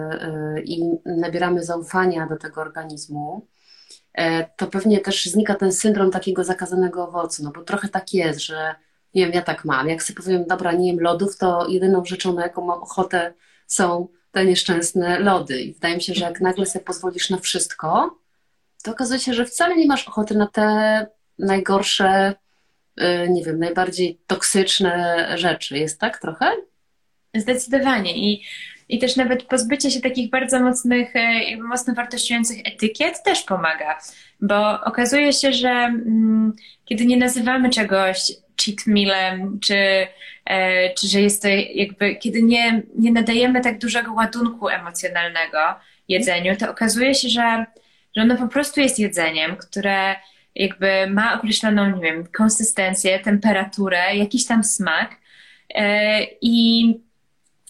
i 0.63 0.83
nabieramy 1.05 1.63
zaufania 1.63 2.27
do 2.27 2.37
tego 2.37 2.61
organizmu, 2.61 3.47
to 4.57 4.67
pewnie 4.67 4.99
też 4.99 5.25
znika 5.25 5.55
ten 5.55 5.73
syndrom 5.73 6.11
takiego 6.11 6.43
zakazanego 6.43 7.07
owocu, 7.07 7.43
no 7.43 7.51
bo 7.51 7.63
trochę 7.63 7.89
tak 7.89 8.13
jest, 8.13 8.39
że 8.39 8.75
nie 9.13 9.25
wiem, 9.25 9.33
ja 9.33 9.41
tak 9.41 9.65
mam. 9.65 9.89
Jak 9.89 10.03
sobie 10.03 10.23
powiem, 10.23 10.45
dobra, 10.47 10.71
nie 10.71 10.87
jem 10.87 10.99
lodów, 10.99 11.37
to 11.37 11.67
jedyną 11.67 12.05
rzeczą, 12.05 12.33
na 12.33 12.43
jaką 12.43 12.65
mam 12.65 12.81
ochotę, 12.83 13.33
są 13.67 14.07
te 14.31 14.45
nieszczęsne 14.45 15.19
lody. 15.19 15.61
I 15.61 15.73
wydaje 15.73 15.95
mi 15.95 16.01
się, 16.01 16.13
że 16.13 16.25
jak 16.25 16.41
nagle 16.41 16.65
sobie 16.65 16.85
pozwolisz 16.85 17.29
na 17.29 17.37
wszystko, 17.37 18.19
to 18.83 18.91
okazuje 18.91 19.19
się, 19.19 19.33
że 19.33 19.45
wcale 19.45 19.75
nie 19.75 19.87
masz 19.87 20.07
ochoty 20.07 20.35
na 20.37 20.47
te 20.47 21.07
najgorsze, 21.39 22.29
y, 22.31 22.35
nie 23.29 23.43
wiem, 23.43 23.59
najbardziej 23.59 24.19
toksyczne 24.27 25.27
rzeczy. 25.35 25.77
Jest 25.77 25.99
tak 25.99 26.21
trochę? 26.21 26.51
Zdecydowanie. 27.33 28.17
I, 28.17 28.43
i 28.89 28.99
też 28.99 29.15
nawet 29.15 29.43
pozbycie 29.43 29.91
się 29.91 30.01
takich 30.01 30.29
bardzo 30.29 30.59
mocnych, 30.59 31.15
e, 31.15 31.43
jakby 31.43 31.67
mocno 31.67 31.93
wartościujących 31.93 32.57
etykiet 32.65 33.23
też 33.23 33.43
pomaga, 33.43 33.99
bo 34.41 34.81
okazuje 34.83 35.33
się, 35.33 35.53
że 35.53 35.69
mm, 35.69 36.53
kiedy 36.85 37.05
nie 37.05 37.17
nazywamy 37.17 37.69
czegoś 37.69 38.31
cheat 38.61 38.87
mealem, 38.87 39.59
czy, 39.59 40.07
e, 40.45 40.93
czy 40.93 41.07
że 41.07 41.21
jest 41.21 41.41
to 41.41 41.47
jakby, 41.73 42.15
kiedy 42.15 42.43
nie, 42.43 42.81
nie 42.97 43.11
nadajemy 43.11 43.61
tak 43.61 43.79
dużego 43.79 44.13
ładunku 44.13 44.69
emocjonalnego 44.69 45.59
jedzeniu, 46.07 46.55
to 46.57 46.71
okazuje 46.71 47.15
się, 47.15 47.29
że, 47.29 47.65
że 48.15 48.21
ono 48.21 48.37
po 48.37 48.47
prostu 48.47 48.81
jest 48.81 48.99
jedzeniem, 48.99 49.55
które 49.55 50.15
jakby 50.55 51.07
ma 51.09 51.33
określoną, 51.33 51.95
nie 51.95 52.01
wiem, 52.01 52.27
konsystencję, 52.27 53.19
temperaturę, 53.19 54.15
jakiś 54.15 54.45
tam 54.45 54.63
smak. 54.63 55.15
E, 55.75 56.23
I, 56.41 56.85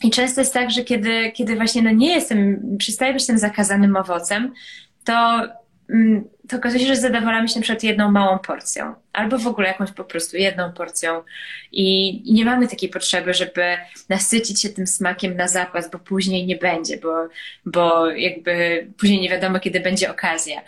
i 0.03 0.09
często 0.11 0.41
jest 0.41 0.53
tak, 0.53 0.71
że 0.71 0.83
kiedy, 0.83 1.31
kiedy 1.31 1.55
właśnie 1.55 1.81
no 1.81 1.91
nie 1.91 2.15
jestem, 2.15 2.61
przestaję 2.77 3.13
być 3.13 3.27
tym 3.27 3.38
zakazanym 3.38 3.95
owocem, 3.95 4.53
to 5.03 5.47
Mm, 5.89 6.29
to 6.49 6.57
okazuje 6.57 6.81
się, 6.81 6.88
że 6.88 7.01
zadowalamy 7.01 7.47
się 7.47 7.55
na 7.55 7.61
przykład 7.61 7.83
jedną 7.83 8.11
małą 8.11 8.39
porcją, 8.39 8.95
albo 9.13 9.38
w 9.38 9.47
ogóle 9.47 9.67
jakąś 9.67 9.91
po 9.91 10.03
prostu 10.03 10.38
jedną 10.38 10.73
porcją 10.73 11.23
i, 11.71 12.09
i, 12.29 12.33
nie 12.33 12.45
mamy 12.45 12.67
takiej 12.67 12.89
potrzeby, 12.89 13.33
żeby 13.33 13.77
nasycić 14.09 14.61
się 14.61 14.69
tym 14.69 14.88
smakiem 14.88 15.38
na 15.38 15.47
zapas, 15.47 15.91
bo 15.91 15.99
później 15.99 16.45
nie 16.45 16.55
będzie, 16.55 16.97
bo, 16.97 17.27
bo 17.65 18.09
jakby 18.09 18.88
później 18.97 19.21
nie 19.21 19.29
wiadomo, 19.29 19.59
kiedy 19.59 19.79
będzie 19.79 20.11
okazja. 20.11 20.61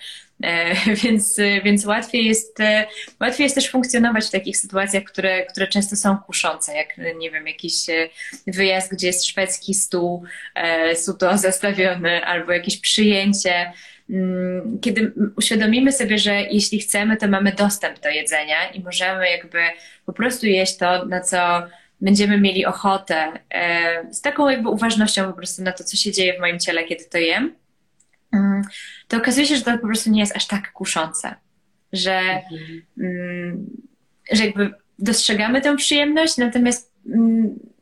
E, 0.43 0.75
więc, 1.03 1.37
więc 1.63 1.85
łatwiej, 1.85 2.25
jest, 2.25 2.59
e, 2.59 2.87
łatwiej 3.21 3.43
jest 3.43 3.55
też 3.55 3.69
funkcjonować 3.69 4.25
w 4.25 4.31
takich 4.31 4.57
sytuacjach, 4.57 5.03
które, 5.03 5.45
które 5.45 5.67
często 5.67 5.95
są 5.95 6.17
kuszące, 6.17 6.75
jak 6.75 6.97
nie 7.17 7.31
wiem, 7.31 7.47
jakiś 7.47 7.89
e, 7.89 8.09
wyjazd, 8.47 8.91
gdzie 8.91 9.07
jest 9.07 9.25
szwedzki 9.25 9.73
stół, 9.73 10.23
e, 10.55 10.95
suto 10.95 11.37
zastawiony, 11.47 12.25
albo 12.25 12.51
jakieś 12.51 12.77
przyjęcie, 12.77 13.73
Mm, 14.09 14.79
kiedy 14.81 15.13
uświadomimy 15.35 15.91
sobie, 15.91 16.17
że 16.17 16.41
jeśli 16.41 16.79
chcemy, 16.79 17.17
to 17.17 17.27
mamy 17.27 17.51
dostęp 17.51 17.99
do 17.99 18.09
jedzenia 18.09 18.69
i 18.73 18.83
możemy 18.83 19.29
jakby 19.29 19.59
po 20.05 20.13
prostu 20.13 20.45
jeść 20.45 20.77
to, 20.77 21.05
na 21.05 21.21
co 21.21 21.37
będziemy 22.01 22.37
mieli 22.37 22.65
ochotę, 22.65 23.31
e, 23.53 24.13
z 24.13 24.21
taką 24.21 24.49
jakby 24.49 24.69
uważnością 24.69 25.27
po 25.27 25.33
prostu 25.33 25.63
na 25.63 25.71
to, 25.71 25.83
co 25.83 25.97
się 25.97 26.11
dzieje 26.11 26.37
w 26.37 26.39
moim 26.39 26.59
ciele, 26.59 26.83
kiedy 26.83 27.05
to 27.05 27.17
jem, 27.17 27.55
to 29.07 29.17
okazuje 29.17 29.47
się, 29.47 29.55
że 29.55 29.61
to 29.61 29.77
po 29.77 29.87
prostu 29.87 30.09
nie 30.09 30.19
jest 30.19 30.35
aż 30.35 30.47
tak 30.47 30.71
kuszące, 30.71 31.35
że, 31.93 32.19
mhm. 32.19 32.81
Mm, 32.99 33.67
że 34.31 34.45
jakby 34.45 34.73
dostrzegamy 34.99 35.61
tę 35.61 35.75
przyjemność, 35.75 36.37
natomiast 36.37 36.97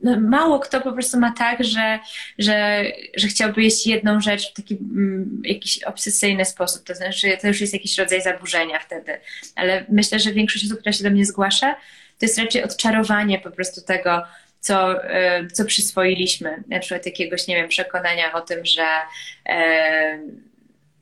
no, 0.03 0.19
mało 0.19 0.59
kto 0.59 0.81
po 0.81 0.93
prostu 0.93 1.19
ma 1.19 1.33
tak, 1.33 1.63
że, 1.63 1.99
że, 2.39 2.85
że 3.15 3.27
chciałby 3.27 3.63
jeść 3.63 3.87
jedną 3.87 4.21
rzecz 4.21 4.51
w 4.51 4.53
taki 4.53 4.77
mm, 4.77 5.41
jakiś 5.45 5.83
obsesyjny 5.83 6.45
sposób. 6.45 6.83
To 6.83 6.95
znaczy, 6.95 7.37
to 7.41 7.47
już 7.47 7.61
jest 7.61 7.73
jakiś 7.73 7.97
rodzaj 7.97 8.21
zaburzenia 8.21 8.79
wtedy. 8.79 9.17
Ale 9.55 9.85
myślę, 9.89 10.19
że 10.19 10.33
większość 10.33 10.65
osób, 10.65 10.79
która 10.79 10.93
się 10.93 11.03
do 11.03 11.09
mnie 11.09 11.25
zgłasza, 11.25 11.75
to 12.19 12.25
jest 12.25 12.37
raczej 12.37 12.63
odczarowanie 12.63 13.39
po 13.39 13.51
prostu 13.51 13.81
tego, 13.81 14.23
co, 14.65 15.03
e, 15.03 15.47
co 15.47 15.65
przyswoiliśmy. 15.65 16.63
Na 16.67 16.79
przykład 16.79 17.05
jakiegoś, 17.05 17.47
nie 17.47 17.55
wiem, 17.55 17.69
przekonania 17.69 18.33
o 18.33 18.41
tym, 18.41 18.65
że 18.65 18.87
e, 19.49 20.19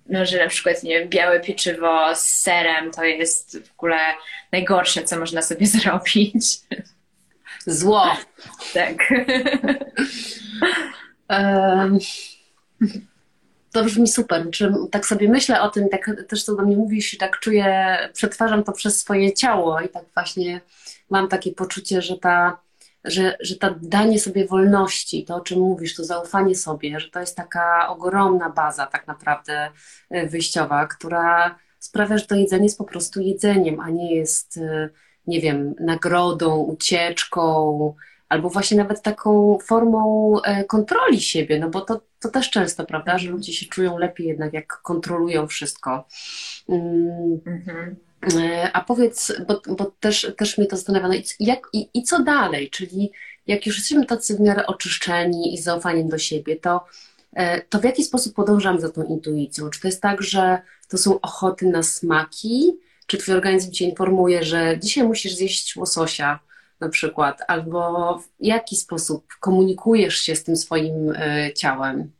no, 0.10 0.26
że 0.26 0.38
na 0.38 0.48
przykład, 0.48 0.84
nie 0.84 1.00
wiem, 1.00 1.10
białe 1.10 1.40
pieczywo 1.40 2.16
z 2.16 2.24
serem 2.24 2.92
to 2.92 3.04
jest 3.04 3.68
w 3.68 3.72
ogóle 3.74 3.98
najgorsze, 4.52 5.04
co 5.04 5.20
można 5.20 5.42
sobie 5.42 5.68
zrobić. 5.78 6.46
Zło. 7.66 8.18
Tak. 8.74 8.96
to 13.72 13.84
brzmi 13.84 14.08
super. 14.08 14.46
Czy 14.52 14.74
tak 14.92 15.06
sobie 15.06 15.30
myślę 15.30 15.62
o 15.62 15.70
tym, 15.70 15.90
tak 15.90 16.12
też 16.28 16.44
co 16.44 16.56
do 16.56 16.64
mnie 16.64 16.78
mówisz 16.78 17.14
i 17.14 17.18
tak 17.18 17.40
czuję, 17.40 17.98
przetwarzam 18.14 18.64
to 18.64 18.72
przez 18.72 19.00
swoje 19.00 19.34
ciało 19.34 19.82
i 19.82 19.90
tak 19.90 20.04
właśnie 20.14 20.62
mam 21.10 21.28
takie 21.28 21.52
poczucie, 21.52 22.02
że 22.02 22.18
ta, 22.18 22.63
że, 23.04 23.38
że 23.40 23.56
ta 23.56 23.76
danie 23.82 24.20
sobie 24.20 24.48
wolności, 24.48 25.26
to 25.26 25.36
o 25.36 25.42
czym 25.42 25.60
mówisz, 25.60 25.96
to 25.96 26.04
zaufanie 26.04 26.56
sobie, 26.56 27.00
że 27.00 27.10
to 27.10 27.20
jest 27.20 27.38
taka 27.38 27.90
ogromna 27.90 28.50
baza 28.50 28.86
tak 28.86 29.08
naprawdę 29.08 29.70
e, 30.10 30.28
wyjściowa, 30.28 30.88
która 30.88 31.56
sprawia, 31.80 32.18
że 32.18 32.26
to 32.26 32.36
jedzenie 32.36 32.64
jest 32.64 32.78
po 32.78 32.84
prostu 32.84 33.22
jedzeniem, 33.22 33.80
a 33.80 33.90
nie 33.90 34.16
jest 34.16 34.58
e, 34.58 34.90
nie 35.28 35.42
wiem, 35.42 35.76
nagrodą, 35.80 36.58
ucieczką, 36.58 37.96
albo 38.30 38.50
właśnie 38.50 38.78
nawet 38.78 39.02
taką 39.02 39.58
formą 39.64 40.36
e, 40.42 40.64
kontroli 40.64 41.22
siebie, 41.22 41.60
no 41.60 41.70
bo 41.70 41.82
to, 41.82 42.02
to 42.20 42.30
też 42.30 42.50
często, 42.50 42.86
prawda, 42.86 43.18
że 43.18 43.30
ludzie 43.30 43.54
się 43.54 43.66
czują 43.66 43.98
lepiej 43.98 44.28
jednak, 44.28 44.54
jak 44.54 44.68
kontrolują 44.82 45.48
wszystko. 45.48 46.08
Mm. 46.70 47.40
Mhm. 47.46 47.96
E, 48.24 48.72
a 48.74 48.84
powiedz, 48.84 49.34
bo, 49.48 49.62
bo 49.76 49.86
też, 50.00 50.32
też 50.38 50.58
mnie 50.58 50.68
to 50.68 50.76
zastanawia, 50.76 51.08
no 51.08 51.14
i, 51.14 51.24
jak, 51.40 51.68
i, 51.74 51.90
i 51.94 52.04
co 52.04 52.24
dalej? 52.24 52.70
Czyli 52.70 53.12
jak 53.48 53.66
już 53.66 53.78
jesteśmy 53.78 54.06
tacy 54.06 54.36
w 54.36 54.40
miarę 54.40 54.66
oczyszczeni 54.66 55.54
i 55.54 55.58
zaufaniem 55.58 56.10
do 56.10 56.18
siebie, 56.18 56.56
to 56.56 56.86
e, 57.34 57.62
to 57.62 57.80
w 57.80 57.84
jaki 57.84 58.04
sposób 58.04 58.36
podążamy 58.36 58.82
za 58.82 58.90
tą 58.90 59.04
intuicją? 59.04 59.70
Czy 59.70 59.82
to 59.82 59.88
jest 59.88 60.02
tak, 60.02 60.22
że 60.22 60.62
to 60.88 60.98
są 60.98 61.22
ochoty 61.22 61.66
na 61.66 61.84
smaki? 61.84 62.78
Czy 63.08 63.18
twój 63.18 63.34
organizm 63.34 63.72
cię 63.72 63.86
informuje, 63.86 64.44
że 64.44 64.80
dzisiaj 64.80 65.08
musisz 65.08 65.36
zjeść 65.36 65.76
łososia 65.76 66.40
na 66.80 66.90
przykład? 66.90 67.42
Albo 67.48 68.18
w 68.20 68.28
jaki 68.40 68.76
sposób 68.76 69.28
komunikujesz 69.40 70.18
się 70.18 70.36
z 70.36 70.44
tym 70.44 70.56
swoim 70.56 71.14
e, 71.16 71.54
ciałem? 71.54 72.12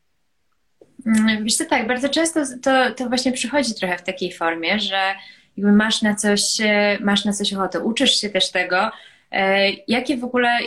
Mm, 1.06 1.44
wiesz 1.44 1.56
co, 1.56 1.66
tak, 1.66 1.88
bardzo 1.88 2.10
często 2.10 2.40
to, 2.62 2.92
to 2.92 3.10
właśnie 3.10 3.32
przychodzi 3.32 3.76
trochę 3.76 3.98
w 3.98 4.04
takiej 4.04 4.34
formie, 4.34 4.80
że 4.80 5.16
jakby 5.58 5.72
masz 5.72 6.02
na 6.02 6.16
coś, 6.16 6.42
e, 6.62 6.98
masz 7.02 7.26
na 7.26 7.34
coś 7.34 7.54
ochotę, 7.54 7.80
uczysz 7.80 8.22
się 8.22 8.30
też 8.30 8.52
tego, 8.52 8.92
e, 9.32 9.70
Jaki 9.88 10.18
w 10.18 10.24
ogóle 10.24 10.60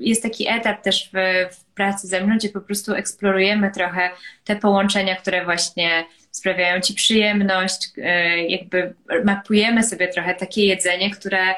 jest 0.00 0.22
taki 0.22 0.48
etap 0.48 0.82
też 0.82 1.10
w, 1.12 1.16
w, 1.54 1.64
pracy 1.74 2.06
ze 2.06 2.20
mną, 2.20 2.36
gdzie 2.36 2.48
po 2.48 2.60
prostu 2.60 2.94
eksplorujemy 2.94 3.70
trochę 3.70 4.10
te 4.44 4.56
połączenia, 4.56 5.16
które 5.16 5.44
właśnie 5.44 6.04
sprawiają 6.30 6.80
ci 6.80 6.94
przyjemność, 6.94 7.90
e, 7.96 8.38
jakby 8.48 8.94
mapujemy 9.24 9.82
sobie 9.82 10.08
trochę 10.08 10.34
takie 10.34 10.66
jedzenie, 10.66 11.10
które, 11.10 11.54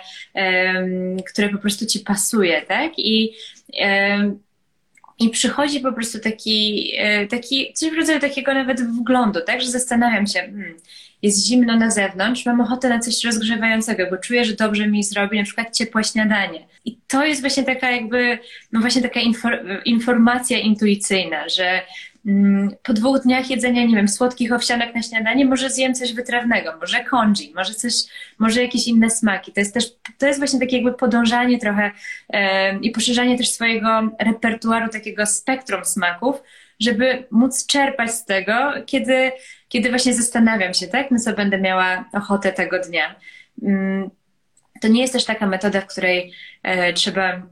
które 1.26 1.48
po 1.48 1.58
prostu 1.58 1.86
ci 1.86 2.00
pasuje, 2.00 2.62
tak? 2.62 2.92
I 2.96 3.32
i 5.18 5.30
przychodzi 5.30 5.80
po 5.80 5.92
prostu 5.92 6.18
taki, 6.18 6.92
taki 7.30 7.72
coś 7.72 7.90
w 7.90 7.96
rodzaju 7.96 8.20
takiego 8.20 8.54
nawet 8.54 8.82
wglądu, 8.82 9.40
tak, 9.46 9.60
że 9.60 9.68
zastanawiam 9.68 10.26
się, 10.26 10.38
hmm, 10.38 10.76
jest 11.24 11.46
zimno 11.46 11.76
na 11.76 11.90
zewnątrz, 11.90 12.46
mam 12.46 12.60
ochotę 12.60 12.88
na 12.88 12.98
coś 12.98 13.24
rozgrzewającego, 13.24 14.06
bo 14.10 14.16
czuję, 14.16 14.44
że 14.44 14.54
dobrze 14.54 14.88
mi 14.88 15.04
zrobi 15.04 15.38
na 15.38 15.44
przykład 15.44 15.76
ciepłe 15.76 16.04
śniadanie. 16.04 16.66
I 16.84 16.98
to 17.08 17.24
jest 17.24 17.40
właśnie 17.40 17.62
taka 17.62 17.90
jakby, 17.90 18.38
no 18.72 18.80
właśnie 18.80 19.02
taka 19.02 19.20
informacja 19.84 20.58
intuicyjna, 20.58 21.48
że 21.48 21.82
Mm, 22.26 22.70
po 22.82 22.92
dwóch 22.92 23.20
dniach 23.20 23.50
jedzenia, 23.50 23.84
nie 23.84 23.96
wiem, 23.96 24.08
słodkich 24.08 24.52
owsianek 24.52 24.94
na 24.94 25.02
śniadanie, 25.02 25.44
może 25.44 25.70
zjem 25.70 25.94
coś 25.94 26.12
wytrawnego, 26.12 26.76
może 26.80 27.04
congee, 27.04 27.52
może 27.54 27.74
coś, 27.74 27.94
może 28.38 28.62
jakieś 28.62 28.86
inne 28.86 29.10
smaki. 29.10 29.52
To 29.52 29.60
jest 29.60 29.74
też, 29.74 29.84
to 30.18 30.26
jest 30.26 30.38
właśnie 30.38 30.60
takie 30.60 30.76
jakby 30.76 30.92
podążanie 30.92 31.58
trochę 31.58 31.90
e, 32.28 32.78
i 32.78 32.90
poszerzanie 32.90 33.38
też 33.38 33.50
swojego 33.50 34.10
repertuaru, 34.20 34.88
takiego 34.88 35.26
spektrum 35.26 35.84
smaków, 35.84 36.42
żeby 36.80 37.24
móc 37.30 37.66
czerpać 37.66 38.10
z 38.10 38.24
tego, 38.24 38.72
kiedy, 38.86 39.32
kiedy 39.74 39.90
właśnie 39.90 40.14
zastanawiam 40.14 40.74
się, 40.74 40.86
tak, 40.86 41.10
na 41.10 41.18
co 41.18 41.32
będę 41.32 41.58
miała 41.58 42.04
ochotę 42.12 42.52
tego 42.52 42.78
dnia. 42.78 43.14
Mm, 43.62 44.10
to 44.80 44.88
nie 44.88 45.00
jest 45.00 45.12
też 45.12 45.24
taka 45.24 45.46
metoda, 45.46 45.80
w 45.80 45.86
której 45.86 46.32
e, 46.62 46.92
trzeba 46.92 47.42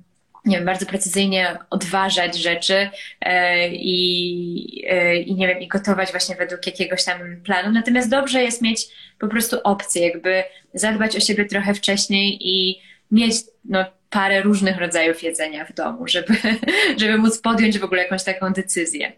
nie 0.44 0.56
wiem, 0.56 0.66
bardzo 0.66 0.86
precyzyjnie 0.86 1.58
odważać 1.70 2.38
rzeczy 2.38 2.90
e, 3.20 3.68
i, 3.68 4.84
e, 4.88 5.16
i 5.16 5.34
nie 5.34 5.48
wiem, 5.48 5.60
i 5.60 5.68
gotować 5.68 6.10
właśnie 6.10 6.36
według 6.36 6.66
jakiegoś 6.66 7.04
tam 7.04 7.18
planu. 7.44 7.72
Natomiast 7.72 8.10
dobrze 8.10 8.42
jest 8.42 8.62
mieć 8.62 8.86
po 9.18 9.28
prostu 9.28 9.56
opcję, 9.64 10.08
jakby 10.08 10.44
zadbać 10.74 11.16
o 11.16 11.20
siebie 11.20 11.44
trochę 11.44 11.74
wcześniej 11.74 12.38
i 12.40 12.80
mieć 13.10 13.34
no, 13.64 13.84
parę 14.10 14.42
różnych 14.42 14.78
rodzajów 14.78 15.22
jedzenia 15.22 15.64
w 15.64 15.72
domu, 15.72 16.08
żeby, 16.08 16.34
żeby 17.00 17.18
móc 17.18 17.38
podjąć 17.38 17.78
w 17.78 17.84
ogóle 17.84 18.02
jakąś 18.02 18.24
taką 18.24 18.52
decyzję. 18.52 19.12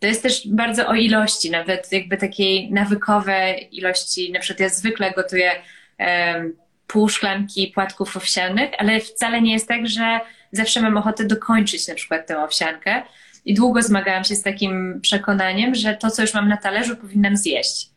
To 0.00 0.06
jest 0.06 0.22
też 0.22 0.48
bardzo 0.48 0.88
o 0.88 0.94
ilości, 0.94 1.50
nawet 1.50 1.92
jakby 1.92 2.16
takiej 2.16 2.72
nawykowe 2.72 3.52
ilości. 3.58 4.32
Na 4.32 4.40
przykład 4.40 4.60
ja 4.60 4.68
zwykle 4.68 5.10
gotuję 5.10 5.50
um, 5.98 6.56
pół 6.86 7.08
szklanki 7.08 7.72
płatków 7.74 8.16
owsianych, 8.16 8.70
ale 8.78 9.00
wcale 9.00 9.42
nie 9.42 9.52
jest 9.52 9.68
tak, 9.68 9.88
że 9.88 10.20
zawsze 10.52 10.80
mam 10.80 10.96
ochotę 10.96 11.24
dokończyć 11.24 11.88
na 11.88 11.94
przykład 11.94 12.26
tę 12.26 12.44
owsiankę. 12.44 13.02
I 13.44 13.54
długo 13.54 13.82
zmagałam 13.82 14.24
się 14.24 14.34
z 14.34 14.42
takim 14.42 15.00
przekonaniem, 15.00 15.74
że 15.74 15.96
to, 15.96 16.10
co 16.10 16.22
już 16.22 16.34
mam 16.34 16.48
na 16.48 16.56
talerzu, 16.56 16.96
powinnam 16.96 17.36
zjeść. 17.36 17.90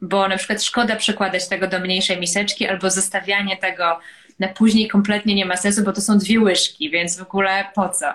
Bo 0.00 0.28
na 0.28 0.36
przykład 0.36 0.62
szkoda 0.62 0.96
przekładać 0.96 1.48
tego 1.48 1.66
do 1.66 1.80
mniejszej 1.80 2.20
miseczki, 2.20 2.66
albo 2.66 2.90
zostawianie 2.90 3.56
tego 3.56 4.00
na 4.38 4.48
później 4.48 4.88
kompletnie 4.88 5.34
nie 5.34 5.46
ma 5.46 5.56
sensu, 5.56 5.82
bo 5.84 5.92
to 5.92 6.00
są 6.00 6.18
dwie 6.18 6.40
łyżki, 6.40 6.90
więc 6.90 7.18
w 7.18 7.22
ogóle 7.22 7.64
po 7.74 7.88
co? 7.88 8.06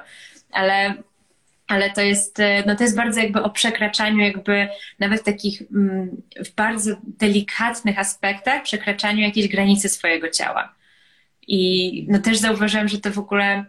Ale 0.52 0.94
ale 1.68 1.92
to 1.92 2.02
jest, 2.02 2.38
no 2.66 2.76
to 2.76 2.84
jest 2.84 2.96
bardzo 2.96 3.20
jakby 3.22 3.44
o 3.44 3.50
przekraczaniu 3.50 4.20
jakby 4.20 4.68
nawet 5.00 5.24
takich 5.24 5.62
mm, 5.62 6.22
w 6.46 6.56
bardzo 6.56 6.92
delikatnych 7.04 8.00
aspektach, 8.00 8.64
przekraczaniu 8.64 9.22
jakiejś 9.22 9.48
granicy 9.48 9.90
swojego 9.90 10.30
ciała. 10.30 10.76
I 11.48 12.08
no 12.10 12.20
też 12.20 12.38
zauważyłam, 12.38 12.88
że 12.88 13.00
to 13.00 13.12
w 13.12 13.20
ogóle, 13.20 13.66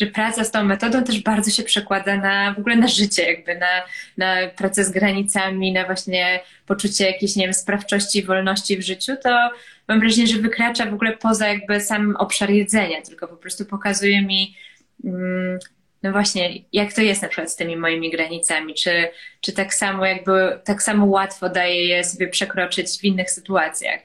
że 0.00 0.06
praca 0.06 0.44
z 0.44 0.50
tą 0.50 0.64
metodą 0.64 1.04
też 1.04 1.22
bardzo 1.22 1.50
się 1.50 1.62
przekłada 1.62 2.16
na 2.16 2.54
w 2.54 2.58
ogóle 2.58 2.76
na 2.76 2.88
życie, 2.88 3.22
jakby 3.22 3.58
na, 3.58 3.82
na 4.16 4.48
pracę 4.48 4.84
z 4.84 4.90
granicami, 4.90 5.72
na 5.72 5.84
właśnie 5.84 6.40
poczucie 6.66 7.06
jakiejś, 7.06 7.36
nie 7.36 7.44
wiem, 7.44 7.54
sprawczości 7.54 8.22
wolności 8.22 8.76
w 8.76 8.82
życiu, 8.82 9.12
to 9.22 9.50
mam 9.88 10.00
wrażenie, 10.00 10.26
że 10.26 10.38
wykracza 10.38 10.86
w 10.86 10.94
ogóle 10.94 11.16
poza 11.16 11.48
jakby 11.48 11.80
sam 11.80 12.16
obszar 12.18 12.50
jedzenia, 12.50 13.02
tylko 13.02 13.28
po 13.28 13.36
prostu 13.36 13.64
pokazuje 13.64 14.22
mi, 14.22 14.56
mm, 15.04 15.58
no 16.06 16.12
właśnie, 16.12 16.50
jak 16.72 16.92
to 16.92 17.00
jest 17.00 17.22
na 17.22 17.28
przykład 17.28 17.52
z 17.52 17.56
tymi 17.56 17.76
moimi 17.76 18.10
granicami, 18.10 18.74
czy, 18.74 19.08
czy 19.40 19.52
tak 19.52 19.74
samo 19.74 20.06
jakby, 20.06 20.58
tak 20.64 20.82
samo 20.82 21.06
łatwo 21.06 21.48
daje 21.48 21.88
je 21.88 22.04
sobie 22.04 22.28
przekroczyć 22.28 22.98
w 23.00 23.04
innych 23.04 23.30
sytuacjach. 23.30 24.00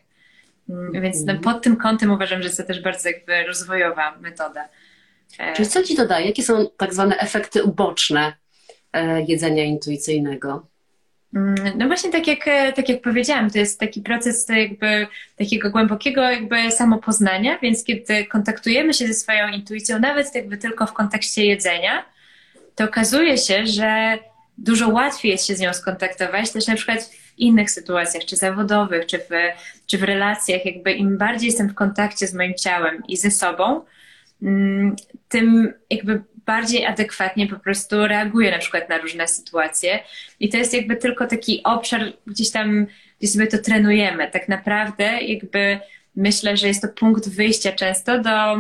Mm, 0.70 1.02
więc 1.02 1.26
no, 1.26 1.40
pod 1.40 1.62
tym 1.62 1.78
kątem 1.78 2.12
uważam, 2.12 2.42
że 2.42 2.48
jest 2.48 2.58
to 2.58 2.64
też 2.64 2.82
bardzo 2.82 3.10
jakby 3.10 3.44
rozwojowa 3.44 4.18
metoda. 4.18 4.70
E, 5.40 5.54
Czyli 5.54 5.70
co 5.70 5.84
Ci 5.84 5.96
to 5.96 6.08
daje? 6.08 6.26
Jakie 6.26 6.44
są 6.44 6.70
tak 6.78 6.94
zwane 6.94 7.18
efekty 7.18 7.64
uboczne 7.64 8.34
e, 8.94 9.22
jedzenia 9.22 9.64
intuicyjnego? 9.64 10.68
Mm, 11.36 11.56
no 11.78 11.88
właśnie 11.88 12.12
tak 12.12 12.28
jak, 12.28 12.48
e, 12.48 12.74
tak 12.74 12.90
jak 12.90 13.02
powiedziałam, 13.02 13.50
to 13.50 13.58
jest 13.58 13.80
taki 13.80 14.02
proces 14.02 14.48
jakby 14.50 15.08
takiego 15.38 15.70
głębokiego 15.70 16.22
jakby 16.22 16.72
samopoznania, 16.72 17.60
więc 17.60 17.84
kiedy 17.84 18.26
kontaktujemy 18.26 18.94
się 18.94 19.08
ze 19.08 19.14
swoją 19.14 19.48
intuicją, 19.48 20.00
nawet 20.00 20.36
jakby 20.36 20.58
tylko 20.58 20.88
w 20.88 20.94
kontekście 20.94 21.46
jedzenia, 21.46 22.06
to 22.76 22.84
okazuje 22.84 23.38
się, 23.38 23.66
że 23.66 24.18
dużo 24.58 24.90
łatwiej 24.90 25.32
jest 25.32 25.48
się 25.48 25.56
z 25.56 25.60
nią 25.60 25.74
skontaktować, 25.74 26.52
też 26.52 26.68
na 26.68 26.76
przykład 26.76 27.04
w 27.04 27.40
innych 27.40 27.72
sytuacjach, 27.72 28.26
czy 28.26 28.36
zawodowych, 28.36 29.06
czy 29.06 29.20
w, 29.20 29.30
czy 29.88 29.98
w 29.98 30.04
relacjach, 30.04 30.66
jakby 30.66 30.92
im 30.92 31.18
bardziej 31.18 31.48
jestem 31.48 31.70
w 31.70 31.76
kontakcie 31.76 32.28
z 32.28 32.34
moim 32.34 32.54
ciałem 32.54 33.04
i 33.08 33.18
ze 33.18 33.32
sobą, 33.32 33.82
mm, 34.42 34.96
tym 35.30 35.74
jakby 35.90 36.24
bardziej 36.46 36.86
adekwatnie 36.86 37.48
po 37.48 37.60
prostu 37.60 38.08
reaguję 38.08 38.52
na 38.52 38.58
przykład 38.58 38.90
na 38.90 38.98
różne 38.98 39.28
sytuacje. 39.28 40.00
I 40.40 40.50
to 40.50 40.58
jest 40.58 40.74
jakby 40.74 40.96
tylko 40.96 41.28
taki 41.28 41.64
obszar 41.64 42.14
gdzieś 42.28 42.52
tam, 42.52 42.86
gdzie 43.20 43.28
sobie 43.28 43.48
to 43.48 43.58
trenujemy. 43.58 44.32
Tak 44.32 44.50
naprawdę 44.50 45.22
jakby 45.22 45.80
myślę, 46.16 46.58
że 46.58 46.68
jest 46.68 46.82
to 46.82 46.88
punkt 46.88 47.30
wyjścia 47.30 47.72
często 47.72 48.20
do 48.20 48.58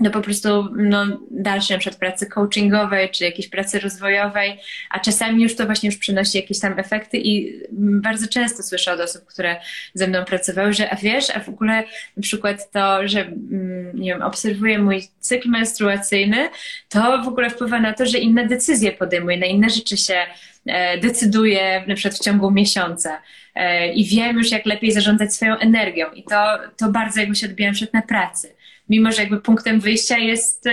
do 0.00 0.10
po 0.10 0.20
prostu 0.20 0.68
no, 0.76 1.06
dalszej 1.30 1.78
na 1.86 1.92
pracy 1.92 2.26
coachingowej, 2.26 3.10
czy 3.10 3.24
jakiejś 3.24 3.48
pracy 3.48 3.80
rozwojowej, 3.80 4.60
a 4.90 5.00
czasami 5.00 5.42
już 5.42 5.56
to 5.56 5.66
właśnie 5.66 5.88
już 5.88 5.98
przynosi 5.98 6.38
jakieś 6.38 6.60
tam 6.60 6.78
efekty 6.78 7.18
i 7.18 7.62
bardzo 7.72 8.28
często 8.28 8.62
słyszę 8.62 8.92
od 8.92 9.00
osób, 9.00 9.24
które 9.24 9.56
ze 9.94 10.06
mną 10.06 10.24
pracowały, 10.24 10.72
że 10.72 10.90
a 10.90 10.96
wiesz, 10.96 11.30
a 11.30 11.40
w 11.40 11.48
ogóle 11.48 11.84
na 12.16 12.22
przykład 12.22 12.70
to, 12.70 13.08
że 13.08 13.20
mm, 13.20 14.00
nie 14.00 14.12
wiem, 14.12 14.22
obserwuję 14.22 14.78
mój 14.78 15.02
cykl 15.20 15.48
menstruacyjny, 15.48 16.48
to 16.88 17.22
w 17.22 17.28
ogóle 17.28 17.50
wpływa 17.50 17.80
na 17.80 17.92
to, 17.92 18.06
że 18.06 18.18
inne 18.18 18.46
decyzje 18.46 18.92
podejmuję, 18.92 19.38
na 19.38 19.46
inne 19.46 19.70
rzeczy 19.70 19.96
się 19.96 20.26
e, 20.66 20.98
decyduję 20.98 21.84
na 21.86 21.94
przykład 21.94 22.20
w 22.20 22.24
ciągu 22.24 22.50
miesiąca 22.50 23.22
e, 23.54 23.92
i 23.92 24.04
wiem 24.04 24.38
już, 24.38 24.50
jak 24.50 24.66
lepiej 24.66 24.92
zarządzać 24.92 25.34
swoją 25.34 25.56
energią. 25.56 26.06
I 26.10 26.22
to, 26.22 26.58
to 26.76 26.90
bardzo 26.92 27.20
jakby 27.20 27.34
się 27.34 27.46
odbijam 27.46 27.74
przed 27.74 27.94
na 27.94 28.02
pracy 28.02 28.56
mimo 28.88 29.12
że 29.12 29.22
jakby 29.22 29.40
punktem 29.40 29.80
wyjścia 29.80 30.18
jest, 30.18 30.64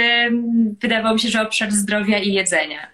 wydawało 0.81 1.13
mi 1.13 1.19
się, 1.19 1.29
że 1.29 1.41
obszar 1.41 1.71
zdrowia 1.71 2.17
i 2.17 2.33
jedzenia. 2.33 2.93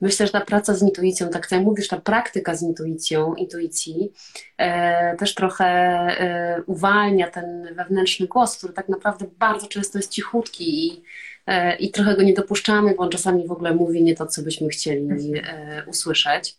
Myślę, 0.00 0.26
że 0.26 0.32
ta 0.32 0.40
praca 0.40 0.74
z 0.74 0.82
intuicją, 0.82 1.28
tak 1.30 1.52
jak 1.52 1.62
mówisz, 1.62 1.88
ta 1.88 2.00
praktyka 2.00 2.54
z 2.54 2.62
intuicją, 2.62 3.34
intuicji 3.34 4.12
e, 4.56 5.16
też 5.16 5.34
trochę 5.34 5.64
e, 5.66 6.62
uwalnia 6.66 7.30
ten 7.30 7.74
wewnętrzny 7.74 8.26
głos, 8.26 8.58
który 8.58 8.72
tak 8.72 8.88
naprawdę 8.88 9.26
bardzo 9.38 9.66
często 9.66 9.98
jest 9.98 10.12
cichutki 10.12 10.86
i, 10.86 11.02
e, 11.46 11.76
i 11.76 11.90
trochę 11.90 12.16
go 12.16 12.22
nie 12.22 12.34
dopuszczamy, 12.34 12.94
bo 12.94 13.02
on 13.02 13.10
czasami 13.10 13.46
w 13.46 13.52
ogóle 13.52 13.74
mówi 13.74 14.02
nie 14.02 14.14
to, 14.14 14.26
co 14.26 14.42
byśmy 14.42 14.68
chcieli 14.68 15.32
e, 15.38 15.84
usłyszeć. 15.86 16.56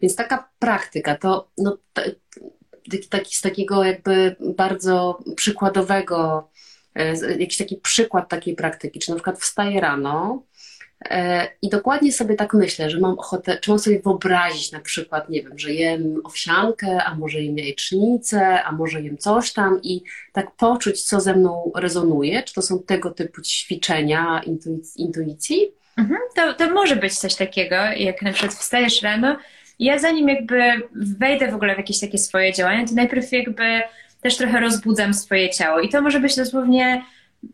Więc 0.00 0.16
taka 0.16 0.48
praktyka 0.58 1.16
to 1.16 1.48
no, 1.58 1.78
taki, 3.10 3.36
z 3.36 3.40
takiego 3.40 3.84
jakby 3.84 4.36
bardzo 4.56 5.18
przykładowego 5.36 6.48
jakiś 7.38 7.56
taki 7.56 7.76
przykład 7.76 8.28
takiej 8.28 8.54
praktyki, 8.54 9.00
czy 9.00 9.10
na 9.10 9.16
przykład 9.16 9.40
wstaję 9.40 9.80
rano 9.80 10.42
e, 11.04 11.48
i 11.62 11.68
dokładnie 11.68 12.12
sobie 12.12 12.34
tak 12.34 12.54
myślę, 12.54 12.90
że 12.90 13.00
mam 13.00 13.18
ochotę, 13.18 13.58
czy 13.58 13.70
mam 13.70 13.78
sobie 13.78 14.00
wyobrazić 14.00 14.72
na 14.72 14.80
przykład, 14.80 15.28
nie 15.28 15.42
wiem, 15.42 15.58
że 15.58 15.72
jem 15.72 16.20
owsiankę, 16.24 17.04
a 17.04 17.14
może 17.14 17.40
jem 17.40 17.58
jajecznicę, 17.58 18.62
a 18.62 18.72
może 18.72 19.02
jem 19.02 19.18
coś 19.18 19.52
tam 19.52 19.80
i 19.82 20.02
tak 20.32 20.50
poczuć, 20.50 21.02
co 21.02 21.20
ze 21.20 21.36
mną 21.36 21.72
rezonuje, 21.74 22.42
czy 22.42 22.54
to 22.54 22.62
są 22.62 22.82
tego 22.82 23.10
typu 23.10 23.42
ćwiczenia 23.42 24.42
intuicji, 24.96 25.72
Mhm, 25.96 26.20
to, 26.36 26.54
to 26.54 26.70
może 26.70 26.96
być 26.96 27.18
coś 27.18 27.34
takiego, 27.34 27.76
jak 27.76 28.22
na 28.22 28.32
przykład 28.32 28.54
wstajesz 28.54 29.02
rano 29.02 29.36
ja 29.80 29.98
zanim 29.98 30.28
jakby 30.28 30.62
wejdę 30.94 31.50
w 31.50 31.54
ogóle 31.54 31.74
w 31.74 31.78
jakieś 31.78 32.00
takie 32.00 32.18
swoje 32.18 32.52
działania, 32.52 32.86
to 32.86 32.94
najpierw 32.94 33.32
jakby 33.32 33.80
też 34.20 34.36
trochę 34.36 34.60
rozbudzam 34.60 35.14
swoje 35.14 35.50
ciało 35.50 35.80
i 35.80 35.88
to 35.88 36.02
może 36.02 36.20
być 36.20 36.36
dosłownie 36.36 37.02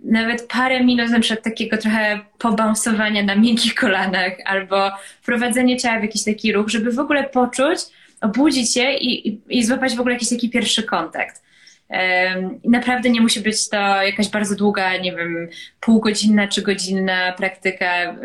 nawet 0.05 0.49
parę 0.49 0.85
minut 0.85 1.11
na 1.11 1.21
przykład 1.21 1.45
takiego 1.45 1.77
trochę 1.77 2.21
pobounsowania 2.39 3.23
na 3.23 3.37
miękkich 3.37 3.75
kolanach 3.75 4.33
albo 4.45 4.91
wprowadzenie 5.23 5.77
ciała 5.77 6.01
w 6.01 6.03
jakiś 6.03 6.25
taki 6.25 6.53
ruch, 6.53 6.69
żeby 6.69 6.93
w 6.93 6.99
ogóle 6.99 7.25
poczuć, 7.25 7.79
obudzić 8.21 8.75
się 8.75 8.93
i, 8.93 9.29
i, 9.29 9.41
i 9.49 9.64
złapać 9.64 9.97
w 9.97 10.01
ogóle 10.01 10.14
jakiś 10.14 10.29
taki 10.29 10.51
pierwszy 10.51 10.83
kontakt. 10.83 11.45
Naprawdę 12.64 13.11
nie 13.11 13.20
musi 13.20 13.41
być 13.41 13.68
to 13.68 14.03
jakaś 14.03 14.28
bardzo 14.28 14.57
długa, 14.57 14.97
nie 14.97 15.12
wiem, 15.12 15.49
półgodzinna 15.80 16.49
czy 16.49 16.62
godzinna 16.62 17.32
praktyka. 17.32 18.16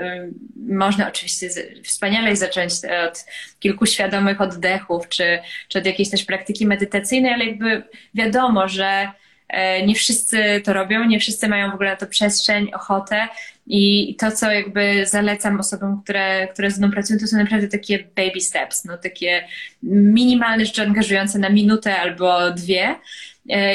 Można 0.55 1.07
oczywiście 1.07 1.49
wspaniale 1.83 2.35
zacząć 2.35 2.73
od 3.09 3.25
kilku 3.59 3.85
świadomych 3.85 4.41
oddechów, 4.41 5.09
czy, 5.09 5.39
czy 5.67 5.79
od 5.79 5.85
jakiejś 5.85 6.09
też 6.09 6.25
praktyki 6.25 6.67
medytacyjnej, 6.67 7.33
ale 7.33 7.45
jakby 7.45 7.83
wiadomo, 8.13 8.67
że 8.67 9.11
e, 9.47 9.85
nie 9.85 9.95
wszyscy 9.95 10.61
to 10.63 10.73
robią, 10.73 11.05
nie 11.05 11.19
wszyscy 11.19 11.47
mają 11.47 11.71
w 11.71 11.73
ogóle 11.73 11.89
na 11.89 11.95
to 11.95 12.07
przestrzeń, 12.07 12.73
ochotę 12.73 13.27
i 13.67 14.15
to, 14.15 14.31
co 14.31 14.51
jakby 14.51 15.05
zalecam 15.05 15.59
osobom, 15.59 16.01
które, 16.03 16.47
które 16.47 16.71
z 16.71 16.79
mną 16.79 16.91
pracują, 16.91 17.19
to 17.19 17.27
są 17.27 17.37
naprawdę 17.37 17.67
takie 17.67 17.99
baby 18.15 18.41
steps, 18.41 18.85
no 18.85 18.97
takie 18.97 19.47
minimalne 19.83 20.65
rzeczy 20.65 20.81
angażujące 20.81 21.39
na 21.39 21.49
minutę 21.49 21.97
albo 21.97 22.51
dwie, 22.51 22.95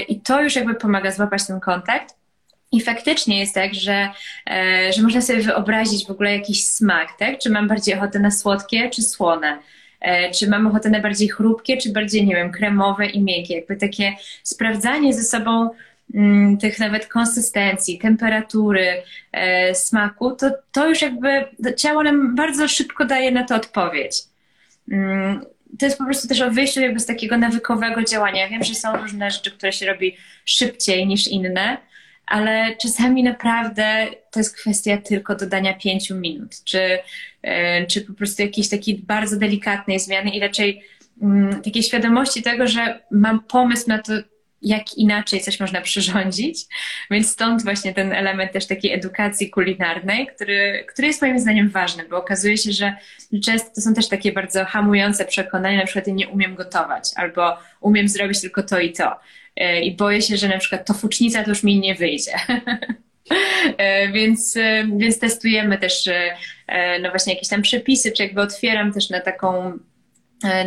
I 0.09 0.21
to 0.21 0.43
już 0.43 0.57
jakby 0.57 0.75
pomaga 0.75 1.11
złapać 1.11 1.47
ten 1.47 1.61
kontakt. 1.61 2.15
I 2.73 2.81
faktycznie 2.81 3.39
jest 3.39 3.55
tak, 3.55 3.75
że, 3.75 4.09
e, 4.51 4.93
że 4.93 5.03
można 5.03 5.21
sobie 5.21 5.43
wyobrazić 5.43 6.07
w 6.07 6.11
ogóle 6.11 6.33
jakiś 6.33 6.65
smak, 6.65 7.09
tak? 7.19 7.39
Czy 7.39 7.51
mam 7.51 7.69
bardziej 7.69 7.95
ochotę 7.95 8.19
na 8.19 8.31
słodkie, 8.31 8.91
czy 8.91 9.03
słone? 9.03 9.59
E, 10.01 10.31
czy 10.31 10.51
mam 10.51 10.67
ochotę 10.67 10.91
na 10.91 11.01
bardziej 11.01 11.29
chrupkie, 11.29 11.77
czy 11.77 11.93
bardziej, 11.93 12.27
nie 12.27 12.35
wiem, 12.35 12.53
kremowe 12.53 13.07
i 13.07 13.23
miękkie? 13.23 13.55
Jakby 13.55 13.77
takie 13.77 14.13
sprawdzanie 14.43 15.15
ze 15.15 15.23
sobą 15.23 15.71
mm, 16.15 16.59
tych 16.59 16.79
nawet 16.79 17.07
konsystencji, 17.07 17.99
temperatury, 17.99 19.03
smaku, 19.75 20.31
to, 20.31 20.51
to 20.73 20.89
już 20.89 21.03
jakby 21.03 21.45
ciało 21.77 22.03
nam 22.03 22.35
bardzo 22.35 22.69
szybko 22.69 23.05
daje 23.05 23.31
na 23.31 23.45
to 23.45 23.55
odpowiedź. 23.55 24.23
Mm, 25.77 25.79
to 25.79 25.87
jest 25.87 25.99
po 25.99 26.05
prostu 26.05 26.29
też 26.29 26.41
o 26.41 26.51
wyjściu 26.51 26.81
jakby 26.81 27.01
z 27.01 27.07
takiego 27.07 27.39
nawykowego 27.39 28.05
działania. 28.05 28.43
Ja 28.43 28.49
wiem, 28.49 28.65
że 28.65 28.75
są 28.75 28.97
różne 28.97 29.31
rzeczy, 29.31 29.51
które 29.51 29.73
się 29.73 29.87
robi 29.87 30.17
szybciej 30.45 31.07
niż 31.07 31.29
inne, 31.29 31.79
ale 32.27 32.77
czasami 32.77 33.23
naprawdę 33.23 34.07
to 34.31 34.41
jest 34.41 34.57
kwestia 34.57 34.99
tylko 34.99 35.35
dodania 35.35 35.75
pięciu 35.75 36.15
minut, 36.15 36.65
czy, 36.65 36.99
e, 37.43 37.87
czy 37.87 38.01
po 38.01 38.13
prostu 38.13 38.43
jakiejś 38.43 38.69
takiej 38.69 38.99
bardzo 38.99 39.39
delikatnej 39.39 40.01
zmiany 40.01 40.31
i 40.31 40.41
raczej 40.41 40.83
um, 41.21 41.63
takiej 41.63 41.83
świadomości 41.83 42.43
tego, 42.43 42.67
że 42.67 43.01
mam 43.11 43.41
pomysł 43.41 43.89
na 43.89 43.99
to, 43.99 44.13
jak 44.63 44.95
inaczej 44.95 45.41
coś 45.41 45.61
można 45.61 45.81
przyrządzić. 45.81 46.59
Więc 47.11 47.31
stąd 47.31 47.65
właśnie 47.65 47.95
ten 47.95 48.13
element 48.13 48.53
też 48.53 48.67
takiej 48.67 48.93
edukacji 48.93 49.51
kulinarnej, 49.51 50.27
który, 50.27 50.85
który 50.89 51.09
jest 51.09 51.23
moim 51.23 51.39
zdaniem 51.39 51.71
ważny, 51.71 52.05
bo 52.11 52.17
okazuje 52.17 52.57
się, 52.57 52.73
że 52.73 52.97
często 53.45 53.71
to 53.75 53.81
są 53.81 53.95
też 53.95 54.09
takie 54.09 54.33
bardzo 54.33 54.65
hamujące 54.65 55.25
przekonania, 55.25 55.79
na 55.79 55.85
przykład 55.85 56.07
ja 56.07 56.15
nie 56.15 56.29
umiem 56.29 56.55
gotować, 56.55 57.11
albo 57.17 57.57
umiem 57.81 58.09
zrobić 58.09 58.41
tylko 58.41 58.63
to 58.63 58.81
i 58.81 58.93
to. 58.93 59.17
E, 59.57 59.81
I 59.81 59.97
boję 59.97 60.23
się, 60.23 60.37
że 60.37 60.49
na 60.49 60.59
przykład 60.59 60.87
to 60.87 60.95
fucznica 60.95 61.43
to 61.43 61.51
już 61.51 61.63
mi 61.63 61.81
nie 61.81 61.95
wyjdzie. 61.95 62.33
E, 63.79 64.09
więc, 64.13 64.57
e, 64.57 64.87
więc 64.97 65.19
testujemy 65.19 65.79
też 65.79 66.09
no 67.03 67.11
właśnie 67.11 67.35
jakieś 67.35 67.49
tam 67.49 67.63
przepisy, 67.63 68.13
czy 68.13 68.23
jakby 68.23 68.41
otwieram 68.41 68.93
też 68.93 69.11
na 69.11 69.21
taką 69.21 69.79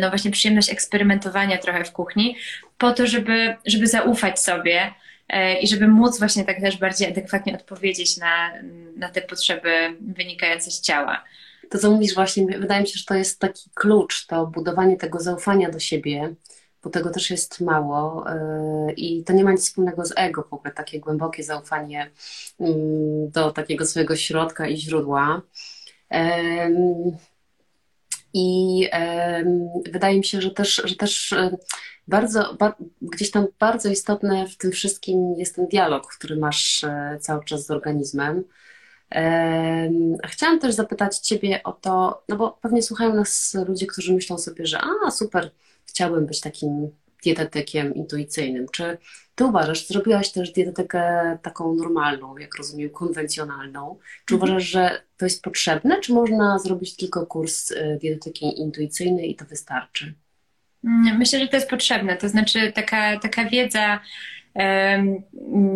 no 0.00 0.08
właśnie 0.08 0.30
przyjemność 0.30 0.70
eksperymentowania 0.70 1.58
trochę 1.58 1.84
w 1.84 1.92
kuchni, 1.92 2.36
po 2.78 2.92
to, 2.92 3.06
żeby, 3.06 3.56
żeby 3.66 3.86
zaufać 3.86 4.40
sobie 4.40 4.94
e, 5.28 5.60
i 5.60 5.68
żeby 5.68 5.88
móc 5.88 6.18
właśnie 6.18 6.44
tak 6.44 6.60
też 6.60 6.78
bardziej 6.78 7.08
adekwatnie 7.08 7.54
odpowiedzieć 7.54 8.16
na, 8.16 8.52
na 8.96 9.08
te 9.08 9.20
potrzeby 9.20 9.96
wynikające 10.00 10.70
z 10.70 10.80
ciała. 10.80 11.24
To, 11.70 11.78
co 11.78 11.90
mówisz 11.90 12.14
właśnie, 12.14 12.46
wydaje 12.58 12.80
mi 12.80 12.88
się, 12.88 12.98
że 12.98 13.04
to 13.04 13.14
jest 13.14 13.38
taki 13.38 13.70
klucz, 13.74 14.26
to 14.26 14.46
budowanie 14.46 14.96
tego 14.96 15.20
zaufania 15.20 15.70
do 15.70 15.78
siebie, 15.80 16.34
bo 16.82 16.90
tego 16.90 17.10
też 17.10 17.30
jest 17.30 17.60
mało 17.60 18.30
e, 18.30 18.92
i 18.92 19.24
to 19.24 19.32
nie 19.32 19.44
ma 19.44 19.52
nic 19.52 19.60
wspólnego 19.60 20.04
z 20.04 20.12
ego 20.16 20.46
w 20.50 20.52
ogóle, 20.52 20.74
takie 20.74 21.00
głębokie 21.00 21.42
zaufanie 21.42 22.10
mm, 22.60 23.30
do 23.30 23.50
takiego 23.50 23.86
swojego 23.86 24.16
środka 24.16 24.68
i 24.68 24.76
źródła. 24.76 25.42
I 28.34 28.88
wydaje 29.92 30.18
mi 30.18 30.24
się, 30.24 30.40
że 30.40 30.50
też, 30.50 30.82
że 30.84 30.96
też 30.96 31.34
bardzo, 32.08 32.54
ba, 32.54 32.74
gdzieś 33.02 33.30
tam 33.30 33.46
bardzo 33.58 33.88
istotne 33.88 34.46
w 34.46 34.56
tym 34.56 34.70
wszystkim 34.70 35.34
jest 35.38 35.56
ten 35.56 35.66
dialog, 35.66 36.06
który 36.06 36.36
masz 36.36 36.84
e, 36.84 37.18
cały 37.20 37.44
czas 37.44 37.66
z 37.66 37.70
organizmem. 37.70 38.44
Chciałam 40.24 40.58
też 40.60 40.74
zapytać 40.74 41.18
Ciebie 41.18 41.62
o 41.62 41.72
to, 41.72 42.22
no 42.28 42.36
bo 42.36 42.58
pewnie 42.62 42.82
słuchają 42.82 43.14
nas 43.14 43.56
ludzie, 43.68 43.86
którzy 43.86 44.14
myślą 44.14 44.38
sobie, 44.38 44.66
że 44.66 44.80
a 45.06 45.10
super, 45.10 45.50
chciałbym 45.84 46.26
być 46.26 46.40
takim 46.40 46.90
dietetykiem 47.24 47.94
intuicyjnym. 47.94 48.66
Czy 48.72 48.98
ty 49.40 49.44
uważasz, 49.44 49.86
zrobiłaś 49.86 50.32
też 50.32 50.52
dietetykę 50.52 51.02
taką 51.42 51.74
normalną, 51.74 52.38
jak 52.38 52.56
rozumiem, 52.56 52.90
konwencjonalną. 52.90 53.98
Czy 54.24 54.34
mhm. 54.34 54.50
uważasz, 54.50 54.68
że 54.68 55.02
to 55.16 55.26
jest 55.26 55.42
potrzebne, 55.42 56.00
czy 56.00 56.12
można 56.12 56.58
zrobić 56.58 56.96
tylko 56.96 57.26
kurs 57.26 57.70
y, 57.70 57.98
dietetyki 58.00 58.60
intuicyjnej 58.60 59.30
i 59.30 59.34
to 59.36 59.44
wystarczy? 59.44 60.14
Mm, 60.84 61.18
myślę, 61.18 61.40
że 61.40 61.48
to 61.48 61.56
jest 61.56 61.70
potrzebne. 61.70 62.16
To 62.16 62.28
znaczy 62.28 62.72
taka, 62.72 63.18
taka 63.18 63.44
wiedza 63.44 64.00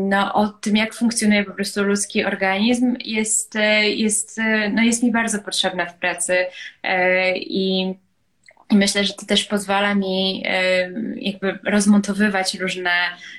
no, 0.09 0.35
o 0.35 0.49
tym, 0.49 0.77
jak 0.77 0.95
funkcjonuje 0.95 1.45
po 1.45 1.53
prostu 1.53 1.85
ludzki 1.85 2.25
organizm, 2.25 2.97
jest, 3.05 3.55
jest, 3.83 4.41
no, 4.73 4.83
jest 4.83 5.03
mi 5.03 5.12
bardzo 5.12 5.39
potrzebna 5.39 5.87
w 5.87 5.99
pracy. 5.99 6.47
E, 6.83 7.39
I 7.39 7.95
i 8.75 8.77
myślę, 8.77 9.05
że 9.05 9.12
to 9.12 9.27
też 9.27 9.45
pozwala 9.45 9.95
mi 9.95 10.45
jakby 11.16 11.59
rozmontowywać 11.64 12.55
różne 12.55 12.91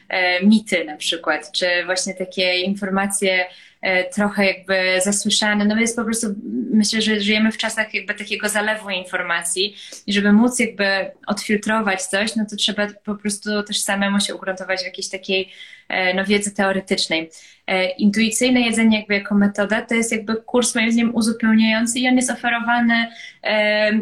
e, 0.10 0.46
mity 0.46 0.86
na 0.86 0.98
przykład, 0.98 1.52
czy 1.52 1.66
właśnie 1.86 2.14
takie 2.14 2.60
informacje 2.60 3.46
E, 3.86 4.04
trochę 4.10 4.46
jakby 4.46 5.02
zasłyszane. 5.04 5.66
No 5.66 5.80
jest 5.80 5.96
po 5.96 6.04
prostu, 6.04 6.28
myślę, 6.72 7.02
że 7.02 7.22
żyjemy 7.22 7.52
w 7.52 7.58
czasach 7.58 7.94
jakby 7.94 8.14
takiego 8.14 8.50
zalewu 8.50 8.90
informacji 8.90 9.76
i 10.08 10.14
żeby 10.14 10.34
móc 10.34 10.60
jakby 10.60 11.12
odfiltrować 11.28 12.04
coś, 12.04 12.36
no 12.36 12.46
to 12.50 12.56
trzeba 12.56 12.88
po 13.04 13.16
prostu 13.16 13.64
też 13.64 13.80
samemu 13.80 14.20
się 14.20 14.36
ugruntować 14.36 14.82
w 14.82 14.86
jakiejś 14.86 15.10
takiej 15.10 15.50
e, 15.90 16.14
no, 16.14 16.26
wiedzy 16.26 16.52
teoretycznej. 16.52 17.30
E, 17.68 17.89
intuicyjne 17.89 18.61
jedzenie 18.61 18.97
jakby 18.97 19.13
jako 19.13 19.36
metoda 19.36 19.82
to 19.82 19.95
jest 19.95 20.11
jakby 20.11 20.36
kurs 20.36 20.76
moim 20.76 20.91
zdaniem 20.91 21.16
uzupełniający 21.16 21.99
i 21.99 22.07
on 22.07 22.16
jest 22.16 22.32
oferowany 22.32 23.07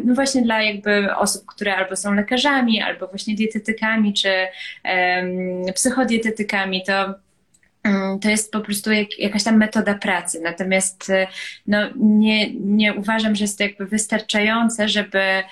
no 0.04 0.14
właśnie 0.14 0.42
dla 0.42 0.62
jakby 0.62 1.16
osób, 1.16 1.46
które 1.46 1.76
albo 1.76 1.96
są 1.96 2.14
lekarzami, 2.14 2.82
albo 2.82 3.06
właśnie 3.06 3.34
dietetykami, 3.34 4.14
czy 4.14 4.46
psychodietetykami. 5.74 6.82
To 6.86 7.14
Mm, 7.84 8.18
to 8.18 8.30
jest 8.30 8.52
po 8.52 8.60
prostu 8.60 8.92
jak, 8.92 9.18
jakaś 9.18 9.44
tam 9.44 9.56
metoda 9.56 9.94
pracy. 9.94 10.40
Natomiast 10.40 11.12
no, 11.66 11.78
nie, 11.96 12.54
nie 12.54 12.94
uważam, 12.94 13.34
że 13.34 13.44
jest 13.44 13.58
to 13.58 13.64
jakby 13.64 13.86
wystarczające, 13.86 14.88
żeby, 14.88 15.42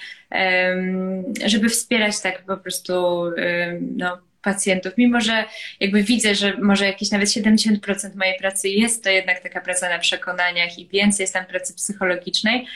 żeby 1.47 1.69
wspierać 1.69 2.21
tak 2.23 2.43
po 2.45 2.57
prostu 2.57 3.25
no, 3.97 4.19
pacjentów. 4.43 4.93
Mimo, 4.99 5.21
że 5.21 5.45
jakby 5.81 6.03
widzę, 6.03 6.35
że 6.35 6.57
może 6.57 6.87
jakieś 6.87 7.11
nawet 7.11 7.29
70% 7.29 8.17
mojej 8.17 8.39
pracy 8.39 8.69
jest 8.69 9.05
to 9.05 9.11
jednak 9.11 9.41
taka 9.43 9.61
praca 9.61 9.89
na 9.89 9.99
przekonaniach 9.99 10.79
i 10.79 10.89
więcej 10.89 11.25
jest 11.25 11.35
tam 11.35 11.47
pracy 11.47 11.75
psychologicznej, 11.75 12.67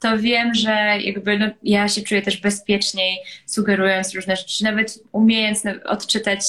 to 0.00 0.18
wiem, 0.18 0.54
że 0.54 0.70
jakby 1.00 1.38
no, 1.38 1.46
ja 1.62 1.88
się 1.88 2.02
czuję 2.02 2.22
też 2.22 2.40
bezpieczniej, 2.40 3.18
sugerując 3.46 4.14
różne 4.14 4.36
rzeczy, 4.36 4.64
nawet 4.64 4.98
umiejąc 5.12 5.62
odczytać, 5.84 6.40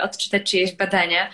odczytać 0.00 0.50
czyjeś 0.50 0.72
badania. 0.72 1.30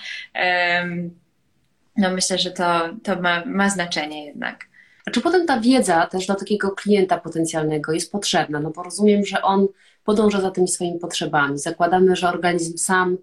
No 1.97 2.11
myślę, 2.11 2.38
że 2.38 2.51
to, 2.51 2.88
to 3.03 3.20
ma, 3.20 3.45
ma 3.47 3.70
znaczenie 3.70 4.26
jednak. 4.26 4.64
A 5.07 5.11
czy 5.11 5.20
potem 5.20 5.47
ta 5.47 5.61
wiedza 5.61 6.07
też 6.07 6.26
dla 6.26 6.34
takiego 6.34 6.70
klienta 6.70 7.18
potencjalnego 7.18 7.93
jest 7.93 8.12
potrzebna? 8.12 8.61
No 8.61 8.70
bo 8.70 8.82
rozumiem, 8.82 9.24
że 9.24 9.43
on 9.43 9.68
podąża 10.05 10.40
za 10.40 10.50
tymi 10.50 10.68
swoimi 10.68 10.98
potrzebami. 10.98 11.59
Zakładamy, 11.59 12.16
że 12.16 12.28
organizm 12.28 12.78
sam 12.78 13.18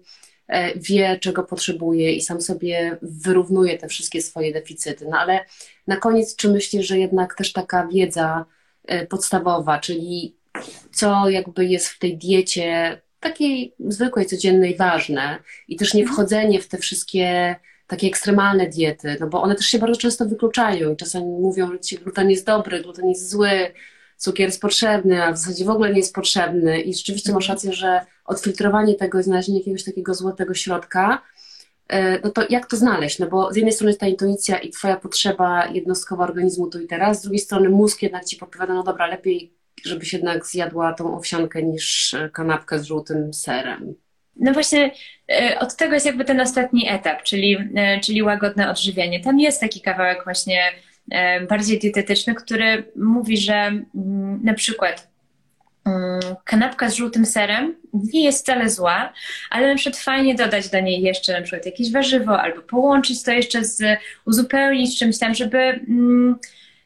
E, 0.50 0.78
wie, 0.78 1.18
czego 1.20 1.42
potrzebuje 1.42 2.12
i 2.12 2.20
sam 2.20 2.40
sobie 2.40 2.98
wyrównuje 3.02 3.78
te 3.78 3.88
wszystkie 3.88 4.22
swoje 4.22 4.52
deficyty. 4.52 5.06
No 5.10 5.18
ale 5.18 5.44
na 5.86 5.96
koniec, 5.96 6.36
czy 6.36 6.48
myślisz, 6.48 6.86
że 6.86 6.98
jednak 6.98 7.34
też 7.34 7.52
taka 7.52 7.86
wiedza 7.86 8.44
e, 8.84 9.06
podstawowa, 9.06 9.78
czyli 9.78 10.36
co 10.92 11.28
jakby 11.28 11.66
jest 11.66 11.88
w 11.88 11.98
tej 11.98 12.18
diecie 12.18 13.00
takiej 13.20 13.74
zwykłej, 13.78 14.26
codziennej 14.26 14.76
ważne 14.76 15.38
i 15.68 15.76
też 15.76 15.94
nie 15.94 16.02
mhm. 16.02 16.14
wchodzenie 16.14 16.60
w 16.60 16.68
te 16.68 16.78
wszystkie 16.78 17.56
takie 17.86 18.06
ekstremalne 18.06 18.66
diety, 18.66 19.16
no 19.20 19.26
bo 19.26 19.42
one 19.42 19.54
też 19.54 19.66
się 19.66 19.78
bardzo 19.78 20.00
często 20.00 20.26
wykluczają. 20.26 20.96
Czasami 20.96 21.26
mówią, 21.26 21.70
że 21.70 21.96
gluten 21.96 22.30
jest 22.30 22.46
dobry, 22.46 22.82
gluten 22.82 23.08
jest 23.08 23.30
zły, 23.30 23.72
cukier 24.20 24.48
jest 24.48 24.60
potrzebny, 24.60 25.24
a 25.24 25.32
w 25.32 25.38
zasadzie 25.38 25.64
w 25.64 25.70
ogóle 25.70 25.90
nie 25.90 25.96
jest 25.96 26.14
potrzebny. 26.14 26.80
I 26.80 26.94
rzeczywiście 26.94 27.32
masz 27.32 27.48
rację, 27.48 27.72
że 27.72 28.00
odfiltrowanie 28.24 28.94
tego 28.94 29.20
i 29.20 29.22
znalezienie 29.22 29.58
jakiegoś 29.58 29.84
takiego 29.84 30.14
złotego 30.14 30.54
środka, 30.54 31.22
e, 31.88 32.20
no 32.20 32.30
to 32.30 32.42
jak 32.50 32.66
to 32.66 32.76
znaleźć? 32.76 33.18
No 33.18 33.26
bo 33.26 33.52
z 33.52 33.56
jednej 33.56 33.72
strony 33.72 33.90
jest 33.90 34.00
ta 34.00 34.06
intuicja 34.06 34.58
i 34.58 34.70
twoja 34.70 34.96
potrzeba 34.96 35.66
jednostkowa 35.66 36.24
organizmu 36.24 36.70
tu 36.70 36.80
i 36.80 36.86
teraz, 36.86 37.18
z 37.18 37.22
drugiej 37.22 37.40
strony 37.40 37.68
mózg 37.68 38.02
jednak 38.02 38.24
ci 38.24 38.36
podpowiada, 38.36 38.74
no 38.74 38.82
dobra, 38.82 39.06
lepiej 39.06 39.60
żebyś 39.84 40.12
jednak 40.12 40.46
zjadła 40.46 40.94
tą 40.94 41.16
owsiankę 41.16 41.62
niż 41.62 42.16
kanapkę 42.32 42.78
z 42.78 42.84
żółtym 42.84 43.34
serem. 43.34 43.94
No 44.36 44.52
właśnie 44.52 44.90
e, 45.28 45.58
od 45.58 45.76
tego 45.76 45.94
jest 45.94 46.06
jakby 46.06 46.24
ten 46.24 46.40
ostatni 46.40 46.88
etap, 46.88 47.22
czyli, 47.22 47.56
e, 47.76 48.00
czyli 48.00 48.22
łagodne 48.22 48.70
odżywianie. 48.70 49.20
Tam 49.20 49.40
jest 49.40 49.60
taki 49.60 49.80
kawałek 49.80 50.24
właśnie 50.24 50.62
e, 50.62 50.72
bardziej 51.48 51.78
dietetyczny, 51.78 52.34
który 52.34 52.92
mówi, 52.96 53.38
że 53.38 53.54
mm, 53.54 54.40
na 54.42 54.54
przykład 54.54 55.08
mm, 55.84 56.20
kanapka 56.44 56.90
z 56.90 56.94
żółtym 56.94 57.26
serem 57.26 57.74
nie 58.12 58.24
jest 58.24 58.42
wcale 58.42 58.70
zła, 58.70 59.12
ale 59.50 59.68
na 59.68 59.74
przykład 59.74 60.02
fajnie 60.02 60.34
dodać 60.34 60.68
do 60.68 60.80
niej 60.80 61.02
jeszcze 61.02 61.32
na 61.32 61.42
przykład 61.42 61.66
jakieś 61.66 61.92
warzywo 61.92 62.40
albo 62.40 62.62
połączyć 62.62 63.22
to 63.22 63.32
jeszcze 63.32 63.64
z, 63.64 63.98
uzupełnić 64.26 64.98
czymś 64.98 65.18
tam, 65.18 65.34
żeby 65.34 65.58
mm, 65.58 66.38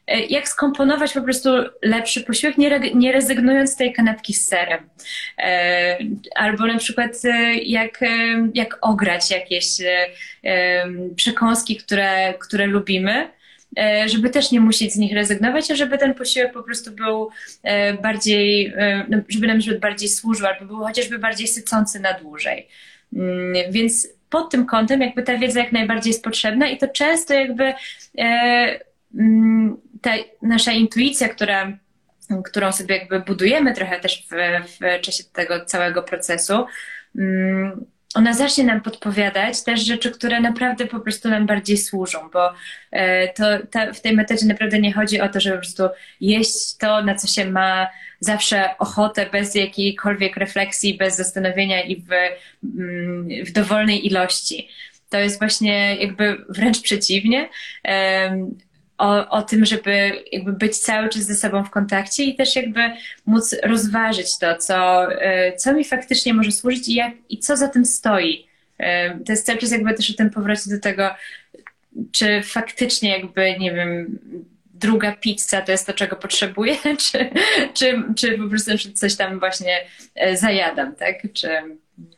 E, 0.07 0.25
jak 0.25 0.47
skomponować 0.47 1.13
po 1.13 1.21
prostu 1.21 1.49
lepszy 1.81 2.23
posiłek, 2.23 2.57
nie, 2.57 2.79
nie 2.79 3.11
rezygnując 3.11 3.71
z 3.71 3.75
tej 3.75 3.93
kanapki 3.93 4.33
z 4.33 4.47
serem. 4.47 4.89
E, 5.37 5.97
albo 6.35 6.67
na 6.67 6.77
przykład 6.77 7.11
e, 7.25 7.55
jak, 7.55 7.99
jak 8.53 8.77
ograć 8.81 9.31
jakieś 9.31 9.65
przekąski, 11.15 11.75
które, 11.75 12.33
które 12.33 12.67
lubimy, 12.67 13.29
żeby 14.05 14.29
też 14.29 14.51
nie 14.51 14.59
musieć 14.59 14.93
z 14.93 14.97
nich 14.97 15.13
rezygnować, 15.13 15.71
a 15.71 15.75
żeby 15.75 15.97
ten 15.97 16.13
posiłek 16.13 16.53
po 16.53 16.63
prostu 16.63 16.91
był 16.91 17.29
bardziej, 18.01 18.73
no, 19.09 19.17
żeby 19.29 19.47
nam 19.47 19.59
bardziej 19.81 20.09
służył, 20.09 20.47
albo 20.47 20.65
był 20.65 20.77
chociażby 20.77 21.19
bardziej 21.19 21.47
sycący 21.47 21.99
na 21.99 22.13
dłużej. 22.13 22.67
Mm, 23.13 23.71
więc 23.71 24.07
pod 24.29 24.51
tym 24.51 24.65
kątem 24.65 25.01
jakby 25.01 25.23
ta 25.23 25.37
wiedza 25.37 25.59
jak 25.59 25.71
najbardziej 25.71 26.11
jest 26.11 26.23
potrzebna 26.23 26.67
i 26.67 26.77
to 26.77 26.87
często 26.87 27.33
jakby 27.33 27.73
mm, 29.17 29.77
ta 30.01 30.11
nasza 30.41 30.71
intuicja, 30.71 31.29
która, 31.29 31.77
którą 32.45 32.71
sobie 32.71 32.97
jakby 32.97 33.19
budujemy 33.19 33.73
trochę 33.73 33.99
też 33.99 34.27
w, 34.31 34.35
w 34.67 35.01
czasie 35.01 35.23
tego 35.23 35.65
całego 35.65 36.03
procesu, 36.03 36.65
mm, 37.15 37.85
ona 38.15 38.33
zacznie 38.33 38.63
nam 38.63 38.81
podpowiadać 38.81 39.63
też 39.63 39.81
rzeczy, 39.85 40.11
które 40.11 40.39
naprawdę 40.39 40.85
po 40.85 40.99
prostu 40.99 41.29
nam 41.29 41.45
bardziej 41.45 41.77
służą, 41.77 42.29
bo 42.33 42.53
e, 42.91 43.27
to 43.33 43.43
ta, 43.71 43.93
w 43.93 44.01
tej 44.01 44.13
metodzie 44.13 44.45
naprawdę 44.45 44.79
nie 44.79 44.93
chodzi 44.93 45.21
o 45.21 45.29
to, 45.29 45.39
żeby 45.39 45.55
po 45.55 45.61
prostu 45.61 45.83
jeść 46.21 46.77
to, 46.77 47.03
na 47.03 47.15
co 47.15 47.27
się 47.27 47.45
ma 47.51 47.87
zawsze 48.19 48.77
ochotę, 48.79 49.29
bez 49.31 49.55
jakiejkolwiek 49.55 50.37
refleksji, 50.37 50.97
bez 50.97 51.17
zastanowienia 51.17 51.81
i 51.81 51.95
w, 52.01 52.09
mm, 52.63 53.27
w 53.45 53.51
dowolnej 53.51 54.07
ilości. 54.07 54.69
To 55.09 55.17
jest 55.17 55.39
właśnie 55.39 55.95
jakby 55.95 56.45
wręcz 56.49 56.81
przeciwnie 56.81 57.49
o, 58.97 59.29
o 59.29 59.41
tym, 59.41 59.65
żeby 59.65 60.23
jakby 60.31 60.53
być 60.53 60.77
cały 60.77 61.09
czas 61.09 61.21
ze 61.21 61.35
sobą 61.35 61.63
w 61.63 61.69
kontakcie 61.69 62.23
i 62.23 62.35
też 62.35 62.55
jakby 62.55 62.79
móc 63.25 63.55
rozważyć 63.63 64.37
to, 64.39 64.57
co, 64.57 65.11
e, 65.13 65.55
co 65.55 65.73
mi 65.73 65.85
faktycznie 65.85 66.33
może 66.33 66.51
służyć 66.51 66.87
i, 66.89 66.93
jak, 66.93 67.13
i 67.29 67.39
co 67.39 67.57
za 67.57 67.67
tym 67.67 67.85
stoi. 67.85 68.47
E, 68.77 69.19
to 69.19 69.31
jest 69.31 69.45
cały 69.45 69.59
czas 69.59 69.71
jakby 69.71 69.93
też 69.93 70.11
o 70.11 70.13
tym 70.13 70.29
powrocie 70.29 70.69
do 70.69 70.79
tego, 70.79 71.09
czy 72.11 72.41
faktycznie 72.43 73.09
jakby, 73.09 73.59
nie 73.59 73.73
wiem, 73.73 74.19
druga 74.75 75.11
pizza 75.11 75.61
to 75.61 75.71
jest 75.71 75.87
to, 75.87 75.93
czego 75.93 76.15
potrzebuję, 76.15 76.75
czy, 77.11 77.29
czy, 77.73 78.03
czy 78.15 78.37
po 78.37 78.49
prostu 78.49 78.71
coś 78.93 79.15
tam 79.15 79.39
właśnie 79.39 79.85
e, 80.15 80.37
zajadam, 80.37 80.95
tak? 80.95 81.33
Czy, 81.33 81.49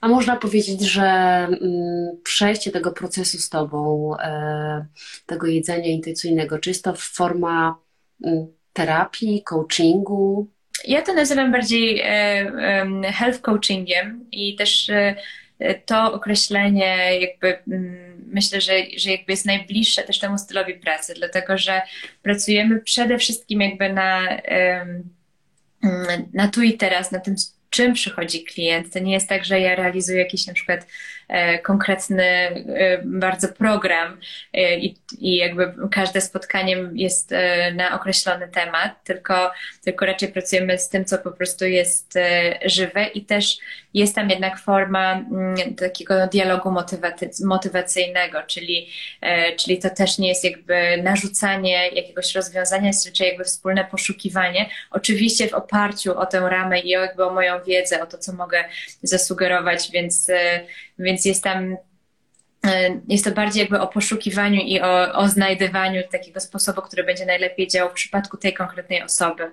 a 0.01 0.08
można 0.08 0.36
powiedzieć, 0.36 0.82
że 0.82 1.03
mm, 1.03 2.22
przejście 2.24 2.72
tego 2.72 2.91
procesu 2.91 3.38
z 3.38 3.49
Tobą, 3.49 4.12
e, 4.20 4.86
tego 5.26 5.47
jedzenia 5.47 5.88
intuicyjnego, 5.88 6.60
czy 6.60 6.70
jest 6.70 6.84
to 6.84 6.93
forma 6.97 7.78
mm, 8.24 8.47
terapii, 8.74 9.43
coachingu? 9.43 10.47
Ja 10.86 11.01
to 11.01 11.14
nazywam 11.14 11.51
bardziej 11.51 12.01
e, 12.03 13.12
health 13.14 13.41
coachingiem 13.41 14.26
i 14.32 14.55
też 14.55 14.91
to 15.86 16.14
określenie 16.14 17.20
jakby 17.20 17.60
mm, 17.68 18.08
myślę, 18.28 18.62
że, 18.62 18.74
że 18.97 19.12
jakby 19.12 19.34
jest 19.34 19.45
najbliższe 19.45 20.03
też 20.03 20.20
temu 20.20 20.38
stylowi 20.38 20.74
pracy, 20.74 21.14
dlatego 21.14 21.58
że 21.58 21.82
pracujemy 22.22 22.82
przede 22.82 23.18
wszystkim 23.18 23.62
jakby 23.62 23.93
na, 23.93 24.28
na 26.34 26.47
tu 26.47 26.62
i 26.62 26.78
teraz, 26.78 27.12
na 27.12 27.20
tym, 27.20 27.36
czym 27.70 27.93
przychodzi 27.93 28.43
klient. 28.43 28.93
To 28.93 28.99
nie 28.99 29.14
jest 29.14 29.30
tak, 29.30 29.45
że 29.45 29.60
ja 29.60 29.76
realizuję 29.76 30.20
jakiś 30.20 30.47
na 30.47 30.53
przykład 30.53 30.88
konkretny 31.63 32.23
e, 32.23 33.01
bardzo 33.05 33.47
program 33.47 34.17
e, 34.53 34.78
i, 34.78 34.95
i 35.19 35.36
jakby 35.36 35.73
każde 35.91 36.21
spotkanie 36.21 36.78
jest 36.93 37.34
na 37.75 37.95
określony 37.95 38.47
temat, 38.47 39.03
tylko, 39.03 39.51
tylko 39.84 40.05
raczej 40.05 40.30
pracujemy 40.30 40.78
z 40.78 40.89
tym, 40.89 41.05
co 41.05 41.17
po 41.17 41.32
prostu 41.32 41.65
jest 41.65 42.13
żywe 42.65 43.05
i 43.05 43.25
też 43.25 43.57
jest 43.93 44.15
tam 44.15 44.30
jednak 44.30 44.59
forma 44.59 45.13
mm, 45.13 45.75
takiego 45.75 46.28
dialogu 46.28 46.73
motywacyjnego, 47.45 48.43
czyli, 48.47 48.89
czyli 49.59 49.80
to 49.80 49.89
też 49.89 50.17
nie 50.17 50.28
jest 50.28 50.43
jakby 50.43 51.01
narzucanie 51.03 51.89
jakiegoś 51.89 52.36
rozwiązania, 52.36 52.88
jest 52.88 53.05
raczej 53.05 53.28
jakby 53.28 53.43
wspólne 53.43 53.86
poszukiwanie, 53.86 54.69
oczywiście 54.91 55.47
w 55.47 55.53
oparciu 55.53 56.19
o 56.19 56.25
tę 56.25 56.39
ramę 56.39 56.80
i 56.80 56.89
jakby 56.89 57.25
o 57.25 57.34
moją 57.34 57.63
wiedzę, 57.63 58.03
o 58.03 58.05
to, 58.05 58.17
co 58.17 58.34
mogę 58.34 58.63
zasugerować, 59.03 59.91
więc, 59.91 60.30
e, 60.30 60.65
więc 61.00 61.26
jest 61.26 61.43
tam 61.43 61.78
e, 62.66 63.02
jest 63.08 63.26
to 63.26 63.32
bardziej 63.32 63.62
jakby 63.62 63.80
o 63.80 63.88
poszukiwaniu 63.88 64.62
i 64.62 64.82
o, 64.82 65.14
o 65.14 65.28
znajdywaniu 65.28 66.04
takiego 66.12 66.39
sposobu, 66.39 66.82
który 66.82 67.04
będzie 67.04 67.26
najlepiej 67.26 67.68
działał 67.68 67.89
w 67.89 67.93
przypadku 67.93 68.38
tej 68.38 68.54
konkretnej 68.54 69.04
osoby. 69.04 69.52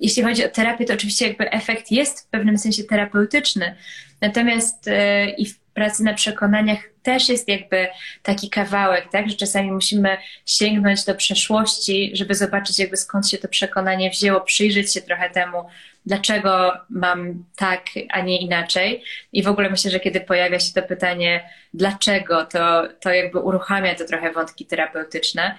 Jeśli 0.00 0.22
chodzi 0.22 0.44
o 0.44 0.48
terapię, 0.48 0.84
to 0.84 0.94
oczywiście 0.94 1.28
jakby 1.28 1.50
efekt 1.50 1.90
jest 1.90 2.20
w 2.20 2.26
pewnym 2.26 2.58
sensie 2.58 2.84
terapeutyczny, 2.84 3.76
natomiast 4.20 4.88
e, 4.88 5.30
i 5.30 5.46
w 5.46 5.60
pracy 5.78 6.04
na 6.04 6.14
przekonaniach 6.14 6.78
też 7.02 7.28
jest 7.28 7.48
jakby 7.48 7.88
taki 8.22 8.50
kawałek, 8.50 9.08
tak, 9.12 9.30
że 9.30 9.36
czasami 9.36 9.72
musimy 9.72 10.16
sięgnąć 10.46 11.04
do 11.04 11.14
przeszłości, 11.14 12.10
żeby 12.14 12.34
zobaczyć 12.34 12.78
jakby 12.78 12.96
skąd 12.96 13.28
się 13.28 13.38
to 13.38 13.48
przekonanie 13.48 14.10
wzięło, 14.10 14.40
przyjrzeć 14.40 14.94
się 14.94 15.00
trochę 15.00 15.30
temu, 15.30 15.64
dlaczego 16.06 16.72
mam 16.90 17.44
tak, 17.56 17.84
a 18.10 18.20
nie 18.20 18.40
inaczej. 18.40 19.02
I 19.32 19.42
w 19.42 19.48
ogóle 19.48 19.70
myślę, 19.70 19.90
że 19.90 20.00
kiedy 20.00 20.20
pojawia 20.20 20.60
się 20.60 20.72
to 20.72 20.82
pytanie, 20.82 21.50
dlaczego, 21.74 22.44
to, 22.44 22.88
to 23.00 23.10
jakby 23.10 23.38
uruchamia 23.38 23.94
to 23.94 24.04
trochę 24.04 24.32
wątki 24.32 24.66
terapeutyczne, 24.66 25.58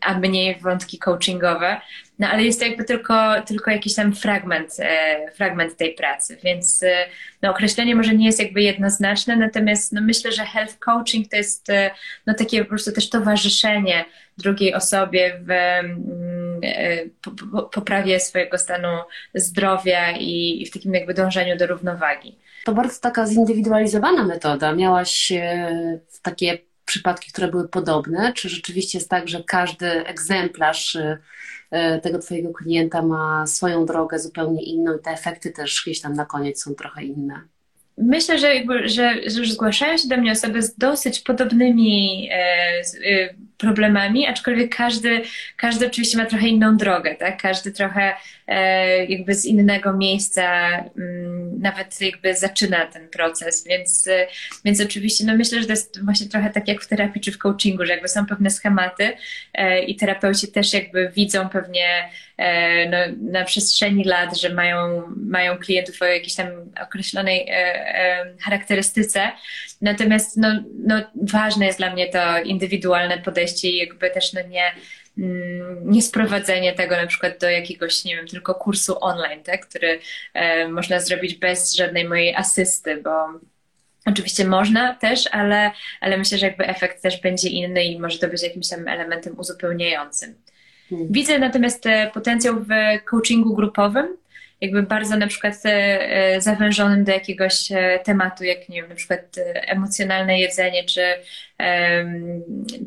a 0.00 0.18
mniej 0.18 0.56
wątki 0.60 0.98
coachingowe. 0.98 1.80
No 2.18 2.28
ale 2.28 2.42
jest 2.44 2.60
to 2.60 2.66
jakby 2.66 2.84
tylko, 2.84 3.42
tylko 3.46 3.70
jakiś 3.70 3.94
tam 3.94 4.12
fragment, 4.12 4.76
e, 4.78 5.32
fragment 5.32 5.76
tej 5.76 5.94
pracy, 5.94 6.38
więc 6.44 6.82
e, 6.82 7.06
no, 7.42 7.50
określenie 7.50 7.94
może 7.96 8.14
nie 8.14 8.26
jest 8.26 8.40
jakby 8.40 8.62
jednoznaczne, 8.62 9.36
natomiast 9.36 9.92
no, 9.92 10.00
myślę, 10.00 10.32
że 10.32 10.44
health 10.44 10.78
coaching 10.78 11.28
to 11.28 11.36
jest 11.36 11.70
e, 11.70 11.90
no, 12.26 12.34
takie 12.34 12.62
po 12.62 12.68
prostu 12.68 12.92
też 12.92 13.10
towarzyszenie 13.10 14.04
drugiej 14.38 14.74
osobie 14.74 15.40
w 15.42 15.50
mm, 15.50 16.60
poprawie 17.72 18.20
swojego 18.20 18.58
stanu 18.58 18.88
zdrowia 19.34 20.12
i, 20.12 20.62
i 20.62 20.66
w 20.66 20.70
takim 20.70 20.94
jakby 20.94 21.14
dążeniu 21.14 21.56
do 21.56 21.66
równowagi. 21.66 22.38
To 22.64 22.72
bardzo 22.72 23.00
taka 23.00 23.26
zindywidualizowana 23.26 24.24
metoda. 24.24 24.72
Miałaś 24.72 25.32
takie 26.22 26.58
przypadki, 26.90 27.32
które 27.32 27.48
były 27.48 27.68
podobne? 27.68 28.32
Czy 28.32 28.48
rzeczywiście 28.48 28.98
jest 28.98 29.10
tak, 29.10 29.28
że 29.28 29.44
każdy 29.46 29.86
egzemplarz 29.86 30.96
E, 31.70 32.00
tego 32.00 32.18
Twojego 32.18 32.52
klienta 32.52 33.02
ma 33.02 33.46
swoją 33.46 33.86
drogę 33.86 34.18
zupełnie 34.18 34.62
inną 34.62 34.96
i 34.96 35.00
te 35.00 35.10
efekty 35.10 35.50
też 35.50 35.82
gdzieś 35.84 36.00
tam 36.00 36.12
na 36.12 36.26
koniec 36.26 36.62
są 36.62 36.74
trochę 36.74 37.04
inne. 37.04 37.40
Myślę, 37.98 38.38
że, 38.38 38.54
jakby, 38.54 38.88
że, 38.88 39.14
że 39.26 39.44
zgłaszają 39.44 39.98
się 39.98 40.08
do 40.08 40.16
mnie 40.16 40.32
osoby 40.32 40.62
z 40.62 40.76
dosyć 40.76 41.20
podobnymi 41.20 42.28
e, 42.32 42.36
e, 42.36 43.34
problemami, 43.60 44.26
aczkolwiek 44.26 44.76
każdy, 44.76 45.22
każdy 45.56 45.86
oczywiście 45.86 46.18
ma 46.18 46.26
trochę 46.26 46.48
inną 46.48 46.76
drogę, 46.76 47.14
tak? 47.14 47.42
Każdy 47.42 47.72
trochę 47.72 48.14
e, 48.46 49.04
jakby 49.04 49.34
z 49.34 49.44
innego 49.44 49.92
miejsca 49.92 50.70
mm, 50.98 51.60
nawet 51.60 52.00
jakby 52.00 52.34
zaczyna 52.34 52.86
ten 52.86 53.08
proces, 53.08 53.64
więc, 53.64 54.08
więc 54.64 54.80
oczywiście 54.80 55.24
no 55.24 55.36
myślę, 55.36 55.60
że 55.60 55.66
to 55.66 55.72
jest 55.72 56.04
właśnie 56.04 56.28
trochę 56.28 56.50
tak 56.50 56.68
jak 56.68 56.82
w 56.82 56.86
terapii 56.86 57.20
czy 57.20 57.32
w 57.32 57.38
coachingu, 57.38 57.86
że 57.86 57.92
jakby 57.92 58.08
są 58.08 58.26
pewne 58.26 58.50
schematy 58.50 59.12
i 59.86 59.96
terapeuci 59.96 60.48
też 60.48 60.72
jakby 60.72 61.12
widzą 61.16 61.48
pewnie 61.48 62.10
no, 62.90 62.98
na 63.32 63.44
przestrzeni 63.44 64.04
lat, 64.04 64.38
że 64.38 64.54
mają, 64.54 65.02
mają 65.16 65.58
klientów 65.58 66.02
o 66.02 66.04
jakiejś 66.04 66.34
tam 66.34 66.46
określonej 66.82 67.46
charakterystyce, 68.40 69.30
natomiast 69.80 70.36
no, 70.36 70.48
no, 70.86 71.00
ważne 71.22 71.66
jest 71.66 71.78
dla 71.78 71.92
mnie 71.92 72.08
to 72.08 72.38
indywidualne 72.38 73.18
podejście 73.18 73.70
i 73.70 73.76
jakby 73.76 74.10
też 74.10 74.32
no 74.32 74.42
nie 74.42 74.72
Mm, 75.18 75.90
nie 75.90 76.02
sprowadzenie 76.02 76.72
tego 76.72 76.96
na 76.96 77.06
przykład 77.06 77.38
do 77.40 77.50
jakiegoś, 77.50 78.04
nie 78.04 78.16
wiem, 78.16 78.26
tylko 78.26 78.54
kursu 78.54 78.96
online, 79.00 79.42
tak, 79.42 79.66
który 79.66 80.00
e, 80.34 80.68
można 80.68 81.00
zrobić 81.00 81.34
bez 81.34 81.74
żadnej 81.74 82.08
mojej 82.08 82.34
asysty, 82.34 83.02
bo 83.02 83.10
Oczywiście 84.06 84.44
można 84.44 84.94
też, 84.94 85.28
ale, 85.32 85.70
ale 86.00 86.18
myślę, 86.18 86.38
że 86.38 86.46
jakby 86.46 86.66
efekt 86.66 87.02
też 87.02 87.20
będzie 87.20 87.48
inny 87.48 87.84
i 87.84 88.00
może 88.00 88.18
to 88.18 88.28
być 88.28 88.42
jakimś 88.42 88.68
tam 88.68 88.88
elementem 88.88 89.38
uzupełniającym. 89.38 90.34
Hmm. 90.90 91.08
Widzę 91.10 91.38
natomiast 91.38 91.86
e, 91.86 92.10
potencjał 92.14 92.54
w 92.60 92.68
coachingu 93.04 93.54
grupowym, 93.54 94.16
jakby 94.60 94.82
bardzo 94.82 95.16
na 95.16 95.26
przykład 95.26 95.54
e, 95.64 96.40
zawężonym 96.40 97.04
do 97.04 97.12
jakiegoś 97.12 97.68
tematu, 98.04 98.44
jak 98.44 98.68
nie 98.68 98.80
wiem, 98.80 98.88
na 98.88 98.94
przykład 98.94 99.36
emocjonalne 99.54 100.40
jedzenie, 100.40 100.84
czy, 100.84 101.02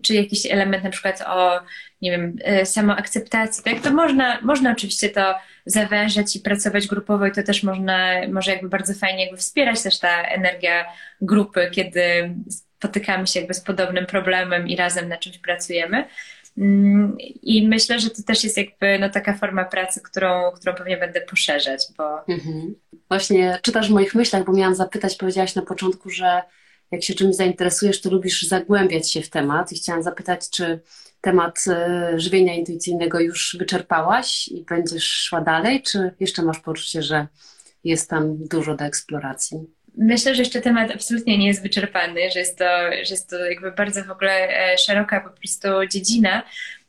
czy 0.01 0.13
jakiś 0.13 0.45
element 0.45 0.84
na 0.84 0.89
przykład 0.89 1.24
o 1.28 1.59
nie 2.03 2.11
wiem, 2.11 2.36
e, 2.43 2.65
samoakceptacji, 2.65 3.63
tak? 3.63 3.84
To 3.84 3.93
można, 3.93 4.41
można 4.41 4.71
oczywiście 4.71 5.09
to 5.09 5.36
zawężać 5.65 6.36
i 6.36 6.39
pracować 6.39 6.88
grupowo 6.88 7.28
i 7.28 7.32
to 7.32 7.43
też 7.43 7.63
można, 7.63 8.28
może 8.32 8.51
jakby 8.51 8.69
bardzo 8.69 8.93
fajnie 8.93 9.24
jakby 9.24 9.38
wspierać 9.38 9.84
też 9.84 9.99
ta 9.99 10.24
energia 10.24 10.86
grupy, 11.21 11.69
kiedy 11.71 12.36
spotykamy 12.49 13.28
się 13.28 13.39
jakby 13.39 13.53
z 13.53 13.61
podobnym 13.61 14.05
problemem 14.05 14.67
i 14.67 14.76
razem 14.76 15.09
na 15.09 15.17
czymś 15.17 15.38
pracujemy. 15.38 16.05
Mm, 16.58 17.18
I 17.41 17.68
myślę, 17.68 17.99
że 17.99 18.10
to 18.10 18.24
też 18.24 18.43
jest 18.43 18.58
jakby 18.58 18.99
no, 18.99 19.10
taka 19.10 19.38
forma 19.38 19.66
pracy, 19.66 20.01
którą, 20.01 20.51
którą 20.51 20.76
pewnie 20.76 20.97
będę 20.97 21.22
poszerzać, 21.22 21.82
bo... 21.97 22.28
Mhm. 22.28 22.76
Właśnie 23.08 23.60
czytasz 23.62 23.89
w 23.89 23.93
moich 23.93 24.16
myślach, 24.16 24.45
bo 24.45 24.54
miałam 24.54 24.76
zapytać, 24.76 25.16
powiedziałaś 25.16 25.56
na 25.56 25.62
początku, 25.62 26.10
że 26.10 26.41
jak 26.91 27.04
się 27.04 27.14
czymś 27.14 27.36
zainteresujesz, 27.36 28.01
to 28.01 28.10
lubisz 28.10 28.43
zagłębiać 28.43 29.12
się 29.12 29.22
w 29.22 29.30
temat 29.30 29.72
i 29.72 29.76
chciałam 29.76 30.04
zapytać, 30.04 30.49
czy 30.49 30.80
temat 31.22 31.66
e, 31.68 32.14
żywienia 32.20 32.56
intuicyjnego 32.56 33.20
już 33.20 33.56
wyczerpałaś 33.60 34.47
i 34.47 34.64
będziesz 34.64 35.12
szła 35.12 35.41
dalej, 35.41 35.82
czy 35.82 36.12
jeszcze 36.20 36.41
masz 36.41 36.60
poczucie, 36.60 37.04
że 37.04 37.28
jest 37.84 38.10
tam 38.10 38.47
dużo 38.47 38.76
do 38.76 38.86
eksploracji? 38.86 39.60
Myślę, 39.98 40.36
że 40.36 40.41
jeszcze 40.41 40.62
temat 40.62 40.91
absolutnie 40.91 41.38
nie 41.38 41.48
jest 41.48 41.64
wyczerpany, 41.64 42.32
że 42.32 42.39
jest 42.39 42.58
to, 42.58 42.66
że 42.91 43.14
jest 43.14 43.30
to 43.30 43.46
jakby 43.46 43.72
bardzo 43.72 44.04
w 44.04 44.12
ogóle 44.12 44.48
e, 44.50 44.78
szeroka 44.78 45.22
po 45.22 45.30
prostu 45.30 45.68
dziedzina. 45.91 46.44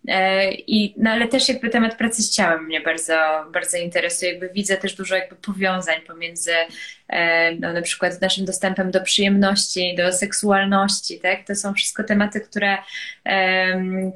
E, 0.08 0.52
I, 0.52 0.94
no 0.96 1.10
ale 1.10 1.28
też 1.28 1.48
jakby 1.48 1.70
temat 1.70 1.96
pracy 1.96 2.22
z 2.22 2.30
ciałem 2.30 2.64
mnie 2.64 2.80
bardzo, 2.80 3.14
bardzo 3.52 3.76
interesuje. 3.76 4.30
Jakby 4.30 4.48
widzę 4.48 4.76
też 4.76 4.94
dużo 4.94 5.16
jakby 5.16 5.36
powiązań 5.36 6.00
pomiędzy 6.06 6.52
e, 7.08 7.54
no, 7.54 7.72
na 7.72 7.82
przykład 7.82 8.20
naszym 8.20 8.44
dostępem 8.44 8.90
do 8.90 9.00
przyjemności, 9.00 9.94
do 9.96 10.12
seksualności, 10.12 11.20
tak? 11.20 11.46
To 11.46 11.54
są 11.54 11.74
wszystko 11.74 12.04
tematy, 12.04 12.40
które, 12.40 12.78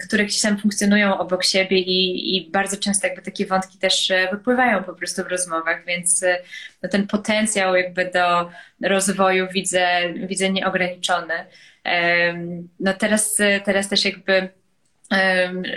które 0.07 0.25
gdzieś 0.25 0.41
tam 0.41 0.59
funkcjonują 0.59 1.19
obok 1.19 1.45
siebie 1.45 1.79
i, 1.79 2.37
i 2.37 2.51
bardzo 2.51 2.77
często 2.77 3.07
jakby 3.07 3.23
takie 3.23 3.47
wątki 3.47 3.79
też 3.79 4.11
e, 4.11 4.29
wypływają 4.31 4.85
po 4.85 4.95
prostu 4.95 5.25
w 5.25 5.27
rozmowach, 5.27 5.85
więc 5.87 6.25
no, 6.83 6.89
ten 6.89 7.07
potencjał 7.07 7.77
jakby 7.77 8.11
do 8.15 8.51
rozwoju 8.89 9.49
widzę, 9.53 9.89
widzę 10.15 10.51
nieograniczony. 10.51 11.35
No 12.81 12.95
teraz, 12.95 13.39
teraz 13.65 13.89
też 13.89 14.05
jakby 14.05 14.49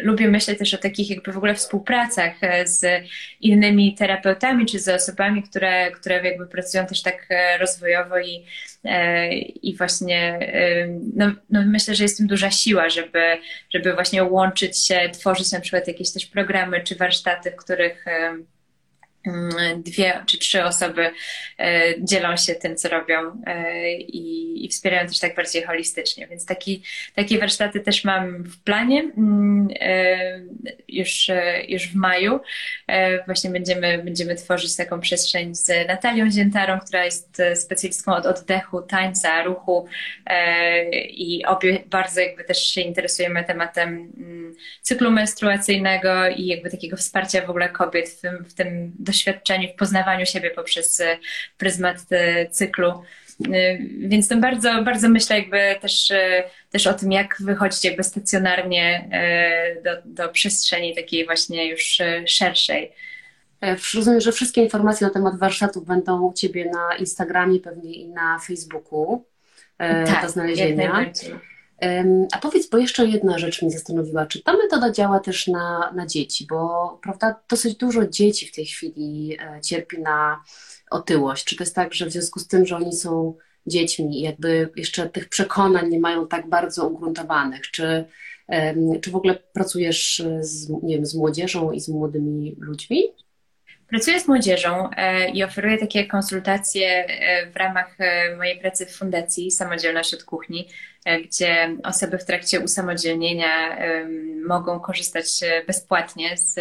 Lubię 0.03 0.27
myśleć 0.27 0.59
też 0.59 0.73
o 0.73 0.77
takich 0.77 1.09
jakby 1.09 1.31
w 1.31 1.37
ogóle 1.37 1.55
współpracach 1.55 2.33
e, 2.41 2.67
z 2.67 2.85
innymi 3.41 3.95
terapeutami 3.95 4.65
czy 4.65 4.79
z 4.79 4.87
osobami, 4.87 5.43
które, 5.43 5.91
które 5.91 6.23
jakby 6.23 6.47
pracują 6.47 6.85
też 6.85 7.01
tak 7.01 7.25
e, 7.29 7.57
rozwojowo 7.57 8.19
i, 8.19 8.45
e, 8.83 9.33
i 9.37 9.77
właśnie 9.77 10.39
no, 11.15 11.31
no 11.49 11.63
myślę, 11.65 11.95
że 11.95 12.03
jest 12.03 12.17
tym 12.17 12.27
duża 12.27 12.51
siła, 12.51 12.89
żeby, 12.89 13.37
żeby 13.73 13.93
właśnie 13.93 14.23
łączyć 14.23 14.87
się, 14.87 15.09
tworzyć 15.13 15.51
na 15.51 15.59
przykład 15.59 15.87
jakieś 15.87 16.11
też 16.11 16.25
programy 16.25 16.83
czy 16.83 16.95
warsztaty, 16.95 17.51
w 17.51 17.55
których 17.55 18.05
dwie 19.77 20.23
czy 20.25 20.37
trzy 20.37 20.63
osoby 20.63 21.11
e, 21.59 21.81
dzielą 21.99 22.37
się 22.37 22.55
tym, 22.55 22.75
co 22.75 22.89
robią 22.89 23.41
e, 23.45 23.91
i, 23.93 24.65
i, 24.65 24.69
wspierają 24.69 25.07
też 25.07 25.19
tak 25.19 25.35
bardziej 25.35 25.63
holistycznie. 25.63 26.27
Więc 26.27 26.45
taki, 26.45 26.83
takie 27.15 27.39
warsztaty 27.39 27.79
też 27.79 28.03
mam 28.03 28.43
w 28.43 28.63
planie 28.63 29.11
mm, 29.17 29.67
e, 29.79 30.41
już, 30.87 31.31
już 31.67 31.87
w 31.87 31.95
maju. 31.95 32.39
Właśnie 33.25 33.49
będziemy, 33.49 34.03
będziemy 34.03 34.35
tworzyć 34.35 34.75
taką 34.75 34.99
przestrzeń 34.99 35.55
z 35.55 35.87
Natalią 35.87 36.31
Ziętarą, 36.31 36.79
która 36.79 37.05
jest 37.05 37.41
specjalistką 37.55 38.15
od 38.15 38.25
oddechu, 38.25 38.81
tańca, 38.81 39.43
ruchu 39.43 39.87
i 41.09 41.45
obie 41.45 41.83
bardzo 41.85 42.21
jakby 42.21 42.43
też 42.43 42.65
się 42.67 42.81
interesujemy 42.81 43.43
tematem 43.43 44.11
mm, 44.17 44.55
cyklu 44.81 45.11
menstruacyjnego 45.11 46.27
i 46.27 46.45
jakby 46.45 46.69
takiego 46.69 46.97
wsparcia 46.97 47.45
w 47.45 47.49
ogóle 47.49 47.69
kobiet 47.69 48.09
w 48.09 48.21
tym, 48.21 48.45
w 48.45 48.53
tym 48.53 48.93
doświadczeniu, 49.11 49.67
w 49.73 49.75
poznawaniu 49.75 50.25
siebie 50.25 50.51
poprzez 50.51 50.99
e, 50.99 51.17
pryzmat 51.57 51.97
e, 52.11 52.49
cyklu. 52.49 52.89
E, 52.89 53.77
więc 53.99 54.27
to 54.27 54.37
bardzo, 54.37 54.83
bardzo 54.83 55.09
myślę 55.09 55.39
jakby 55.39 55.75
też, 55.81 56.13
też 56.69 56.87
o 56.87 56.93
tym, 56.93 57.11
jak 57.11 57.35
wychodzić 57.39 57.85
jakby 57.85 58.03
stacjonarnie 58.03 59.09
do, 59.83 59.91
do 60.05 60.29
przestrzeni 60.29 60.95
takiej 60.95 61.25
właśnie 61.25 61.69
już 61.69 61.97
szerszej. 62.25 62.91
Rozumiem, 63.93 64.21
że 64.21 64.31
wszystkie 64.31 64.63
informacje 64.63 65.07
na 65.07 65.13
temat 65.13 65.39
warsztatów 65.39 65.85
będą 65.85 66.21
u 66.21 66.33
Ciebie 66.33 66.71
na 66.71 66.95
Instagramie, 66.95 67.59
pewnie 67.59 67.93
i 67.93 68.07
na 68.07 68.39
Facebooku 68.39 69.25
tak, 69.77 70.23
do 70.23 70.29
znalezienia. 70.29 71.11
A 72.31 72.37
powiedz, 72.37 72.69
bo 72.69 72.77
jeszcze 72.77 73.05
jedna 73.05 73.37
rzecz 73.37 73.61
mnie 73.61 73.71
zastanowiła, 73.71 74.25
czy 74.25 74.43
ta 74.43 74.53
metoda 74.53 74.91
działa 74.91 75.19
też 75.19 75.47
na, 75.47 75.91
na 75.95 76.05
dzieci, 76.05 76.47
bo 76.49 76.99
prawda, 77.03 77.35
dosyć 77.49 77.75
dużo 77.75 78.07
dzieci 78.07 78.47
w 78.47 78.51
tej 78.51 78.65
chwili 78.65 79.37
e, 79.39 79.61
cierpi 79.61 79.99
na 79.99 80.43
otyłość. 80.91 81.45
Czy 81.45 81.55
to 81.55 81.63
jest 81.63 81.75
tak, 81.75 81.93
że 81.93 82.05
w 82.05 82.11
związku 82.11 82.39
z 82.39 82.47
tym, 82.47 82.65
że 82.65 82.75
oni 82.75 82.93
są 82.93 83.37
dziećmi 83.67 84.21
jakby 84.21 84.69
jeszcze 84.75 85.09
tych 85.09 85.29
przekonań 85.29 85.89
nie 85.89 85.99
mają 85.99 86.27
tak 86.27 86.49
bardzo 86.49 86.87
ugruntowanych, 86.87 87.71
czy, 87.71 88.05
czy 89.01 89.11
w 89.11 89.15
ogóle 89.15 89.35
pracujesz 89.53 90.23
z, 90.39 90.69
nie 90.83 90.95
wiem, 90.95 91.05
z 91.05 91.15
młodzieżą 91.15 91.71
i 91.71 91.79
z 91.79 91.89
młodymi 91.89 92.55
ludźmi? 92.59 93.03
Pracuję 93.87 94.19
z 94.19 94.27
młodzieżą 94.27 94.89
e, 94.97 95.29
i 95.29 95.43
oferuję 95.43 95.77
takie 95.77 96.07
konsultacje 96.07 96.87
e, 96.87 97.51
w 97.51 97.55
ramach 97.55 97.97
mojej 98.37 98.59
pracy 98.59 98.85
w 98.85 98.95
Fundacji 98.95 99.51
Samodzielność 99.51 100.13
od 100.13 100.23
Kuchni, 100.23 100.67
gdzie 101.25 101.77
osoby 101.83 102.17
w 102.17 102.25
trakcie 102.25 102.59
usamodzielnienia 102.59 103.77
mogą 104.47 104.79
korzystać 104.79 105.43
e, 105.43 105.63
bezpłatnie 105.67 106.37
z, 106.37 106.53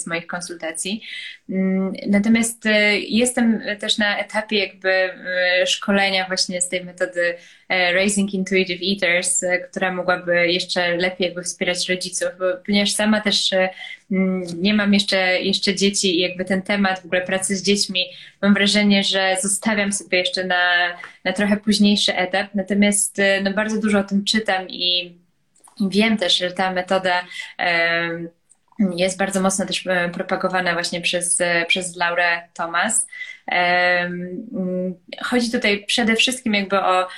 z 0.00 0.06
moich 0.06 0.26
konsultacji. 0.26 1.02
Mm, 1.50 1.92
natomiast 2.06 2.66
e, 2.66 2.98
jestem 2.98 3.62
też 3.80 3.98
na 3.98 4.18
etapie 4.18 4.58
jakby 4.58 5.10
szkolenia 5.66 6.26
właśnie 6.26 6.60
z 6.60 6.68
tej 6.68 6.84
metody 6.84 7.34
Raising 7.68 8.34
Intuitive 8.34 8.80
Eaters, 8.92 9.44
która 9.70 9.92
mogłaby 9.92 10.52
jeszcze 10.52 10.96
lepiej 10.96 11.24
jakby 11.24 11.42
wspierać 11.42 11.88
rodziców, 11.88 12.28
ponieważ 12.66 12.92
sama 12.92 13.20
też 13.20 13.50
mm, 14.12 14.42
nie 14.56 14.74
mam 14.74 14.94
jeszcze, 14.94 15.40
jeszcze 15.40 15.74
dzieci 15.74 16.16
i 16.16 16.20
jakby 16.20 16.44
ten 16.44 16.62
temat 16.62 17.00
w 17.00 17.04
ogóle 17.04 17.22
pracy 17.22 17.56
z 17.56 17.62
dziećmi 17.62 18.04
mam 18.42 18.54
wrażenie, 18.54 19.04
że 19.04 19.36
zostawiam 19.42 19.92
sobie 19.92 20.18
jeszcze 20.18 20.44
na, 20.44 20.96
na 21.24 21.32
trochę 21.32 21.56
późniejszy 21.56 22.16
etap. 22.16 22.46
Natomiast 22.54 23.20
no, 23.42 23.52
bardzo 23.52 23.80
dużo 23.80 23.98
o 23.98 24.04
tym 24.04 24.24
czytam 24.24 24.68
i 24.68 25.18
wiem 25.80 26.16
też, 26.16 26.38
że 26.38 26.50
ta 26.50 26.72
metoda 26.72 27.24
jest 28.96 29.18
bardzo 29.18 29.40
mocno 29.40 29.66
też 29.66 29.84
propagowana 30.12 30.72
właśnie 30.72 31.00
przez, 31.00 31.38
przez 31.68 31.96
Laurę 31.96 32.42
Thomas. 32.54 33.06
Chodzi 35.22 35.52
tutaj 35.52 35.84
przede 35.86 36.16
wszystkim 36.16 36.54
jakby 36.54 36.78
o 36.80 37.08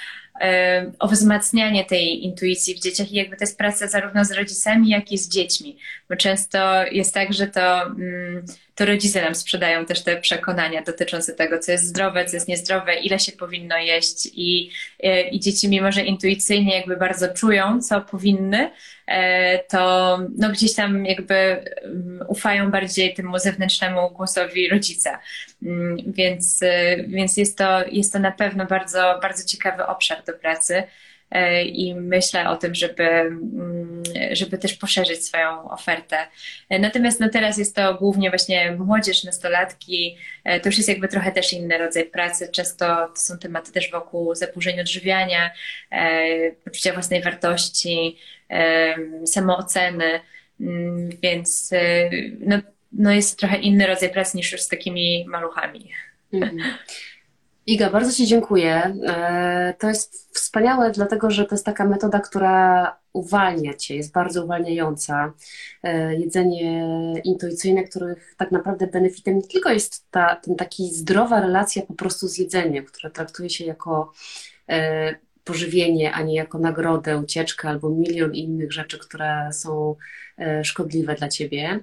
o 0.99 1.09
wzmacnianie 1.09 1.85
tej 1.85 2.25
intuicji 2.25 2.75
w 2.75 2.81
dzieciach 2.81 3.13
i 3.13 3.15
jakby 3.15 3.37
to 3.37 3.43
jest 3.43 3.59
praca 3.59 3.87
zarówno 3.87 4.25
z 4.25 4.33
rodzicami, 4.33 4.89
jak 4.89 5.13
i 5.13 5.19
z 5.19 5.29
dziećmi. 5.29 5.79
Bo 6.11 6.17
często 6.17 6.85
jest 6.85 7.15
tak, 7.15 7.33
że 7.33 7.47
to, 7.47 7.83
mm, 7.83 8.45
to 8.75 8.87
rodzice 8.87 9.23
nam 9.23 9.35
sprzedają 9.35 9.87
też 9.87 10.03
te 10.03 10.21
przekonania 10.21 10.83
dotyczące 10.83 11.35
tego, 11.35 11.59
co 11.59 11.73
jest 11.73 11.85
zdrowe, 11.85 12.25
co 12.25 12.37
jest 12.37 12.49
niezdrowe, 12.49 12.95
ile 12.95 13.19
się 13.19 13.33
powinno 13.33 13.79
jeść 13.79 14.29
i, 14.33 14.71
e, 15.03 15.29
i 15.29 15.41
dzieci 15.41 15.69
mimo, 15.69 15.93
że 15.93 16.05
intuicyjnie 16.05 16.77
jakby 16.77 16.97
bardzo 16.97 17.35
czują, 17.35 17.81
co 17.81 18.01
powinny, 18.01 18.71
e, 19.07 19.59
to 19.59 20.19
no 20.37 20.51
gdzieś 20.51 20.75
tam 20.75 21.07
jakby 21.07 21.35
mm, 21.35 22.21
ufają 22.29 22.71
bardziej 22.71 23.15
temu 23.15 23.39
zewnętrznemu 23.39 24.11
głosowi 24.11 24.69
rodzica. 24.69 25.19
Mm, 25.63 25.97
więc, 26.07 26.61
więc 27.09 27.37
jest, 27.37 27.59
to, 27.59 27.87
jest 27.87 28.13
to 28.13 28.19
na 28.19 28.33
pewno 28.33 28.67
bardzo, 28.67 29.19
bardzo 29.23 29.45
ciekawy 29.45 29.87
obszar 29.87 30.25
do 30.25 30.33
pracy. 30.33 30.83
E, 31.31 31.65
i 31.65 31.95
myślę 31.95 32.51
o 32.51 32.57
tym, 32.57 32.75
żeby, 32.75 33.03
mm, 33.03 34.03
żeby 34.33 34.59
też 34.59 34.75
poszerzyć 34.75 35.25
swoją 35.25 35.71
ofertę. 35.71 36.17
E, 36.69 36.79
natomiast 36.79 37.21
no 37.21 37.29
teraz 37.29 37.59
jest 37.59 37.77
to 37.77 37.95
głównie 37.95 38.31
właśnie 38.31 38.77
młodzież, 38.79 39.25
nastolatki, 39.25 40.17
e, 40.45 40.61
to 40.61 40.69
już 40.69 40.77
jest 40.77 40.89
jakby 40.89 41.09
trochę 41.09 41.33
też 41.33 41.53
inny 41.53 41.79
rodzaj 41.79 42.05
pracy. 42.05 42.49
Często 42.53 42.87
to 42.87 43.17
są 43.17 43.39
tematy 43.39 43.73
też 43.73 43.91
wokół 43.91 44.35
zaburzeń 44.35 44.81
odżywiania, 44.81 45.51
poczucia 46.65 46.93
własnej 46.93 47.23
wartości, 47.23 48.19
samooceny, 49.27 50.21
mm, 50.61 51.11
więc 51.23 51.71
no, 52.41 52.59
no 52.93 53.13
jest 53.13 53.31
to 53.31 53.41
trochę 53.41 53.57
inny 53.59 53.87
rodzaj 53.87 54.11
pracy 54.11 54.37
niż 54.37 54.53
już 54.53 54.61
z 54.61 54.69
takimi 54.69 55.25
maluchami. 55.29 55.91
Mhm. 56.33 56.59
Iga, 57.69 57.91
bardzo 57.91 58.13
Ci 58.13 58.27
dziękuję. 58.27 58.95
E, 59.07 59.75
to 59.79 59.89
jest 59.89 60.35
wspaniałe, 60.35 60.91
dlatego 60.91 61.31
że 61.31 61.45
to 61.45 61.55
jest 61.55 61.65
taka 61.67 61.85
metoda, 61.85 62.21
która 62.21 62.97
uwalnia 63.13 63.75
Cię, 63.75 63.97
jest 63.97 64.13
bardzo 64.13 64.45
uwalniająca. 64.45 65.33
E, 65.83 66.15
jedzenie 66.15 66.85
intuicyjne, 67.25 67.85
których 67.85 68.35
tak 68.37 68.53
naprawdę 68.53 68.87
benefitem 68.87 69.37
nie 69.37 69.43
tylko 69.43 69.71
jest 69.71 70.11
ta 70.11 70.37
ten 70.37 70.57
taki 70.57 70.95
zdrowa 70.95 71.41
relacja 71.41 71.83
po 71.83 71.95
prostu 71.95 72.29
z 72.29 72.39
jedzeniem, 72.39 72.85
które 72.85 73.11
traktuje 73.11 73.51
się 73.51 73.65
jako 73.65 74.13
e, 74.69 75.15
pożywienie, 75.49 76.13
a 76.13 76.23
nie 76.23 76.35
jako 76.35 76.59
nagrodę, 76.59 77.19
ucieczkę 77.19 77.69
albo 77.69 77.91
milion 77.91 78.35
innych 78.35 78.73
rzeczy, 78.73 78.99
które 78.99 79.51
są 79.53 79.97
e, 80.39 80.65
szkodliwe 80.65 81.15
dla 81.15 81.29
ciebie, 81.29 81.81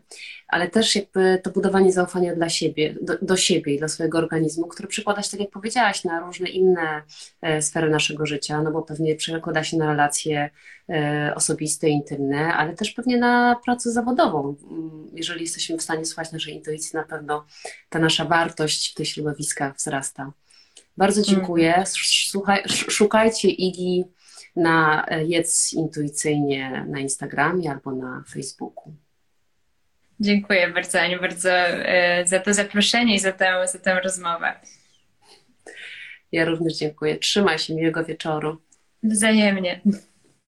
ale 0.48 0.68
też 0.68 0.96
jakby 0.96 1.40
to 1.44 1.52
budowanie 1.52 1.92
zaufania 1.92 2.36
dla 2.36 2.50
siebie, 2.50 2.96
do, 3.02 3.18
do 3.22 3.38
siebie 3.38 3.74
i 3.74 3.78
dla 3.78 3.88
swojego 3.88 4.18
organizmu, 4.18 4.68
które 4.68 4.88
przekłada 4.88 5.22
się, 5.22 5.32
tak 5.32 5.40
jak 5.40 5.50
powiedziałaś, 5.50 6.04
na 6.04 6.20
różne 6.20 6.50
inne 6.50 7.02
e, 7.42 7.62
sfery 7.62 7.90
naszego 7.90 8.26
życia, 8.26 8.62
no 8.62 8.72
bo 8.72 8.82
pewnie 8.82 9.16
przekłada 9.16 9.64
się 9.64 9.78
na 9.78 9.86
relacje 9.86 10.50
e, 10.90 11.34
osobiste, 11.36 11.90
intymne, 11.90 12.54
ale 12.54 12.74
też 12.74 12.92
pewnie 12.92 13.18
na 13.18 13.60
pracę 13.66 13.92
zawodową. 13.92 14.56
Mm, 14.72 15.08
jeżeli 15.14 15.42
jesteśmy 15.42 15.78
w 15.78 15.82
stanie 15.82 16.06
słuchać 16.06 16.32
naszej 16.32 16.54
intuicji, 16.54 16.92
na 16.94 17.04
pewno 17.04 17.46
ta 17.90 18.00
nasza 18.00 18.26
wartość 18.26 18.92
w 18.92 18.96
tych 18.96 19.08
środowiskach 19.08 19.76
wzrasta. 19.76 20.32
Bardzo 20.98 21.22
mhm. 21.22 21.36
dziękuję. 21.36 21.84
Słuchaj, 22.30 22.64
szukajcie 22.68 23.50
Igi 23.50 24.04
na 24.56 25.06
e, 25.08 25.26
Jedz 25.26 25.74
Intuicyjnie 25.74 26.86
na 26.88 27.00
Instagramie 27.00 27.72
albo 27.72 27.92
na 27.92 28.24
Facebooku. 28.34 28.94
Dziękuję 30.20 30.70
bardzo 30.70 31.02
Aniu, 31.02 31.22
bardzo 31.22 31.52
e, 31.52 32.28
za 32.28 32.40
to 32.40 32.54
zaproszenie 32.54 33.16
i 33.16 33.20
za 33.20 33.32
tę, 33.32 33.68
za 33.68 33.80
tę 33.80 34.00
rozmowę. 34.00 34.54
Ja 36.32 36.46
również 36.46 36.74
dziękuję. 36.78 37.18
Trzymaj 37.18 37.60
się, 37.60 37.76
miłego 37.76 38.06
wieczoru. 38.06 38.62
Wzajemnie. 39.04 39.82